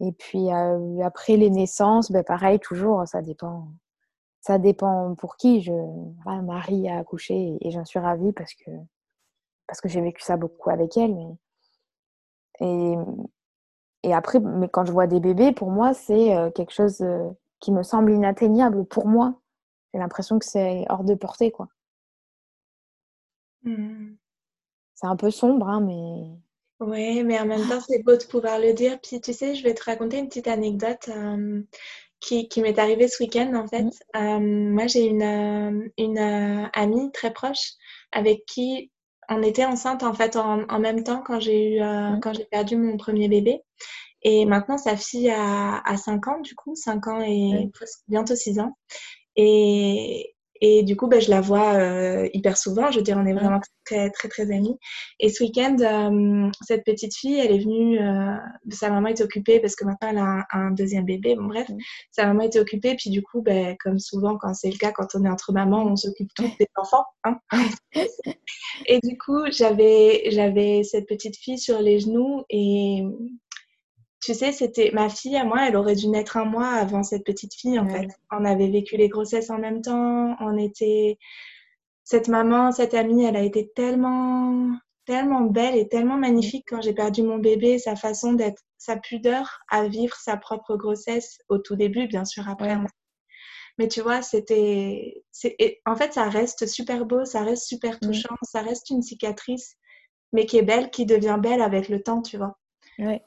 Et 0.01 0.13
puis 0.13 0.51
euh, 0.51 1.01
après 1.03 1.37
les 1.37 1.51
naissances, 1.51 2.11
ben 2.11 2.25
pareil, 2.25 2.59
toujours, 2.59 3.07
ça 3.07 3.23
dépend. 3.23 3.69
Ça 4.41 4.59
dépend 4.59 5.15
pour 5.17 5.37
qui. 5.37 5.61
Je, 5.61 5.73
Marie 6.25 6.89
a 6.89 6.99
accouché 6.99 7.59
et, 7.61 7.71
j'en 7.71 7.85
suis 7.85 7.99
ravie 7.99 8.33
parce 8.33 8.55
que, 8.55 8.71
parce 9.71 9.81
que 9.81 9.89
j'ai 9.89 10.01
vécu 10.01 10.21
ça 10.21 10.37
beaucoup 10.37 10.69
avec 10.69 10.97
elle. 10.97 11.15
Mais... 11.15 11.37
Et, 12.59 12.95
et 14.03 14.13
après, 14.13 14.41
mais 14.41 14.69
quand 14.69 14.85
je 14.85 14.91
vois 14.91 15.07
des 15.07 15.21
bébés, 15.21 15.53
pour 15.53 15.71
moi, 15.71 15.95
c'est 15.95 16.37
euh, 16.37 16.51
quelque 16.51 16.73
chose 16.73 17.01
euh, 17.03 17.31
qui 17.61 17.71
me 17.71 17.85
semble 17.85 18.11
inatteignable 18.11 18.85
pour 18.85 19.07
moi. 19.07 19.41
J'ai 19.95 20.01
l'impression 20.01 20.41
que 20.41 20.45
c'est 20.45 20.87
hors 20.89 21.05
de 21.05 21.15
portée, 21.15 21.53
quoi. 21.53 21.69
Mmh. 23.63 24.17
C'est 24.97 25.07
un 25.07 25.15
peu 25.15 25.31
sombre, 25.31 25.69
hein, 25.69 25.81
mais 25.81 26.37
oui, 26.81 27.23
mais 27.23 27.39
en 27.39 27.47
même 27.47 27.69
temps, 27.69 27.81
c'est 27.81 28.03
beau 28.03 28.17
de 28.17 28.25
pouvoir 28.25 28.59
le 28.59 28.73
dire. 28.73 28.99
Puis 29.01 29.21
tu 29.21 29.33
sais, 29.33 29.55
je 29.55 29.63
vais 29.63 29.75
te 29.75 29.85
raconter 29.85 30.19
une 30.19 30.27
petite 30.27 30.49
anecdote 30.49 31.09
euh, 31.11 31.63
qui, 32.19 32.49
qui 32.49 32.61
m'est 32.61 32.79
arrivée 32.81 33.07
ce 33.07 33.23
week-end 33.23 33.55
en 33.55 33.69
fait. 33.69 33.85
Mmh. 33.85 33.91
Euh, 34.17 34.73
moi, 34.73 34.89
j'ai 34.89 35.07
une, 35.07 35.23
euh, 35.23 35.89
une 35.97 36.19
amie 36.73 37.13
très 37.13 37.33
proche 37.33 37.75
avec 38.11 38.45
qui 38.47 38.91
on 39.31 39.43
était 39.43 39.65
enceinte 39.65 40.03
en 40.03 40.13
fait 40.13 40.37
en, 40.37 40.65
en 40.69 40.79
même 40.79 41.05
temps 41.05 41.23
quand 41.25 41.41
j'ai 41.41 41.77
eu 41.77 41.81
mmh. 41.83 42.21
quand 42.23 42.35
j'ai 42.35 42.45
perdu 42.45 42.77
mon 42.77 42.97
premier 42.97 43.29
bébé. 43.29 43.63
Et 44.23 44.45
maintenant, 44.45 44.77
sa 44.77 44.97
fille 44.97 45.31
a, 45.31 45.79
a 45.79 45.97
5 45.97 46.29
ans, 46.29 46.41
du 46.41 46.55
coup, 46.55 46.75
5 46.75 47.07
ans 47.07 47.23
et 47.23 47.71
bientôt 48.09 48.37
6 48.37 48.61
ans. 48.61 48.77
Et, 49.37 50.35
et 50.61 50.83
du 50.83 50.97
coup, 50.97 51.07
ben, 51.07 51.21
je 51.21 51.31
la 51.31 51.41
vois 51.41 51.75
euh, 51.75 52.29
hyper 52.35 52.57
souvent. 52.57 52.91
Je 52.91 52.99
veux 52.99 53.03
dire, 53.03 53.17
on 53.19 53.25
est 53.25 53.33
vraiment 53.33 53.61
très, 53.87 54.11
très, 54.11 54.29
très 54.29 54.51
amis. 54.53 54.77
Et 55.19 55.31
ce 55.31 55.43
week-end, 55.43 55.77
euh, 55.81 56.51
cette 56.63 56.85
petite 56.85 57.17
fille, 57.17 57.39
elle 57.39 57.53
est 57.53 57.61
venue. 57.61 57.99
Euh, 57.99 58.37
sa 58.71 58.91
maman 58.91 59.09
était 59.09 59.23
occupée 59.23 59.61
parce 59.61 59.75
que 59.75 59.85
maintenant, 59.85 60.09
elle 60.11 60.19
a 60.19 60.47
un, 60.53 60.71
deuxième 60.73 61.07
bébé. 61.07 61.35
Bon, 61.35 61.45
bref, 61.45 61.67
sa 62.11 62.27
maman 62.27 62.43
était 62.43 62.61
occupée. 62.61 62.95
Puis 62.95 63.11
du 63.11 63.23
coup, 63.23 63.41
ben, 63.41 63.75
comme 63.81 63.99
souvent, 63.99 64.37
quand 64.37 64.53
c'est 64.53 64.71
le 64.71 64.77
cas, 64.77 64.93
quand 64.93 65.09
on 65.15 65.25
est 65.25 65.31
entre 65.31 65.53
mamans, 65.53 65.85
on 65.87 65.97
s'occupe 65.97 66.31
tous 66.35 66.51
des 66.59 66.69
enfants. 66.77 67.05
Hein 67.25 67.39
et 68.87 69.01
du 69.03 69.17
coup, 69.17 69.51
j'avais, 69.51 70.25
j'avais 70.31 70.83
cette 70.83 71.09
petite 71.09 71.37
fille 71.37 71.59
sur 71.59 71.81
les 71.81 72.01
genoux 72.01 72.45
et 72.51 73.03
tu 74.21 74.35
sais, 74.35 74.53
c'était 74.53 74.91
ma 74.93 75.09
fille 75.09 75.37
à 75.37 75.45
moi, 75.45 75.67
elle 75.67 75.77
aurait 75.77 75.95
dû 75.95 76.09
naître 76.09 76.37
un 76.37 76.45
mois 76.45 76.69
avant 76.69 77.03
cette 77.03 77.25
petite 77.25 77.55
fille, 77.55 77.79
en 77.79 77.89
fait. 77.89 78.09
On 78.31 78.45
avait 78.45 78.69
vécu 78.69 78.97
les 78.97 79.09
grossesses 79.09 79.51
en 79.51 79.59
même 79.59 79.81
temps. 79.81 80.37
On 80.41 80.59
était. 80.59 81.19
Cette 82.05 82.29
maman, 82.29 82.73
cette 82.73 82.93
amie, 82.93 83.25
elle 83.25 83.37
a 83.37 83.43
été 83.43 83.71
tellement, 83.75 84.73
tellement 85.07 85.43
belle 85.43 85.77
et 85.77 85.89
tellement 85.89 86.19
magnifique 86.19 86.67
quand 86.69 86.83
j'ai 86.83 86.93
perdu 86.93 87.23
mon 87.23 87.39
bébé, 87.39 87.79
sa 87.79 87.97
façon 87.97 88.33
d'être, 88.33 88.63
sa 88.79 88.97
pudeur 88.97 89.61
à 89.71 89.87
vivre 89.87 90.17
sa 90.17 90.37
propre 90.37 90.77
grossesse 90.77 91.39
au 91.49 91.59
tout 91.59 91.77
début, 91.77 92.07
bien 92.07 92.25
sûr, 92.25 92.47
après. 92.49 92.77
Mais 93.79 93.89
tu 93.89 94.03
vois, 94.03 94.21
c'était. 94.21 95.25
En 95.87 95.97
fait, 95.97 96.13
ça 96.13 96.29
reste 96.29 96.67
super 96.67 97.07
beau, 97.07 97.25
ça 97.25 97.43
reste 97.43 97.67
super 97.67 97.95
mmh. 97.95 98.07
touchant, 98.07 98.35
ça 98.43 98.61
reste 98.61 98.91
une 98.91 99.03
cicatrice, 99.03 99.77
mais 100.35 100.45
qui 100.45 100.59
est 100.59 100.63
belle, 100.63 100.91
qui 100.91 101.07
devient 101.07 101.39
belle 101.41 101.63
avec 101.63 101.89
le 101.89 102.03
temps, 102.03 102.21
tu 102.21 102.37
vois. 102.37 102.59
Ouais 102.99 103.23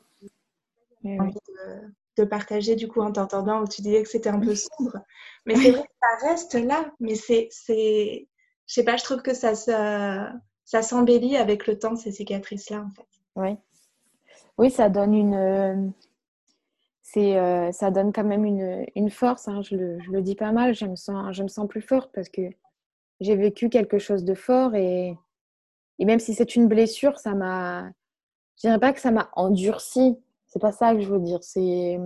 de, 1.03 2.23
partager 2.25 2.75
du 2.75 2.87
coup 2.87 3.01
en 3.01 3.11
t'entendant 3.11 3.61
où 3.61 3.67
tu 3.67 3.81
disais 3.81 4.03
que 4.03 4.09
c'était 4.09 4.29
un 4.29 4.39
peu 4.39 4.55
sombre. 4.55 4.99
Mais 5.45 5.55
c'est 5.55 5.71
vrai 5.71 5.81
que 5.81 5.87
ça 6.01 6.27
reste 6.27 6.53
là, 6.53 6.89
mais 7.01 7.15
c'est, 7.15 7.49
c'est, 7.51 8.29
je 8.65 8.73
sais 8.73 8.85
pas, 8.85 8.95
je 8.95 9.03
trouve 9.03 9.21
que 9.21 9.33
ça, 9.33 9.55
ça 9.55 10.81
s'embellit 10.81 11.35
avec 11.35 11.67
le 11.67 11.77
temps 11.77 11.97
ces 11.97 12.13
cicatrices-là 12.13 12.85
en 12.85 12.89
fait. 12.91 13.07
Oui, 13.35 13.57
oui, 14.57 14.71
ça 14.71 14.87
donne 14.87 15.13
une, 15.13 15.93
c'est, 17.13 17.37
euh, 17.37 17.71
ça 17.71 17.91
donne 17.91 18.11
quand 18.11 18.23
même 18.23 18.45
une, 18.45 18.85
une 18.95 19.11
force. 19.11 19.47
Hein. 19.47 19.61
Je, 19.61 19.75
le, 19.75 19.99
je, 20.01 20.09
le, 20.09 20.21
dis 20.21 20.35
pas 20.35 20.51
mal. 20.51 20.73
Je 20.73 20.85
me 20.85 20.95
sens, 20.95 21.35
je 21.35 21.43
me 21.43 21.47
sens 21.47 21.67
plus 21.67 21.81
forte 21.81 22.11
parce 22.13 22.29
que 22.29 22.41
j'ai 23.19 23.35
vécu 23.35 23.69
quelque 23.69 23.99
chose 23.99 24.23
de 24.23 24.33
fort 24.33 24.73
et, 24.73 25.17
et 25.99 26.05
même 26.05 26.19
si 26.19 26.33
c'est 26.33 26.55
une 26.55 26.67
blessure, 26.67 27.19
ça 27.19 27.35
m'a, 27.35 27.89
je 28.57 28.67
dirais 28.67 28.79
pas 28.79 28.93
que 28.93 28.99
ça 28.99 29.11
m'a 29.11 29.29
endurci, 29.33 30.17
c'est 30.53 30.59
pas 30.59 30.71
ça 30.71 30.93
que 30.93 31.01
je 31.01 31.09
veux 31.09 31.19
dire. 31.19 31.43
C'est 31.43 31.97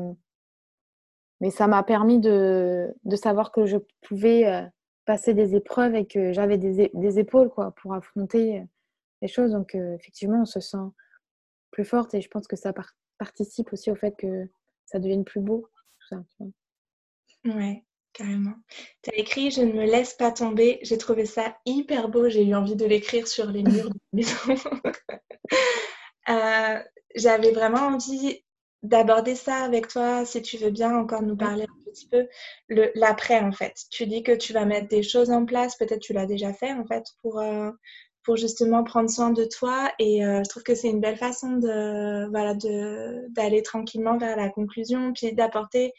mais 1.41 1.51
ça 1.51 1.67
m'a 1.67 1.83
permis 1.83 2.19
de, 2.19 2.95
de, 3.03 3.15
savoir 3.15 3.51
que 3.51 3.65
je 3.65 3.77
pouvais 4.01 4.47
euh, 4.47 4.63
passer 5.05 5.35
des 5.35 5.55
épreuves 5.55 5.93
et 5.93 6.07
que 6.07 6.31
j'avais 6.31 6.57
des, 6.57 6.89
des, 6.93 7.19
épaules 7.19 7.49
quoi, 7.49 7.75
pour 7.75 7.93
affronter 7.93 8.59
euh, 8.59 8.63
les 9.21 9.27
choses. 9.27 9.51
Donc, 9.51 9.75
euh, 9.75 9.93
effectivement, 9.95 10.41
on 10.41 10.45
se 10.45 10.59
sent 10.59 10.77
plus 11.69 11.85
forte 11.85 12.15
et 12.15 12.21
je 12.21 12.29
pense 12.29 12.47
que 12.47 12.55
ça 12.55 12.73
participe 13.19 13.71
aussi 13.71 13.91
au 13.91 13.95
fait 13.95 14.15
que 14.17 14.47
ça 14.85 14.97
devienne 14.97 15.25
plus 15.25 15.41
beau. 15.41 15.69
Tout 15.99 16.15
ouais, 17.51 17.83
carrément. 18.13 18.55
Tu 19.03 19.11
as 19.11 19.17
écrit 19.17 19.51
Je 19.51 19.61
ne 19.61 19.73
me 19.73 19.85
laisse 19.85 20.15
pas 20.15 20.31
tomber. 20.31 20.79
J'ai 20.81 20.97
trouvé 20.97 21.27
ça 21.27 21.55
hyper 21.67 22.09
beau. 22.09 22.29
J'ai 22.29 22.43
eu 22.43 22.55
envie 22.55 22.75
de 22.75 22.85
l'écrire 22.85 23.27
sur 23.27 23.51
les 23.51 23.61
murs 23.61 23.91
de 23.91 23.99
la 24.13 24.13
maison. 24.13 24.55
j'avais 27.17 27.51
vraiment 27.51 27.87
envie 27.87 28.43
d'aborder 28.83 29.35
ça 29.35 29.57
avec 29.57 29.87
toi, 29.87 30.25
si 30.25 30.41
tu 30.41 30.57
veux 30.57 30.69
bien 30.69 30.95
encore 30.95 31.23
nous 31.23 31.35
parler 31.35 31.63
un 31.63 31.91
petit 31.91 32.07
peu, 32.07 32.27
l'après 32.95 33.39
en 33.39 33.51
fait. 33.51 33.73
Tu 33.91 34.05
dis 34.05 34.23
que 34.23 34.33
tu 34.33 34.53
vas 34.53 34.65
mettre 34.65 34.87
des 34.87 35.03
choses 35.03 35.31
en 35.31 35.45
place, 35.45 35.75
peut-être 35.77 35.99
tu 35.99 36.13
l'as 36.13 36.25
déjà 36.25 36.53
fait 36.53 36.71
en 36.71 36.85
fait, 36.85 37.03
pour, 37.21 37.39
euh, 37.39 37.71
pour 38.23 38.35
justement 38.37 38.83
prendre 38.83 39.09
soin 39.09 39.31
de 39.31 39.45
toi. 39.45 39.91
Et 39.99 40.25
euh, 40.25 40.41
je 40.43 40.49
trouve 40.49 40.63
que 40.63 40.75
c'est 40.75 40.89
une 40.89 41.01
belle 41.01 41.17
façon 41.17 41.53
de 41.53 42.29
voilà 42.29 42.53
d'aller 43.29 43.63
tranquillement 43.63 44.17
vers 44.17 44.37
la 44.37 44.49
conclusion, 44.49 45.11
puis 45.13 45.33
d'apporter 45.33 45.93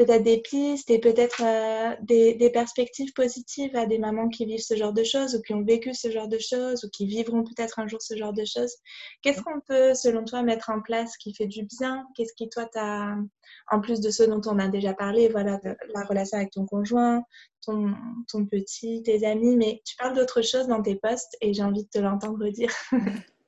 peut-être 0.00 0.22
des 0.22 0.40
pistes 0.40 0.90
et 0.90 0.98
peut-être 0.98 1.42
euh, 1.44 1.94
des, 2.02 2.50
perspectives 2.50 3.12
positives 3.12 3.76
à 3.76 3.84
des 3.84 3.98
mamans 3.98 4.28
qui 4.28 4.46
vivent 4.46 4.62
ce 4.62 4.74
genre 4.74 4.94
de 4.94 5.04
choses 5.04 5.34
ou 5.34 5.42
qui 5.42 5.52
ont 5.52 5.62
vécu 5.62 5.92
ce 5.92 6.10
genre 6.10 6.28
de 6.28 6.38
choses 6.38 6.84
ou 6.84 6.88
qui 6.90 7.06
vivront 7.06 7.44
peut-être 7.44 7.78
un 7.78 7.86
jour 7.86 8.00
ce 8.00 8.16
genre 8.16 8.32
de 8.32 8.44
choses. 8.44 8.74
Qu'est-ce 9.22 9.42
qu'on 9.42 9.60
peut, 9.60 9.94
selon 9.94 10.24
toi, 10.24 10.42
mettre 10.42 10.70
en 10.70 10.80
place 10.80 11.16
qui 11.18 11.34
fait 11.34 11.46
du 11.46 11.66
bien? 11.78 12.06
Qu'est-ce 12.16 12.32
qui, 12.34 12.48
toi, 12.48 12.66
t'as, 12.72 13.14
en 13.70 13.80
plus 13.80 14.00
de 14.00 14.10
ce 14.10 14.22
dont 14.22 14.40
on 14.46 14.58
a 14.58 14.68
déjà 14.68 14.94
parlé, 14.94 15.28
voilà, 15.28 15.60
la 15.94 16.04
relation 16.04 16.38
avec 16.38 16.50
ton 16.50 16.64
conjoint, 16.64 17.22
ton, 17.66 17.94
petit, 18.50 19.02
tes 19.02 19.26
amis, 19.26 19.56
mais 19.56 19.82
tu 19.84 19.96
parles 19.96 20.16
d'autres 20.16 20.42
choses 20.42 20.66
dans 20.66 20.82
tes 20.82 20.96
posts 20.96 21.36
et 21.42 21.52
j'ai 21.52 21.62
envie 21.62 21.84
de 21.84 21.90
te 21.90 21.98
l'entendre 21.98 22.48
dire. 22.48 22.72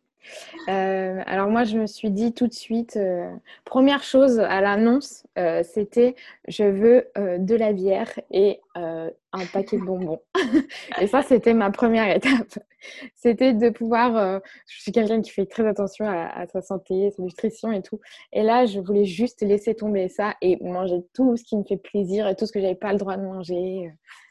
Euh, 0.68 1.22
alors 1.26 1.48
moi, 1.48 1.64
je 1.64 1.78
me 1.78 1.86
suis 1.86 2.10
dit 2.10 2.32
tout 2.32 2.46
de 2.46 2.52
suite, 2.52 2.96
euh, 2.96 3.30
première 3.64 4.02
chose 4.02 4.38
à 4.38 4.60
l'annonce, 4.60 5.24
euh, 5.38 5.62
c'était 5.64 6.14
je 6.48 6.64
veux 6.64 7.08
de 7.16 7.54
la 7.54 7.72
bière 7.72 8.10
et 8.30 8.60
un 8.74 9.46
paquet 9.52 9.78
de 9.78 9.84
bonbons. 9.84 10.20
et 11.00 11.06
ça, 11.06 11.22
c'était 11.22 11.54
ma 11.54 11.70
première 11.70 12.14
étape. 12.14 12.58
C'était 13.14 13.52
de 13.52 13.70
pouvoir, 13.70 14.42
je 14.66 14.80
suis 14.80 14.92
quelqu'un 14.92 15.20
qui 15.20 15.30
fait 15.30 15.46
très 15.46 15.66
attention 15.66 16.06
à, 16.08 16.46
sa 16.46 16.62
santé, 16.62 17.10
sa 17.16 17.22
nutrition 17.22 17.70
et 17.72 17.82
tout. 17.82 18.00
Et 18.32 18.42
là, 18.42 18.66
je 18.66 18.80
voulais 18.80 19.04
juste 19.04 19.42
laisser 19.42 19.74
tomber 19.74 20.08
ça 20.08 20.34
et 20.42 20.58
manger 20.62 21.04
tout 21.14 21.36
ce 21.36 21.44
qui 21.44 21.56
me 21.56 21.64
fait 21.64 21.76
plaisir 21.76 22.26
et 22.28 22.34
tout 22.34 22.46
ce 22.46 22.52
que 22.52 22.60
j'avais 22.60 22.74
pas 22.74 22.92
le 22.92 22.98
droit 22.98 23.16
de 23.16 23.22
manger. 23.22 23.90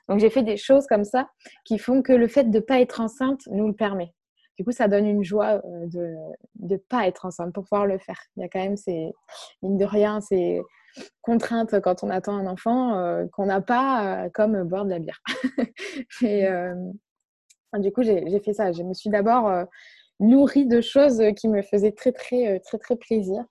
Donc 0.10 0.20
j'ai 0.20 0.30
fait 0.30 0.44
des 0.44 0.58
choses 0.58 0.88
comme 0.88 1.06
ça 1.06 1.30
qui 1.64 1.78
font 1.78 2.02
que 2.02 2.12
le 2.12 2.28
fait 2.28 2.44
de 2.44 2.58
ne 2.58 2.62
pas 2.62 2.82
être 2.82 3.00
enceinte 3.00 3.42
nous 3.50 3.68
le 3.68 3.74
permet. 3.74 4.14
Du 4.62 4.66
coup, 4.66 4.72
ça 4.72 4.88
donne 4.88 5.08
une 5.08 5.24
joie 5.24 5.60
euh, 5.66 5.88
de 5.88 6.16
ne 6.60 6.78
pas 6.78 7.08
être 7.08 7.26
enceinte 7.26 7.52
pour 7.52 7.64
pouvoir 7.64 7.88
le 7.88 7.98
faire. 7.98 8.22
Il 8.38 8.44
y 8.44 8.46
a 8.46 8.48
quand 8.48 8.60
même, 8.60 8.78
c'est, 8.78 9.12
mine 9.64 9.80
de 9.80 9.86
rien, 9.86 10.22
c'est 10.22 10.62
contrainte 11.22 11.80
quand 11.80 12.04
on 12.04 12.12
attend 12.12 12.36
un 12.36 12.46
enfant 12.46 12.96
euh, 12.96 13.26
qu'on 13.32 13.48
n'a 13.48 13.60
pas, 13.60 14.26
euh, 14.26 14.30
comme 14.32 14.62
boire 14.66 14.86
de 14.86 14.92
la 14.92 15.00
bière. 15.00 15.20
Et 16.22 16.48
du 17.80 17.92
coup, 17.92 18.04
j'ai 18.04 18.40
fait 18.42 18.54
ça. 18.54 18.72
Je 18.72 18.84
me 18.84 18.94
suis 18.94 19.10
d'abord 19.10 19.52
nourrie 20.20 20.68
de 20.68 20.80
choses 20.80 21.24
qui 21.36 21.48
me 21.48 21.64
faisaient 21.64 21.94
très, 21.94 22.12
très, 22.12 22.60
très, 22.60 22.78
très 22.78 22.96
plaisir. 22.98 23.44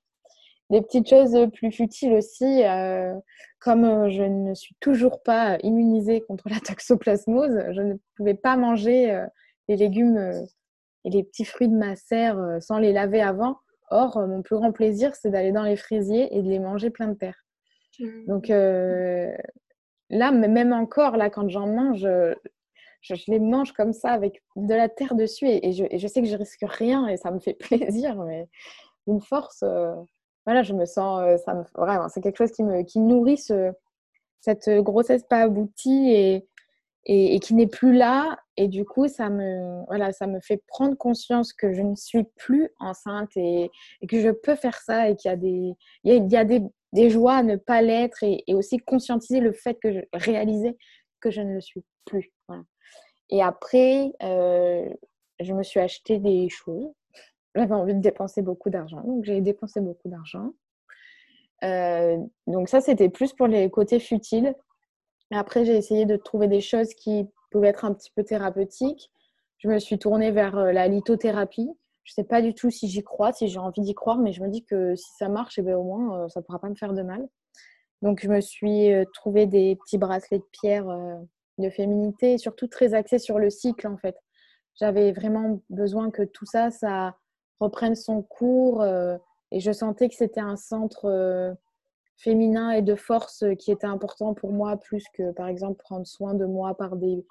Des 0.70 0.80
petites 0.80 1.08
choses 1.08 1.36
plus 1.54 1.72
futiles 1.72 2.12
aussi, 2.12 2.62
comme 3.58 4.08
je 4.10 4.22
ne 4.22 4.54
suis 4.54 4.76
toujours 4.78 5.24
pas 5.24 5.58
immunisée 5.64 6.20
contre 6.20 6.48
la 6.48 6.60
toxoplasmose, 6.64 7.64
je 7.72 7.80
ne 7.80 7.94
pouvais 8.14 8.34
pas 8.34 8.56
manger 8.56 9.24
les 9.66 9.76
légumes 9.76 10.46
et 11.04 11.10
les 11.10 11.24
petits 11.24 11.44
fruits 11.44 11.68
de 11.68 11.76
ma 11.76 11.96
serre 11.96 12.38
euh, 12.38 12.60
sans 12.60 12.78
les 12.78 12.92
laver 12.92 13.22
avant. 13.22 13.58
Or, 13.90 14.16
euh, 14.16 14.26
mon 14.26 14.42
plus 14.42 14.56
grand 14.56 14.72
plaisir, 14.72 15.14
c'est 15.14 15.30
d'aller 15.30 15.52
dans 15.52 15.62
les 15.62 15.76
fraisiers 15.76 16.36
et 16.36 16.42
de 16.42 16.48
les 16.48 16.58
manger 16.58 16.90
plein 16.90 17.08
de 17.08 17.14
terre. 17.14 17.44
Mmh. 17.98 18.26
Donc 18.26 18.50
euh, 18.50 19.32
là, 20.10 20.30
même 20.30 20.72
encore, 20.72 21.16
là, 21.16 21.30
quand 21.30 21.48
j'en 21.48 21.66
mange, 21.66 22.06
je, 23.00 23.14
les 23.28 23.40
mange 23.40 23.72
comme 23.72 23.92
ça 23.92 24.10
avec 24.10 24.42
de 24.56 24.74
la 24.74 24.88
terre 24.88 25.14
dessus 25.14 25.46
et, 25.48 25.72
je, 25.72 26.06
sais 26.06 26.22
que 26.22 26.28
je 26.28 26.36
risque 26.36 26.62
rien 26.62 27.08
et 27.08 27.16
ça 27.16 27.30
me 27.30 27.40
fait 27.40 27.54
plaisir, 27.58 28.16
mais 28.24 28.48
une 29.06 29.20
force. 29.20 29.64
voilà, 30.46 30.62
je 30.62 30.74
me 30.74 30.84
sens, 30.84 31.40
ça 31.44 31.54
me, 31.54 31.64
vraiment, 31.74 32.08
c'est 32.08 32.20
quelque 32.20 32.38
chose 32.38 32.52
qui 32.52 32.62
me 32.62 32.82
qui 32.82 33.00
nourrit 33.00 33.42
cette 34.40 34.70
grossesse 34.70 35.24
pas 35.24 35.42
aboutie 35.42 36.12
et, 36.12 36.48
et, 37.06 37.40
qui 37.40 37.54
n'est 37.54 37.66
plus 37.66 37.92
là. 37.92 38.38
Et 38.60 38.68
du 38.68 38.84
coup, 38.84 39.08
ça 39.08 39.30
me, 39.30 39.86
voilà, 39.86 40.12
ça 40.12 40.26
me 40.26 40.38
fait 40.38 40.62
prendre 40.66 40.94
conscience 40.94 41.54
que 41.54 41.72
je 41.72 41.80
ne 41.80 41.94
suis 41.94 42.24
plus 42.36 42.68
enceinte 42.78 43.34
et, 43.34 43.70
que 44.06 44.20
je 44.20 44.28
peux 44.28 44.54
faire 44.54 44.78
ça 44.82 45.08
et 45.08 45.16
qu'il 45.16 45.30
y 45.30 45.32
a 45.32 45.36
des, 45.38 45.72
il 46.04 46.30
y 46.30 46.36
a, 46.36 46.44
des, 46.44 46.60
des, 46.92 47.08
joies 47.08 47.36
à 47.36 47.42
ne 47.42 47.56
pas 47.56 47.80
l'être 47.80 48.22
et, 48.22 48.44
aussi 48.48 48.76
conscientiser 48.76 49.40
le 49.40 49.54
fait 49.54 49.78
que 49.80 49.90
je 49.94 50.00
réalisais 50.12 50.76
que 51.20 51.30
je 51.30 51.40
ne 51.40 51.54
le 51.54 51.62
suis 51.62 51.82
plus. 52.04 52.34
Et 53.30 53.42
après, 53.42 54.12
euh, 54.22 54.90
je 55.40 55.54
me 55.54 55.62
suis 55.62 55.80
acheté 55.80 56.18
des 56.18 56.50
choses. 56.50 56.92
J'avais 57.54 57.74
envie 57.74 57.94
de 57.94 58.00
dépenser 58.00 58.42
beaucoup 58.42 58.68
d'argent, 58.68 59.00
donc 59.00 59.24
j'ai 59.24 59.40
dépensé 59.40 59.80
beaucoup 59.80 60.10
d'argent. 60.10 60.52
Euh, 61.64 62.18
donc 62.46 62.68
ça, 62.68 62.82
c'était 62.82 63.08
plus 63.08 63.32
pour 63.32 63.46
les 63.46 63.70
côtés 63.70 64.00
futiles. 64.00 64.54
Après, 65.30 65.64
j'ai 65.64 65.76
essayé 65.78 66.04
de 66.04 66.16
trouver 66.16 66.46
des 66.46 66.60
choses 66.60 66.92
qui 66.92 67.26
pouvaient 67.50 67.68
être 67.68 67.84
un 67.84 67.92
petit 67.92 68.10
peu 68.14 68.24
thérapeutiques. 68.24 69.10
Je 69.58 69.68
me 69.68 69.78
suis 69.78 69.98
tournée 69.98 70.30
vers 70.30 70.56
euh, 70.56 70.72
la 70.72 70.88
lithothérapie. 70.88 71.70
Je 72.04 72.12
ne 72.12 72.14
sais 72.14 72.24
pas 72.24 72.40
du 72.40 72.54
tout 72.54 72.70
si 72.70 72.88
j'y 72.88 73.02
crois, 73.02 73.32
si 73.32 73.48
j'ai 73.48 73.58
envie 73.58 73.82
d'y 73.82 73.94
croire, 73.94 74.18
mais 74.18 74.32
je 74.32 74.42
me 74.42 74.48
dis 74.48 74.64
que 74.64 74.96
si 74.96 75.10
ça 75.18 75.28
marche, 75.28 75.58
eh 75.58 75.62
bien, 75.62 75.76
au 75.76 75.84
moins, 75.84 76.24
euh, 76.24 76.28
ça 76.28 76.40
ne 76.40 76.44
pourra 76.44 76.58
pas 76.58 76.70
me 76.70 76.74
faire 76.74 76.94
de 76.94 77.02
mal. 77.02 77.28
Donc, 78.00 78.20
je 78.22 78.28
me 78.28 78.40
suis 78.40 78.92
euh, 78.92 79.04
trouvé 79.12 79.46
des 79.46 79.76
petits 79.76 79.98
bracelets 79.98 80.38
de 80.38 80.48
pierre 80.50 80.86
de 81.58 81.68
féminité, 81.68 82.38
surtout 82.38 82.68
très 82.68 82.94
axés 82.94 83.18
sur 83.18 83.38
le 83.38 83.50
cycle, 83.50 83.86
en 83.86 83.98
fait. 83.98 84.16
J'avais 84.76 85.12
vraiment 85.12 85.60
besoin 85.68 86.10
que 86.10 86.22
tout 86.22 86.46
ça, 86.46 86.70
ça 86.70 87.16
reprenne 87.58 87.94
son 87.94 88.22
cours. 88.22 88.82
et 88.82 89.60
je 89.60 89.70
sentais 89.70 90.08
que 90.08 90.14
c'était 90.14 90.40
un 90.40 90.56
centre 90.56 91.54
féminin 92.20 92.70
et 92.70 92.82
de 92.82 92.94
force 92.94 93.44
qui 93.58 93.72
était 93.72 93.86
important 93.86 94.34
pour 94.34 94.52
moi, 94.52 94.76
plus 94.76 95.04
que 95.14 95.32
par 95.32 95.48
exemple 95.48 95.82
prendre 95.82 96.06
soin 96.06 96.34
de 96.34 96.44
moi 96.44 96.74
par 96.76 96.96
des, 96.96 97.24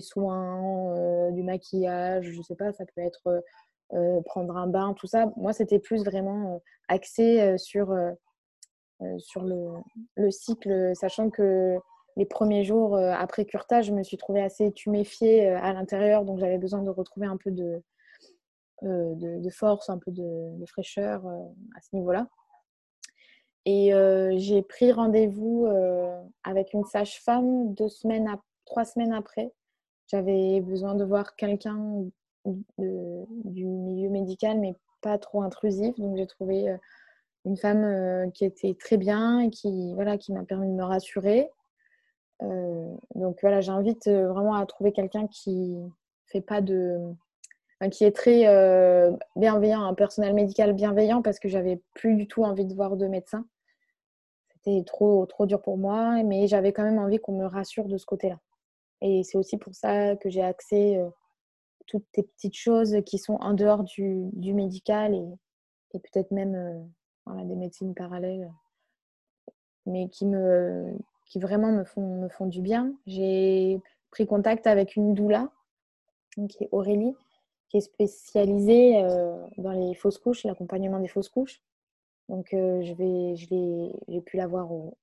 soins, 0.00 0.96
euh, 0.96 1.30
du 1.30 1.42
maquillage, 1.42 2.30
je 2.30 2.42
sais 2.42 2.54
pas, 2.54 2.72
ça 2.72 2.84
peut 2.94 3.00
être 3.00 3.42
euh, 3.94 4.20
prendre 4.22 4.56
un 4.56 4.66
bain, 4.66 4.94
tout 4.94 5.06
ça. 5.06 5.32
Moi, 5.36 5.52
c'était 5.52 5.78
plus 5.78 6.04
vraiment 6.04 6.54
euh, 6.54 6.58
axé 6.88 7.56
sur, 7.58 7.92
le, 7.92 8.12
le, 10.16 10.30
cycle, 10.30 10.92
sachant 10.94 11.30
que 11.30 11.78
les 12.16 12.26
premiers 12.26 12.64
jours 12.64 12.96
après 12.96 13.46
curtage, 13.46 13.86
je 13.86 13.92
me 13.92 14.02
suis 14.02 14.18
trouvée 14.18 14.42
assez 14.42 14.72
tuméfiée 14.72 15.48
à 15.48 15.72
l'intérieur, 15.72 16.24
donc 16.24 16.38
j'avais 16.38 16.58
besoin 16.58 16.82
de 16.82 16.90
retrouver 16.90 17.26
un 17.26 17.38
peu 17.38 17.50
de, 17.50 17.82
force, 19.50 19.88
un 19.88 19.98
peu 19.98 20.12
de 20.12 20.66
fraîcheur 20.66 21.26
à 21.26 21.80
ce 21.80 21.96
niveau-là. 21.96 22.28
Et 23.66 23.94
euh, 23.94 24.34
j'ai 24.36 24.62
pris 24.62 24.92
rendez-vous 24.92 25.66
euh, 25.66 26.22
avec 26.42 26.74
une 26.74 26.84
sage-femme 26.84 27.72
deux 27.74 27.88
semaines, 27.88 28.28
trois 28.66 28.84
semaines 28.84 29.12
après. 29.12 29.52
J'avais 30.08 30.60
besoin 30.60 30.94
de 30.94 31.04
voir 31.04 31.34
quelqu'un 31.36 32.04
du 32.44 33.64
milieu 33.64 34.10
médical, 34.10 34.60
mais 34.60 34.74
pas 35.00 35.18
trop 35.18 35.42
intrusif. 35.42 35.98
Donc 35.98 36.16
j'ai 36.16 36.26
trouvé 36.26 36.68
euh, 36.68 36.76
une 37.46 37.56
femme 37.56 38.30
qui 38.32 38.44
était 38.44 38.74
très 38.74 38.98
bien 38.98 39.40
et 39.40 39.50
qui, 39.50 39.94
voilà, 39.94 40.18
qui 40.18 40.32
m'a 40.32 40.44
permis 40.44 40.68
de 40.68 40.72
me 40.72 40.84
rassurer. 40.84 41.50
donc 42.40 43.38
voilà, 43.42 43.60
j'invite 43.60 44.08
vraiment 44.08 44.54
à 44.54 44.64
trouver 44.64 44.92
quelqu'un 44.92 45.26
qui 45.26 45.76
fait 46.26 46.40
pas 46.40 46.62
de, 46.62 46.98
qui 47.90 48.04
est 48.04 48.16
très 48.16 48.46
bienveillant, 49.36 49.84
un 49.84 49.92
personnel 49.92 50.32
médical 50.32 50.72
bienveillant 50.72 51.20
parce 51.20 51.38
que 51.38 51.48
j'avais 51.48 51.82
plus 51.92 52.16
du 52.16 52.26
tout 52.26 52.44
envie 52.44 52.64
de 52.64 52.74
voir 52.74 52.96
de 52.96 53.06
médecin 53.08 53.44
c'était 54.64 54.84
trop, 54.84 55.26
trop 55.26 55.46
dur 55.46 55.60
pour 55.60 55.76
moi, 55.76 56.22
mais 56.22 56.46
j'avais 56.46 56.72
quand 56.72 56.84
même 56.84 56.98
envie 56.98 57.18
qu'on 57.18 57.36
me 57.36 57.46
rassure 57.46 57.86
de 57.86 57.96
ce 57.96 58.06
côté-là. 58.06 58.38
Et 59.00 59.22
c'est 59.22 59.36
aussi 59.36 59.58
pour 59.58 59.74
ça 59.74 60.16
que 60.16 60.30
j'ai 60.30 60.42
accès 60.42 60.96
euh, 60.96 61.08
toutes 61.86 62.06
ces 62.14 62.22
petites 62.22 62.56
choses 62.56 62.96
qui 63.04 63.18
sont 63.18 63.34
en 63.34 63.52
dehors 63.52 63.84
du, 63.84 64.30
du 64.32 64.54
médical 64.54 65.14
et, 65.14 65.28
et 65.92 65.98
peut-être 65.98 66.30
même 66.30 66.54
euh, 66.54 67.44
des 67.44 67.56
médecines 67.56 67.94
parallèles, 67.94 68.50
mais 69.86 70.08
qui, 70.08 70.26
me, 70.26 70.96
qui 71.26 71.38
vraiment 71.38 71.72
me 71.72 71.84
font, 71.84 72.22
me 72.22 72.28
font 72.28 72.46
du 72.46 72.62
bien. 72.62 72.94
J'ai 73.06 73.80
pris 74.10 74.26
contact 74.26 74.66
avec 74.66 74.96
une 74.96 75.14
doula, 75.14 75.50
qui 76.48 76.64
est 76.64 76.68
Aurélie, 76.72 77.14
qui 77.68 77.76
est 77.78 77.80
spécialisée 77.80 79.02
euh, 79.04 79.36
dans 79.58 79.72
les 79.72 79.94
fausses 79.94 80.18
couches, 80.18 80.44
l'accompagnement 80.44 81.00
des 81.00 81.08
fausses 81.08 81.28
couches. 81.28 81.60
Donc, 82.28 82.48
je 82.52 82.94
vais, 82.94 83.36
je 83.36 83.92
j'ai 84.08 84.20
pu 84.22 84.36
la 84.36 84.46
voir 84.46 84.70
au, 84.72 84.96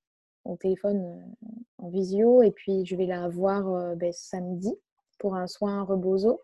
téléphone 0.60 1.34
en 1.78 1.88
visio 1.88 2.42
et 2.42 2.50
puis 2.50 2.84
je 2.84 2.96
vais 2.96 3.06
la 3.06 3.28
voir 3.28 3.94
ben, 3.96 4.12
samedi 4.12 4.74
pour 5.20 5.36
un 5.36 5.46
soin 5.46 5.82
rebozo 5.84 6.40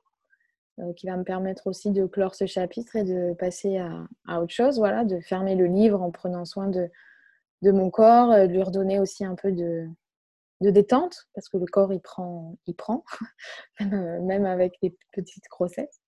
qui 0.96 1.08
va 1.08 1.16
me 1.16 1.24
permettre 1.24 1.66
aussi 1.66 1.90
de 1.90 2.06
clore 2.06 2.36
ce 2.36 2.46
chapitre 2.46 2.94
et 2.94 3.02
de 3.02 3.34
passer 3.34 3.78
à, 3.78 4.06
à, 4.28 4.40
autre 4.40 4.54
chose, 4.54 4.78
voilà, 4.78 5.04
de 5.04 5.18
fermer 5.18 5.56
le 5.56 5.66
livre 5.66 6.00
en 6.00 6.12
prenant 6.12 6.44
soin 6.44 6.68
de, 6.68 6.88
de 7.62 7.72
mon 7.72 7.90
corps, 7.90 8.30
de 8.30 8.52
lui 8.52 8.62
redonner 8.62 9.00
aussi 9.00 9.24
un 9.24 9.34
peu 9.34 9.50
de, 9.50 9.88
de 10.60 10.70
détente 10.70 11.28
parce 11.34 11.48
que 11.48 11.56
le 11.56 11.66
corps 11.66 11.92
il 11.92 12.00
prend, 12.00 12.56
il 12.66 12.74
prend 12.74 13.04
même 13.80 14.46
avec 14.46 14.78
des 14.82 14.96
petites 15.12 15.48
grossesses. 15.50 16.00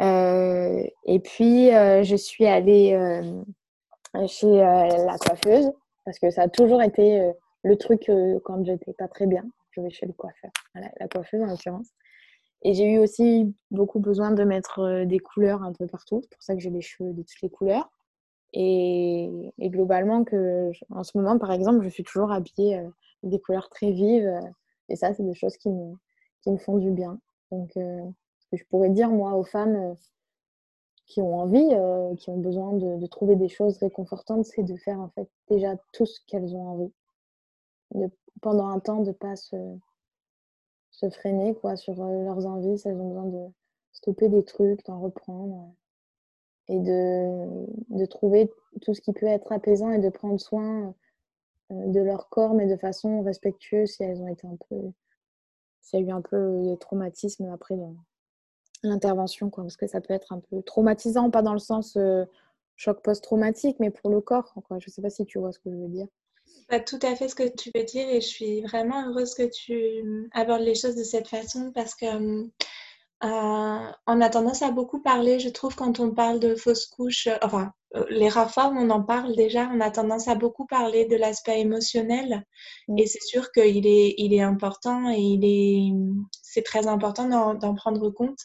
et 0.00 1.20
puis 1.22 1.70
je 1.70 2.16
suis 2.16 2.46
allée 2.46 3.22
chez 4.26 4.62
euh, 4.62 5.04
la 5.06 5.16
coiffeuse 5.18 5.70
parce 6.04 6.18
que 6.18 6.30
ça 6.30 6.42
a 6.42 6.48
toujours 6.48 6.82
été 6.82 7.20
euh, 7.20 7.32
le 7.62 7.76
truc 7.76 8.08
euh, 8.08 8.38
quand 8.44 8.64
j'étais 8.64 8.92
pas 8.92 9.08
très 9.08 9.26
bien. 9.26 9.44
Je 9.70 9.80
vais 9.80 9.90
chez 9.90 10.06
le 10.06 10.12
coiffeur, 10.12 10.50
la 10.74 11.08
coiffeuse 11.08 11.42
en 11.42 11.46
l'occurrence. 11.46 11.88
Et 12.62 12.74
j'ai 12.74 12.92
eu 12.92 12.98
aussi 12.98 13.54
beaucoup 13.70 14.00
besoin 14.00 14.32
de 14.32 14.42
mettre 14.42 15.04
des 15.04 15.20
couleurs 15.20 15.62
un 15.62 15.72
peu 15.72 15.86
partout. 15.86 16.20
C'est 16.22 16.30
pour 16.30 16.42
ça 16.42 16.54
que 16.54 16.60
j'ai 16.60 16.70
des 16.70 16.82
cheveux 16.82 17.12
de 17.12 17.22
toutes 17.22 17.40
les 17.40 17.50
couleurs. 17.50 17.88
Et, 18.52 19.30
globalement, 19.60 20.24
que 20.24 20.72
en 20.90 21.04
ce 21.04 21.16
moment, 21.16 21.38
par 21.38 21.52
exemple, 21.52 21.84
je 21.84 21.88
suis 21.88 22.02
toujours 22.02 22.32
habillée 22.32 22.78
avec 22.78 22.90
des 23.22 23.38
couleurs 23.38 23.70
très 23.70 23.92
vives. 23.92 24.28
et 24.88 24.96
ça, 24.96 25.14
c'est 25.14 25.22
des 25.22 25.34
choses 25.34 25.56
qui 25.56 25.70
me, 25.70 25.94
qui 26.42 26.50
me 26.50 26.58
font 26.58 26.78
du 26.78 26.90
bien. 26.90 27.20
Donc, 27.52 27.70
que 27.74 28.56
je 28.56 28.64
pourrais 28.68 28.90
dire, 28.90 29.08
moi, 29.08 29.34
aux 29.34 29.44
femmes, 29.44 29.94
qui 31.10 31.20
ont 31.20 31.40
envie, 31.40 31.68
euh, 31.72 32.14
qui 32.14 32.30
ont 32.30 32.38
besoin 32.38 32.72
de, 32.72 33.06
trouver 33.06 33.34
des 33.34 33.48
choses 33.48 33.76
réconfortantes, 33.78 34.44
c'est 34.44 34.62
de 34.62 34.76
faire 34.76 35.00
en 35.00 35.08
fait 35.08 35.28
déjà 35.48 35.76
tout 35.92 36.06
ce 36.06 36.20
qu'elles 36.26 36.54
ont 36.54 36.68
envie. 36.68 36.92
Pendant 38.40 38.68
un 38.68 38.78
temps, 38.78 39.00
de 39.00 39.08
ne 39.08 39.12
pas 39.12 39.34
se, 39.34 39.56
freiner 41.10 41.54
quoi, 41.56 41.74
sur 41.74 42.00
euh, 42.00 42.24
leurs 42.24 42.46
envies, 42.46 42.78
si 42.78 42.86
elles 42.86 43.00
ont 43.00 43.08
besoin 43.08 43.26
de 43.26 43.52
stopper 43.92 44.28
des 44.28 44.44
trucs, 44.44 44.84
d'en 44.86 45.00
reprendre. 45.00 45.74
et 46.68 46.78
de, 46.78 48.06
trouver 48.06 48.48
tout 48.80 48.94
ce 48.94 49.00
qui 49.00 49.12
peut 49.12 49.26
être 49.26 49.50
apaisant 49.50 49.90
et 49.90 49.98
de 49.98 50.08
prendre 50.10 50.38
soin 50.38 50.94
de 51.70 52.00
leur 52.00 52.28
corps, 52.28 52.54
mais 52.54 52.66
de 52.66 52.76
façon 52.76 53.22
respectueuse 53.22 53.90
si 53.90 54.04
elles 54.04 54.22
ont 54.22 54.28
été 54.28 54.46
un 54.46 54.56
peu. 54.68 54.92
S'il 55.80 56.00
y 56.00 56.02
a 56.04 56.06
eu 56.06 56.10
un 56.12 56.22
peu 56.22 56.36
de 56.36 56.74
traumatisme 56.76 57.50
après 57.52 57.76
l'intervention, 58.82 59.50
quoi, 59.50 59.64
parce 59.64 59.76
que 59.76 59.86
ça 59.86 60.00
peut 60.00 60.14
être 60.14 60.32
un 60.32 60.40
peu 60.40 60.62
traumatisant, 60.62 61.30
pas 61.30 61.42
dans 61.42 61.52
le 61.52 61.58
sens 61.58 61.96
choc 62.80 63.02
post-traumatique, 63.02 63.76
mais 63.78 63.90
pour 63.90 64.10
le 64.10 64.20
corps. 64.20 64.54
Quoi. 64.66 64.78
Je 64.78 64.88
ne 64.88 64.92
sais 64.92 65.02
pas 65.02 65.10
si 65.10 65.26
tu 65.26 65.38
vois 65.38 65.52
ce 65.52 65.58
que 65.58 65.70
je 65.70 65.76
veux 65.76 65.88
dire. 65.88 66.06
Pas 66.68 66.80
tout 66.80 66.98
à 67.02 67.14
fait 67.14 67.28
ce 67.28 67.34
que 67.34 67.48
tu 67.48 67.70
veux 67.74 67.84
dire 67.84 68.08
et 68.08 68.20
je 68.20 68.26
suis 68.26 68.62
vraiment 68.62 69.06
heureuse 69.08 69.34
que 69.34 69.48
tu 69.48 70.30
abordes 70.32 70.62
les 70.62 70.74
choses 70.74 70.96
de 70.96 71.04
cette 71.04 71.28
façon 71.28 71.72
parce 71.72 71.94
que 71.94 72.06
euh, 73.22 73.92
on 74.06 74.20
a 74.20 74.30
tendance 74.30 74.62
à 74.62 74.70
beaucoup 74.70 75.02
parler, 75.02 75.38
je 75.40 75.50
trouve, 75.50 75.76
quand 75.76 76.00
on 76.00 76.12
parle 76.12 76.40
de 76.40 76.54
fausses 76.54 76.86
couches, 76.86 77.26
euh, 77.26 77.36
enfin, 77.42 77.70
euh, 77.96 78.04
les 78.08 78.30
où 78.30 78.50
on 78.56 78.88
en 78.88 79.02
parle 79.02 79.36
déjà, 79.36 79.68
on 79.74 79.80
a 79.80 79.90
tendance 79.90 80.26
à 80.26 80.34
beaucoup 80.36 80.64
parler 80.64 81.04
de 81.04 81.16
l'aspect 81.16 81.60
émotionnel. 81.60 82.46
Mm. 82.88 82.98
Et 82.98 83.06
c'est 83.06 83.22
sûr 83.22 83.52
qu'il 83.52 83.86
est, 83.86 84.14
il 84.16 84.32
est 84.32 84.40
important 84.40 85.10
et 85.10 85.18
il 85.18 85.44
est, 85.44 85.92
c'est 86.50 86.62
très 86.62 86.86
important 86.88 87.54
d'en 87.54 87.74
prendre 87.74 88.10
compte. 88.10 88.40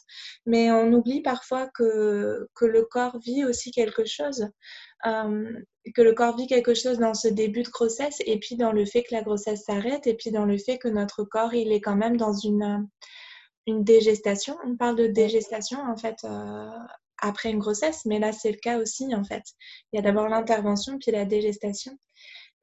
Mais 0.45 0.71
on 0.71 0.93
oublie 0.93 1.21
parfois 1.21 1.67
que, 1.67 2.47
que 2.55 2.65
le 2.65 2.83
corps 2.83 3.19
vit 3.19 3.45
aussi 3.45 3.71
quelque 3.71 4.05
chose. 4.05 4.47
que 5.03 6.01
le 6.01 6.13
corps 6.13 6.37
vit 6.37 6.47
quelque 6.47 6.73
chose 6.73 6.99
dans 6.99 7.13
ce 7.13 7.27
début 7.27 7.63
de 7.63 7.69
grossesse 7.69 8.21
et 8.25 8.39
puis 8.39 8.55
dans 8.55 8.71
le 8.71 8.85
fait 8.85 9.03
que 9.03 9.13
la 9.15 9.23
grossesse 9.23 9.63
s'arrête 9.65 10.07
et 10.07 10.13
puis 10.15 10.31
dans 10.31 10.45
le 10.45 10.57
fait 10.57 10.77
que 10.77 10.87
notre 10.87 11.23
corps, 11.23 11.53
il 11.53 11.71
est 11.71 11.81
quand 11.81 11.95
même 11.95 12.17
dans 12.17 12.33
une 12.33 12.87
une 13.67 13.83
dégestation. 13.83 14.55
On 14.63 14.75
parle 14.75 14.95
de 14.95 15.07
dégestation 15.07 15.79
en 15.81 15.97
fait 15.97 16.17
euh, 16.23 16.69
après 17.19 17.49
une 17.49 17.59
grossesse, 17.59 18.05
mais 18.05 18.19
là 18.19 18.31
c'est 18.31 18.51
le 18.51 18.57
cas 18.57 18.77
aussi 18.79 19.13
en 19.15 19.23
fait. 19.23 19.43
Il 19.91 19.97
y 19.97 19.99
a 19.99 20.03
d'abord 20.03 20.29
l'intervention 20.29 20.99
puis 20.99 21.11
la 21.11 21.25
dégestation. 21.25 21.97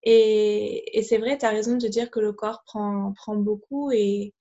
Et, 0.05 0.99
et 0.99 1.03
c'est 1.03 1.19
vrai, 1.19 1.39
tu 1.39 1.47
as 1.47 1.51
raison 1.51 1.77
de 1.77 1.89
dire 1.89 2.11
que 2.11 2.21
le 2.21 2.33
corps 2.33 2.63
prend, 2.67 3.13
prend 3.15 3.37
beaucoup 3.37 3.93
et 3.93 4.35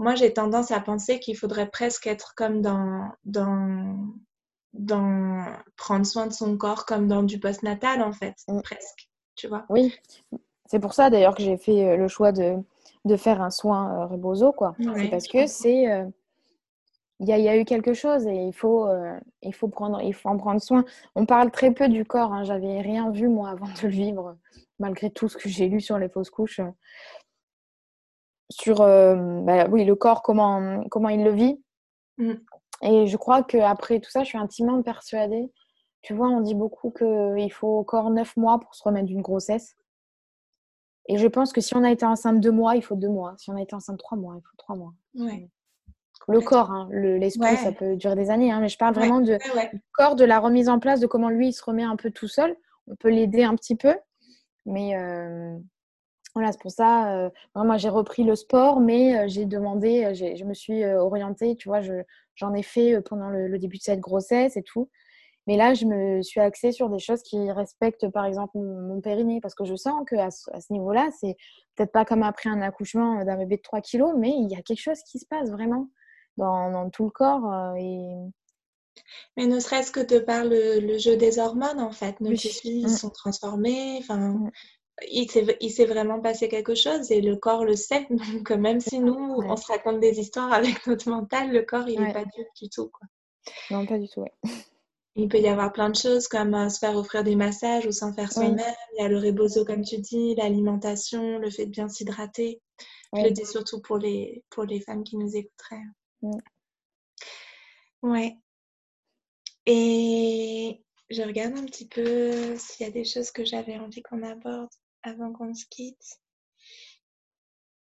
moi 0.00 0.14
j'ai 0.14 0.32
tendance 0.32 0.70
à 0.70 0.80
penser 0.80 1.20
qu'il 1.20 1.36
faudrait 1.36 1.68
presque 1.68 2.06
être 2.06 2.34
comme 2.34 2.62
dans, 2.62 3.10
dans, 3.24 4.08
dans 4.72 5.44
prendre 5.76 6.06
soin 6.06 6.26
de 6.26 6.32
son 6.32 6.56
corps 6.56 6.86
comme 6.86 7.06
dans 7.06 7.22
du 7.22 7.38
postnatal 7.38 8.02
en 8.02 8.12
fait, 8.12 8.34
mm. 8.48 8.62
presque, 8.62 9.08
tu 9.36 9.46
vois. 9.46 9.66
Oui, 9.68 9.94
c'est 10.66 10.80
pour 10.80 10.94
ça 10.94 11.10
d'ailleurs 11.10 11.34
que 11.34 11.42
j'ai 11.42 11.58
fait 11.58 11.84
euh, 11.84 11.96
le 11.96 12.08
choix 12.08 12.32
de, 12.32 12.56
de 13.04 13.16
faire 13.16 13.40
un 13.42 13.50
soin 13.50 13.92
euh, 13.92 14.06
rebozo, 14.06 14.52
quoi. 14.52 14.74
c'est 14.96 15.08
parce 15.08 15.28
que 15.28 15.46
c'est. 15.46 15.90
Euh, 15.90 16.06
il 17.22 17.28
y, 17.28 17.48
a 17.50 17.56
eu 17.58 17.66
quelque 17.66 17.92
chose 17.92 18.26
et 18.26 18.34
il 18.34 18.54
faut, 18.54 18.88
euh, 18.88 19.14
il, 19.42 19.52
faut 19.52 19.68
prendre, 19.68 20.00
il 20.00 20.14
faut 20.14 20.30
en 20.30 20.38
prendre 20.38 20.58
soin. 20.58 20.86
On 21.14 21.26
parle 21.26 21.50
très 21.50 21.70
peu 21.70 21.86
du 21.86 22.06
corps. 22.06 22.32
Hein. 22.32 22.44
J'avais 22.44 22.80
rien 22.80 23.10
vu, 23.10 23.28
moi, 23.28 23.50
avant 23.50 23.66
de 23.66 23.82
le 23.82 23.88
vivre, 23.90 24.38
malgré 24.78 25.10
tout 25.10 25.28
ce 25.28 25.36
que 25.36 25.50
j'ai 25.50 25.68
lu 25.68 25.82
sur 25.82 25.98
les 25.98 26.08
fausses 26.08 26.30
couches. 26.30 26.62
Sur 28.50 28.78
bah, 28.78 29.68
oui, 29.70 29.84
le 29.84 29.94
corps, 29.94 30.22
comment, 30.22 30.82
comment 30.90 31.08
il 31.08 31.24
le 31.24 31.30
vit. 31.30 31.62
Mm. 32.18 32.34
Et 32.82 33.06
je 33.06 33.16
crois 33.16 33.42
qu'après 33.42 34.00
tout 34.00 34.10
ça, 34.10 34.22
je 34.22 34.28
suis 34.28 34.38
intimement 34.38 34.82
persuadée. 34.82 35.50
Tu 36.02 36.14
vois, 36.14 36.28
on 36.28 36.40
dit 36.40 36.54
beaucoup 36.54 36.90
qu'il 36.90 37.52
faut 37.52 37.78
encore 37.78 38.10
neuf 38.10 38.36
mois 38.36 38.58
pour 38.58 38.74
se 38.74 38.82
remettre 38.82 39.06
d'une 39.06 39.22
grossesse. 39.22 39.76
Et 41.08 41.18
je 41.18 41.26
pense 41.26 41.52
que 41.52 41.60
si 41.60 41.74
on 41.76 41.84
a 41.84 41.90
été 41.90 42.06
enceinte 42.06 42.40
deux 42.40 42.52
mois, 42.52 42.76
il 42.76 42.82
faut 42.82 42.94
deux 42.94 43.08
mois. 43.08 43.34
Si 43.36 43.50
on 43.50 43.56
a 43.56 43.62
été 43.62 43.74
enceinte 43.74 43.98
trois 43.98 44.16
mois, 44.16 44.36
il 44.36 44.42
faut 44.42 44.56
trois 44.56 44.76
mois. 44.76 44.94
Le 46.28 46.40
corps, 46.40 46.70
hein, 46.70 46.88
l'esprit, 46.92 47.56
ça 47.56 47.72
peut 47.72 47.96
durer 47.96 48.14
des 48.14 48.30
années. 48.30 48.52
Hein, 48.52 48.60
mais 48.60 48.68
je 48.68 48.78
parle 48.78 48.94
vraiment 48.94 49.20
de, 49.20 49.36
du 49.72 49.82
corps, 49.92 50.14
de 50.14 50.24
la 50.24 50.38
remise 50.38 50.68
en 50.68 50.78
place, 50.78 51.00
de 51.00 51.06
comment 51.06 51.28
lui, 51.28 51.48
il 51.48 51.52
se 51.52 51.64
remet 51.64 51.82
un 51.82 51.96
peu 51.96 52.10
tout 52.10 52.28
seul. 52.28 52.54
On 52.86 52.94
peut 52.94 53.08
l'aider 53.08 53.42
un 53.42 53.56
petit 53.56 53.74
peu. 53.74 53.94
Mais 54.66 54.96
euh, 54.96 55.58
voilà, 56.34 56.52
c'est 56.52 56.60
pour 56.60 56.70
ça. 56.70 57.12
Euh, 57.14 57.30
moi, 57.54 57.76
j'ai 57.76 57.88
repris 57.88 58.24
le 58.24 58.36
sport, 58.36 58.80
mais 58.80 59.18
euh, 59.18 59.24
j'ai 59.28 59.46
demandé, 59.46 60.14
je 60.14 60.44
me 60.44 60.54
suis 60.54 60.84
orientée. 60.84 61.56
Tu 61.56 61.68
vois, 61.68 61.80
j'en 62.34 62.54
ai 62.54 62.62
fait 62.62 63.00
pendant 63.02 63.30
le, 63.30 63.58
début 63.58 63.78
de 63.78 63.82
cette 63.82 64.00
grossesse 64.00 64.56
et 64.56 64.62
tout. 64.62 64.88
Mais 65.46 65.56
là, 65.56 65.74
je 65.74 65.86
me 65.86 66.22
suis 66.22 66.40
axée 66.40 66.70
sur 66.70 66.90
des 66.90 66.98
choses 66.98 67.22
qui 67.22 67.50
respectent, 67.50 68.08
par 68.08 68.26
exemple, 68.26 68.58
mon, 68.58 69.00
périnée, 69.00 69.40
parce 69.40 69.54
que 69.54 69.64
je 69.64 69.74
sens 69.74 70.04
qu'à 70.08 70.30
ce, 70.30 70.50
à 70.52 70.60
ce 70.60 70.72
niveau-là, 70.72 71.10
c'est 71.18 71.36
peut-être 71.74 71.92
pas 71.92 72.04
comme 72.04 72.22
après 72.22 72.50
un 72.50 72.60
accouchement 72.60 73.24
d'un 73.24 73.36
bébé 73.36 73.56
de 73.56 73.62
3 73.62 73.80
kilos, 73.80 74.14
mais 74.16 74.30
il 74.30 74.50
y 74.50 74.54
a 74.54 74.62
quelque 74.62 74.82
chose 74.82 75.00
qui 75.02 75.18
se 75.18 75.26
passe 75.26 75.50
vraiment 75.50 75.88
dans, 76.36 76.90
tout 76.90 77.04
le 77.04 77.10
corps. 77.10 77.52
Euh, 77.52 77.74
et... 77.78 78.14
Mais 79.36 79.46
ne 79.46 79.60
serait-ce 79.60 79.92
que 79.92 80.00
de 80.00 80.18
par 80.18 80.44
le, 80.44 80.98
jeu 80.98 81.16
des 81.16 81.38
hormones, 81.38 81.80
en 81.80 81.92
fait, 81.92 82.20
nos 82.20 82.32
tissus 82.32 82.68
ils 82.68 82.86
mm. 82.86 82.88
sont 82.88 83.10
transformés. 83.10 83.98
Enfin, 84.00 84.18
mm. 84.18 84.50
Il 85.10 85.70
s'est 85.70 85.84
vraiment 85.86 86.20
passé 86.20 86.48
quelque 86.48 86.74
chose 86.74 87.10
et 87.10 87.20
le 87.20 87.36
corps 87.36 87.64
le 87.64 87.76
sait. 87.76 88.06
Donc, 88.10 88.50
même 88.50 88.80
si 88.80 88.98
nous, 88.98 89.14
on 89.14 89.56
se 89.56 89.66
raconte 89.66 90.00
des 90.00 90.20
histoires 90.20 90.52
avec 90.52 90.74
notre 90.86 91.08
mental, 91.08 91.52
le 91.52 91.62
corps, 91.62 91.88
il 91.88 92.00
n'est 92.00 92.12
pas 92.12 92.24
dur 92.24 92.44
du 92.60 92.68
tout. 92.68 92.88
Quoi. 92.88 93.08
Non, 93.70 93.86
pas 93.86 93.98
du 93.98 94.08
tout, 94.08 94.20
ouais. 94.20 94.32
Il 95.16 95.28
peut 95.28 95.40
y 95.40 95.48
avoir 95.48 95.72
plein 95.72 95.90
de 95.90 95.96
choses 95.96 96.28
comme 96.28 96.54
euh, 96.54 96.68
se 96.68 96.78
faire 96.78 96.96
offrir 96.96 97.24
des 97.24 97.34
massages 97.34 97.84
ou 97.84 97.90
s'en 97.90 98.12
faire 98.12 98.32
soi-même. 98.32 98.74
Il 98.94 99.02
y 99.02 99.04
a 99.04 99.08
le 99.08 99.18
rebozo, 99.18 99.64
comme 99.64 99.82
tu 99.82 99.98
dis, 99.98 100.36
l'alimentation, 100.36 101.38
le 101.38 101.50
fait 101.50 101.66
de 101.66 101.70
bien 101.70 101.88
s'hydrater. 101.88 102.60
Je 103.16 103.22
le 103.24 103.30
dis 103.32 103.44
surtout 103.44 103.82
pour 103.82 103.98
les, 103.98 104.44
pour 104.50 104.64
les 104.64 104.80
femmes 104.80 105.02
qui 105.02 105.16
nous 105.16 105.34
écouteraient. 105.34 105.82
Oui. 106.22 106.38
Ouais. 108.02 108.36
Et 109.66 110.80
je 111.10 111.22
regarde 111.22 111.58
un 111.58 111.64
petit 111.64 111.88
peu 111.88 112.56
s'il 112.56 112.86
y 112.86 112.88
a 112.88 112.92
des 112.92 113.04
choses 113.04 113.32
que 113.32 113.44
j'avais 113.44 113.78
envie 113.78 114.02
qu'on 114.02 114.22
aborde 114.22 114.70
avant 115.02 115.32
qu'on 115.32 115.54
se 115.54 115.66
quitte. 115.66 116.20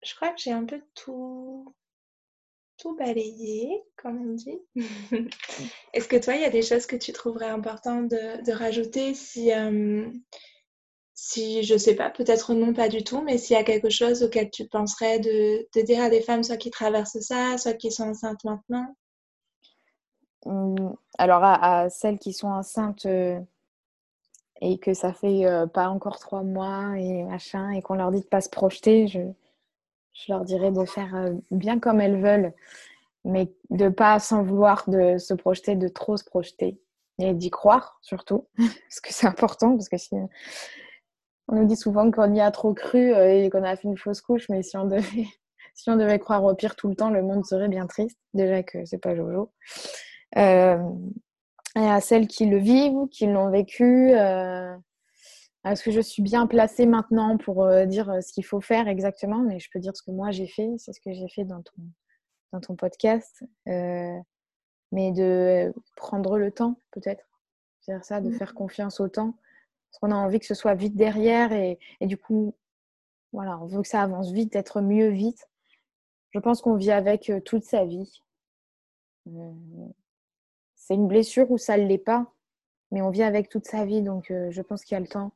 Je 0.04 0.16
crois 0.16 0.30
que 0.30 0.42
j'ai 0.42 0.52
un 0.52 0.66
peu 0.66 0.82
tout, 0.96 1.74
tout 2.78 2.96
balayé, 2.96 3.84
comme 3.98 4.32
on 4.32 4.34
dit. 4.34 4.60
Est-ce 5.94 6.08
que 6.08 6.16
toi, 6.18 6.36
il 6.36 6.42
y 6.42 6.46
a 6.46 6.50
des 6.50 6.62
choses 6.62 6.86
que 6.86 6.96
tu 6.96 7.12
trouverais 7.12 7.50
importantes 7.50 8.10
de, 8.10 8.52
rajouter 8.52 9.14
si, 9.14 9.54
euh, 9.54 10.10
si, 11.14 11.64
je 11.64 11.78
sais 11.78 11.96
pas, 11.96 12.10
peut-être 12.10 12.54
non, 12.54 12.74
pas 12.74 12.88
du 12.88 13.04
tout, 13.04 13.22
mais 13.22 13.38
s'il 13.38 13.56
y 13.56 13.60
a 13.60 13.64
quelque 13.64 13.90
chose 13.90 14.24
auquel 14.24 14.50
tu 14.50 14.68
penserais 14.68 15.20
de, 15.20 15.68
dire 15.84 16.02
à 16.02 16.10
des 16.10 16.22
femmes, 16.22 16.44
soit 16.44 16.58
qui 16.58 16.72
traversent 16.72 17.20
ça, 17.20 17.58
soit 17.58 17.74
qui 17.74 17.92
sont 17.92 18.10
enceintes 18.10 18.44
maintenant? 18.46 18.96
Mmh, 20.46 20.94
Alors, 21.18 21.44
à, 21.44 21.90
celles 21.90 22.20
qui 22.20 22.32
sont 22.32 22.48
enceintes 22.48 23.06
euh, 23.06 23.40
et 24.62 24.78
que 24.78 24.94
ça 24.94 25.14
fait 25.14 25.46
euh, 25.46 25.68
pas 25.68 25.90
encore 25.90 26.20
trois 26.20 26.44
mois 26.44 26.98
et 26.98 27.24
machin, 27.24 27.72
et 27.72 27.82
qu'on 27.82 27.96
leur 27.96 28.12
dit 28.12 28.22
de 28.22 28.26
pas 28.26 28.42
se 28.42 28.50
projeter, 28.50 29.08
je 29.08 29.20
je 30.14 30.32
leur 30.32 30.44
dirais 30.44 30.72
de 30.72 30.86
faire 30.86 31.16
euh, 31.16 31.34
bien 31.52 31.80
comme 31.80 32.02
elles 32.02 32.22
veulent, 32.22 32.54
mais 33.24 33.52
de 33.70 33.90
pas 33.90 34.20
s'en 34.20 34.44
vouloir 34.44 34.90
de 34.90 35.18
se 35.18 35.34
projeter, 35.34 35.76
de 35.76 35.88
trop 35.88 36.18
se 36.18 36.24
projeter 36.24 36.80
et 37.20 37.34
d'y 37.34 37.50
croire 37.50 38.00
surtout, 38.02 38.48
parce 38.58 39.00
que 39.02 39.14
c'est 39.14 39.28
important, 39.28 39.76
parce 39.76 39.90
que 39.90 39.98
si 39.98 40.16
on 41.48 41.56
nous 41.56 41.66
dit 41.66 41.76
souvent 41.76 42.12
qu'on 42.12 42.34
y 42.34 42.42
a 42.42 42.52
trop 42.52 42.74
cru 42.74 43.14
euh, 43.14 43.44
et 43.46 43.50
qu'on 43.50 43.64
a 43.64 43.76
fait 43.76 43.88
une 43.88 43.98
fausse 43.98 44.22
couche, 44.22 44.48
mais 44.50 44.62
si 44.62 44.78
on 44.78 44.86
devait, 44.86 45.28
si 45.74 45.90
on 45.90 45.96
devait 45.96 46.20
croire 46.20 46.44
au 46.44 46.54
pire 46.54 46.76
tout 46.76 46.88
le 46.88 46.96
temps, 46.96 47.10
le 47.10 47.22
monde 47.22 47.46
serait 47.46 47.70
bien 47.70 47.88
triste. 47.88 48.18
Déjà 48.34 48.64
que 48.64 48.86
c'est 48.86 49.00
pas 49.00 49.16
Jojo. 49.16 49.52
Euh, 50.38 50.78
et 51.76 51.86
à 51.88 52.02
celles 52.02 52.28
qui 52.28 52.46
le 52.46 52.58
vivent, 52.58 53.08
qui 53.10 53.28
l'ont 53.28 53.50
vécu, 53.50 54.14
est-ce 55.66 55.84
que 55.84 55.92
je 55.92 56.00
suis 56.00 56.24
bien 56.24 56.48
placée 56.48 56.86
maintenant 56.86 57.38
pour 57.38 57.64
euh, 57.64 57.86
dire 57.86 58.10
euh, 58.10 58.22
ce 58.22 58.32
qu'il 58.32 58.46
faut 58.46 58.62
faire 58.62 58.88
exactement 58.88 59.40
Mais 59.40 59.60
je 59.60 59.70
peux 59.72 59.80
dire 59.80 59.96
ce 59.96 60.02
que 60.04 60.12
moi 60.12 60.32
j'ai 60.32 60.48
fait, 60.48 60.70
c'est 60.78 60.94
ce 60.94 61.02
que 61.02 61.14
j'ai 61.14 61.28
fait 61.28 61.44
dans 61.44 61.62
ton, 61.62 61.82
dans 62.54 62.62
ton 62.62 62.76
podcast. 62.76 63.44
Euh, 63.68 64.18
mais 64.92 65.12
de 65.12 65.74
prendre 65.96 66.38
le 66.38 66.52
temps, 66.52 66.80
peut-être. 66.92 67.26
C'est-à-dire 67.82 68.06
ça, 68.06 68.22
de 68.22 68.30
mmh. 68.30 68.34
faire 68.34 68.54
confiance 68.56 69.00
au 69.00 69.10
temps. 69.10 69.36
Parce 69.92 70.00
qu'on 70.00 70.12
a 70.12 70.16
envie 70.16 70.40
que 70.40 70.46
ce 70.46 70.56
soit 70.56 70.76
vite 70.76 70.96
derrière 70.96 71.52
et, 71.52 71.78
et, 72.00 72.08
du 72.08 72.18
coup, 72.18 72.56
voilà, 73.34 73.60
on 73.60 73.68
veut 73.68 73.82
que 73.82 73.88
ça 73.88 74.02
avance 74.02 74.32
vite, 74.32 74.56
être 74.56 74.82
mieux 74.82 75.10
vite. 75.10 75.48
Je 76.32 76.40
pense 76.40 76.62
qu'on 76.62 76.76
vit 76.76 76.92
avec 76.92 77.32
toute 77.46 77.64
sa 77.64 77.86
vie. 77.86 78.24
C'est 80.90 80.96
une 80.96 81.08
blessure 81.08 81.52
ou 81.52 81.60
ça 81.60 81.78
ne 81.78 81.86
l'est 81.86 82.00
pas, 82.00 82.26
mais 82.90 83.04
on 83.04 83.12
vit 83.12 83.22
avec 83.22 83.48
toute 83.48 83.68
sa 83.68 83.86
vie. 83.86 84.02
Donc, 84.02 84.34
je 84.50 84.62
pense 84.64 84.84
qu'il 84.84 84.96
y 84.96 84.98
a 84.98 85.00
le 85.00 85.08
temps 85.08 85.32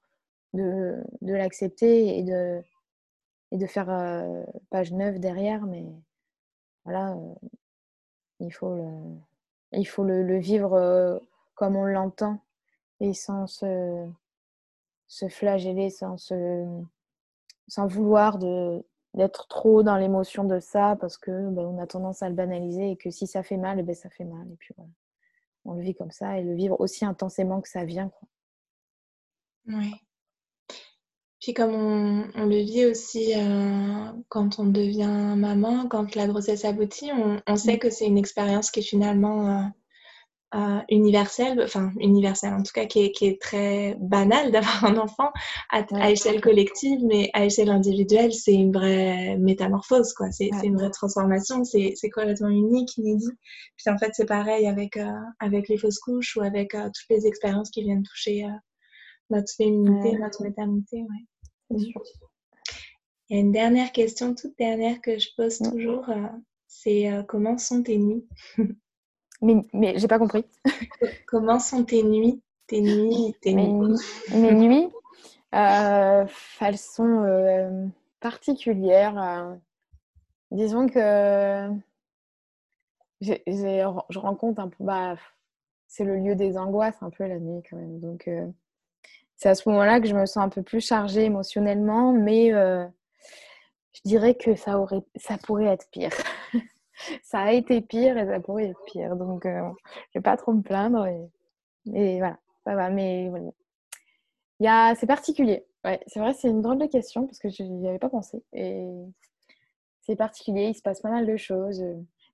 de, 0.53 1.03
l'accepter 1.21 2.17
et 2.17 2.23
de, 2.23 3.67
faire 3.67 3.91
euh, 3.91 4.43
page 4.71 4.91
neuve 4.93 5.19
derrière. 5.19 5.67
Mais 5.67 5.85
voilà, 6.85 7.11
euh, 7.11 7.35
il 8.39 8.51
faut 8.51 8.73
le, 10.03 10.39
vivre 10.39 10.73
euh, 10.73 11.19
comme 11.53 11.75
on 11.75 11.85
l'entend 11.85 12.39
et 12.99 13.13
sans 13.13 13.45
se, 13.45 14.07
flageller, 15.29 15.91
sans, 15.91 16.17
vouloir 17.85 18.39
d'être 18.39 19.47
trop 19.49 19.83
dans 19.83 19.97
l'émotion 19.97 20.45
de 20.45 20.59
ça 20.59 20.97
parce 20.99 21.17
que 21.17 21.29
ben, 21.51 21.63
on 21.63 21.79
a 21.79 21.85
tendance 21.85 22.23
à 22.23 22.29
le 22.29 22.33
banaliser 22.33 22.89
et 22.89 22.97
que 22.97 23.11
si 23.11 23.27
ça 23.27 23.43
fait 23.43 23.57
mal, 23.57 23.83
ben, 23.83 23.93
ça 23.93 24.09
fait 24.09 24.25
mal. 24.25 24.47
On 25.65 25.73
le 25.73 25.81
vit 25.81 25.95
comme 25.95 26.11
ça 26.11 26.37
et 26.37 26.43
le 26.43 26.55
vivre 26.55 26.79
aussi 26.79 27.05
intensément 27.05 27.61
que 27.61 27.69
ça 27.69 27.85
vient. 27.85 28.09
Quoi. 28.09 28.27
Oui. 29.67 29.93
Puis 31.39 31.53
comme 31.53 31.73
on, 32.35 32.45
le 32.45 32.57
vit 32.61 32.85
aussi 32.85 33.33
euh, 33.35 34.11
quand 34.29 34.59
on 34.59 34.65
devient 34.65 35.35
maman, 35.37 35.87
quand 35.87 36.15
la 36.15 36.27
grossesse 36.27 36.63
aboutit, 36.63 37.11
on, 37.11 37.55
sait 37.57 37.75
mm. 37.75 37.79
que 37.79 37.89
c'est 37.89 38.07
une 38.07 38.17
expérience 38.17 38.71
qui 38.71 38.79
est 38.79 38.83
finalement 38.83 39.69
euh, 40.53 40.57
euh, 40.57 40.79
universelle, 40.89 41.61
enfin 41.63 41.91
universelle 41.99 42.53
en 42.53 42.63
tout 42.63 42.71
cas, 42.73 42.85
qui 42.85 43.05
est, 43.05 43.41
très 43.41 43.95
banale 43.99 44.51
d'avoir 44.53 44.85
un 44.85 44.97
enfant 44.97 45.31
à, 45.69 46.11
échelle 46.11 46.41
collective, 46.41 46.99
mais 47.03 47.29
à 47.33 47.45
échelle 47.45 47.69
individuelle, 47.69 48.33
c'est 48.33 48.53
une 48.53 48.71
vraie 48.71 49.37
métamorphose, 49.37 50.13
quoi. 50.13 50.31
C'est 50.31 50.49
une 50.63 50.75
vraie 50.75 50.91
transformation, 50.91 51.63
c'est 51.63 51.95
complètement 52.13 52.49
unique, 52.49 52.97
inédit. 52.97 53.31
Puis 53.77 53.93
en 53.93 53.97
fait, 53.97 54.11
c'est 54.13 54.27
pareil 54.27 54.67
avec, 54.67 54.97
avec 55.39 55.67
les 55.69 55.77
fausses 55.77 55.99
couches 55.99 56.35
ou 56.37 56.41
avec 56.41 56.71
toutes 56.71 57.09
les 57.09 57.27
expériences 57.27 57.69
qui 57.69 57.83
viennent 57.83 58.03
toucher 58.03 58.45
notre 59.29 59.51
féminité, 59.55 60.17
notre 60.17 60.43
maternité. 60.43 60.97
Ouais. 60.97 61.77
Il 63.29 63.37
y 63.37 63.39
a 63.39 63.41
une 63.41 63.51
dernière 63.51 63.91
question, 63.91 64.35
toute 64.35 64.57
dernière 64.57 65.01
que 65.01 65.17
je 65.17 65.29
pose 65.35 65.57
toujours, 65.57 66.09
euh, 66.09 66.27
c'est 66.67 67.11
euh, 67.11 67.23
comment 67.23 67.57
sont 67.57 67.81
tes 67.81 67.97
nuits? 67.97 68.27
Mais, 69.41 69.55
mais 69.73 69.97
j'ai 69.97 70.07
pas 70.07 70.19
compris. 70.19 70.45
comment 71.27 71.59
sont 71.59 71.83
tes 71.83 72.03
nuits? 72.03 72.41
Tes 72.67 72.81
nuits, 72.81 73.35
tes 73.41 73.53
mes, 73.53 73.67
nuits. 73.67 73.99
Mes 74.33 74.53
nuits, 74.53 74.89
euh, 75.53 76.25
elles 76.61 76.77
sont 76.77 77.91
particulières. 78.21 79.57
disons 80.49 80.87
que 80.87 81.69
je 83.19 84.19
rencontre 84.19 84.61
un 84.61 84.69
peu, 84.69 84.77
bah, 84.79 85.15
c'est 85.87 86.05
le 86.05 86.15
lieu 86.15 86.35
des 86.35 86.57
angoisses 86.57 87.01
un 87.01 87.09
peu 87.09 87.27
la 87.27 87.37
nuit 87.37 87.61
quand 87.69 87.75
même. 87.75 87.99
Donc 87.99 88.29
c'est 89.35 89.49
à 89.49 89.55
ce 89.55 89.67
moment-là 89.69 89.99
que 89.99 90.07
je 90.07 90.15
me 90.15 90.25
sens 90.25 90.43
un 90.43 90.49
peu 90.49 90.61
plus 90.61 90.79
chargée 90.79 91.25
émotionnellement, 91.25 92.13
mais 92.13 92.53
euh, 92.53 92.85
je 93.93 94.01
dirais 94.05 94.35
que 94.35 94.55
ça, 94.55 94.79
aurait, 94.79 95.03
ça 95.15 95.37
pourrait 95.37 95.65
être 95.65 95.87
pire. 95.91 96.13
Ça 97.23 97.39
a 97.41 97.51
été 97.51 97.81
pire 97.81 98.17
et 98.17 98.25
ça 98.25 98.39
pourrait 98.39 98.69
être 98.69 98.83
pire. 98.85 99.15
Donc, 99.15 99.45
euh, 99.45 99.69
je 100.13 100.19
vais 100.19 100.23
pas 100.23 100.37
trop 100.37 100.53
me 100.53 100.61
plaindre. 100.61 101.05
Et, 101.93 102.19
voilà, 102.19 102.39
ça 102.63 102.75
va. 102.75 102.89
Mais 102.89 103.29
voilà. 104.59 104.95
c'est 104.95 105.07
particulier. 105.07 105.65
Ouais, 105.83 105.99
c'est 106.07 106.19
vrai, 106.19 106.33
c'est 106.33 106.49
une 106.49 106.61
drôle 106.61 106.77
de 106.79 106.85
question 106.85 107.25
parce 107.25 107.39
que 107.39 107.49
je 107.49 107.63
n'y 107.63 107.87
avais 107.87 107.99
pas 107.99 108.09
pensé. 108.09 108.43
Et 108.53 108.87
c'est 110.01 110.15
particulier, 110.15 110.69
il 110.69 110.75
se 110.75 110.81
passe 110.81 111.01
pas 111.01 111.09
mal 111.09 111.25
de 111.25 111.37
choses. 111.37 111.83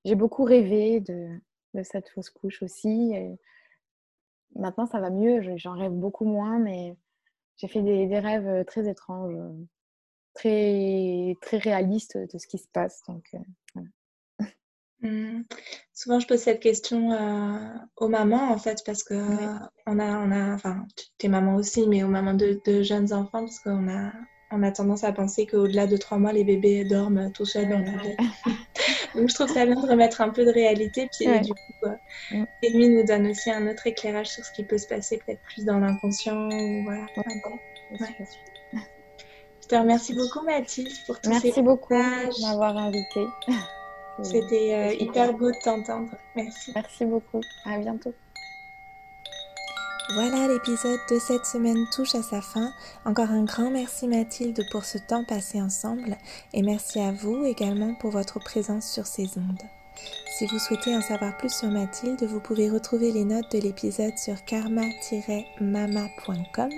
J'ai 0.05 0.15
beaucoup 0.15 0.43
rêvé 0.43 0.99
de, 0.99 1.29
cette 1.83 2.09
fausse 2.09 2.29
couche 2.29 2.61
aussi. 2.61 3.13
Maintenant, 4.55 4.85
ça 4.85 4.99
va 4.99 5.09
mieux, 5.09 5.41
j'en 5.57 5.73
rêve 5.73 5.91
beaucoup 5.91 6.25
moins, 6.25 6.59
mais 6.59 6.95
j'ai 7.57 7.67
fait 7.67 7.81
des, 7.81 8.19
rêves 8.19 8.65
très 8.65 8.87
étranges, 8.87 9.35
très, 10.33 11.35
très 11.41 11.57
réalistes 11.57 12.17
de 12.17 12.37
ce 12.37 12.47
qui 12.47 12.57
se 12.57 12.67
passe. 12.67 13.01
Donc, 13.07 13.25
euh, 13.33 13.81
mmh. 15.01 15.43
Souvent, 15.93 16.19
je 16.19 16.27
pose 16.27 16.39
cette 16.39 16.61
question 16.61 17.09
aux 17.97 18.07
mamans, 18.07 18.51
en 18.51 18.57
fait, 18.57 18.81
parce 18.85 19.03
que 19.03 19.15
on 19.85 19.99
a, 19.99 20.17
on 20.19 20.31
a, 20.31 20.53
enfin, 20.53 20.85
tu 21.17 21.25
es 21.25 21.29
maman 21.29 21.55
aussi, 21.55 21.87
mais 21.87 22.03
aux 22.03 22.07
mamans 22.07 22.33
de, 22.33 22.59
de 22.65 22.83
jeunes 22.83 23.11
enfants, 23.13 23.45
parce 23.45 23.59
qu'on 23.59 23.89
a, 23.89 24.11
on 24.51 24.63
a 24.63 24.71
tendance 24.71 25.03
à 25.03 25.11
penser 25.11 25.45
qu'au-delà 25.45 25.87
de 25.87 25.97
trois 25.97 26.17
mois, 26.17 26.33
les 26.33 26.43
bébés 26.43 26.83
dorment 26.83 27.31
tout 27.31 27.45
seuls 27.45 27.69
dans 27.69 27.79
leur 27.79 28.01
Donc 29.15 29.29
je 29.29 29.33
trouve 29.33 29.47
ça 29.47 29.65
bien 29.65 29.75
de 29.75 29.87
remettre 29.87 30.21
un 30.21 30.29
peu 30.29 30.45
de 30.45 30.51
réalité. 30.51 31.09
Puis 31.11 31.27
du 31.41 31.53
coup, 31.53 31.85
euh, 31.85 32.35
lui 32.73 32.89
nous 32.89 33.03
donne 33.03 33.27
aussi 33.27 33.51
un 33.51 33.67
autre 33.67 33.87
éclairage 33.87 34.27
sur 34.27 34.45
ce 34.45 34.51
qui 34.51 34.63
peut 34.63 34.77
se 34.77 34.87
passer 34.87 35.19
peut-être 35.25 35.41
plus 35.41 35.65
dans 35.65 35.79
l'inconscient. 35.79 36.49
Voilà. 36.83 37.05
Je 39.61 39.67
te 39.67 39.75
remercie 39.75 40.15
beaucoup 40.15 40.43
Mathilde 40.45 40.91
pour 41.05 41.19
tout 41.19 41.29
Merci 41.29 41.61
beaucoup 41.61 41.93
de 41.93 42.47
m'avoir 42.47 42.77
invitée. 42.77 43.25
C'était 44.23 44.73
euh, 44.73 44.93
hyper 44.99 45.33
beau 45.33 45.51
de 45.51 45.63
t'entendre. 45.63 46.11
Merci. 46.35 46.71
Merci 46.75 47.05
beaucoup. 47.05 47.41
À 47.65 47.77
bientôt. 47.77 48.13
Voilà, 50.15 50.47
l'épisode 50.47 50.99
de 51.11 51.19
cette 51.19 51.45
semaine 51.45 51.85
touche 51.93 52.15
à 52.15 52.23
sa 52.23 52.41
fin. 52.41 52.71
Encore 53.05 53.29
un 53.29 53.43
grand 53.43 53.69
merci 53.69 54.07
Mathilde 54.07 54.65
pour 54.71 54.83
ce 54.83 54.97
temps 54.97 55.23
passé 55.23 55.61
ensemble 55.61 56.17
et 56.51 56.63
merci 56.63 56.99
à 56.99 57.11
vous 57.11 57.45
également 57.45 57.93
pour 57.93 58.09
votre 58.09 58.39
présence 58.39 58.91
sur 58.91 59.05
ces 59.05 59.37
ondes. 59.37 59.61
Si 60.31 60.47
vous 60.47 60.57
souhaitez 60.57 60.95
en 60.95 61.01
savoir 61.01 61.37
plus 61.37 61.53
sur 61.53 61.69
Mathilde, 61.69 62.23
vous 62.23 62.39
pouvez 62.39 62.71
retrouver 62.71 63.11
les 63.11 63.23
notes 63.23 63.51
de 63.51 63.59
l'épisode 63.59 64.17
sur 64.17 64.43
karma-mama.com, 64.45 66.71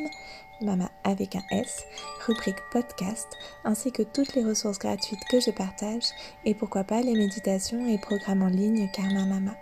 mama 0.63 0.89
avec 1.03 1.35
un 1.35 1.43
S, 1.51 1.83
rubrique 2.25 2.61
podcast, 2.71 3.27
ainsi 3.63 3.91
que 3.91 4.03
toutes 4.03 4.35
les 4.35 4.43
ressources 4.43 4.79
gratuites 4.79 5.23
que 5.29 5.39
je 5.39 5.51
partage 5.51 6.05
et 6.45 6.53
pourquoi 6.53 6.83
pas 6.83 7.01
les 7.01 7.13
méditations 7.13 7.87
et 7.87 7.97
programmes 7.97 8.43
en 8.43 8.47
ligne 8.47 8.89
Karma 8.93 9.25
Mama. 9.25 9.55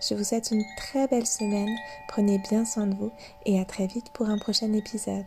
Je 0.00 0.14
vous 0.14 0.24
souhaite 0.24 0.50
une 0.50 0.64
très 0.76 1.06
belle 1.06 1.26
semaine, 1.26 1.76
prenez 2.08 2.38
bien 2.38 2.64
soin 2.64 2.86
de 2.86 2.94
vous 2.94 3.12
et 3.46 3.60
à 3.60 3.64
très 3.64 3.86
vite 3.86 4.10
pour 4.12 4.28
un 4.28 4.38
prochain 4.38 4.72
épisode. 4.72 5.24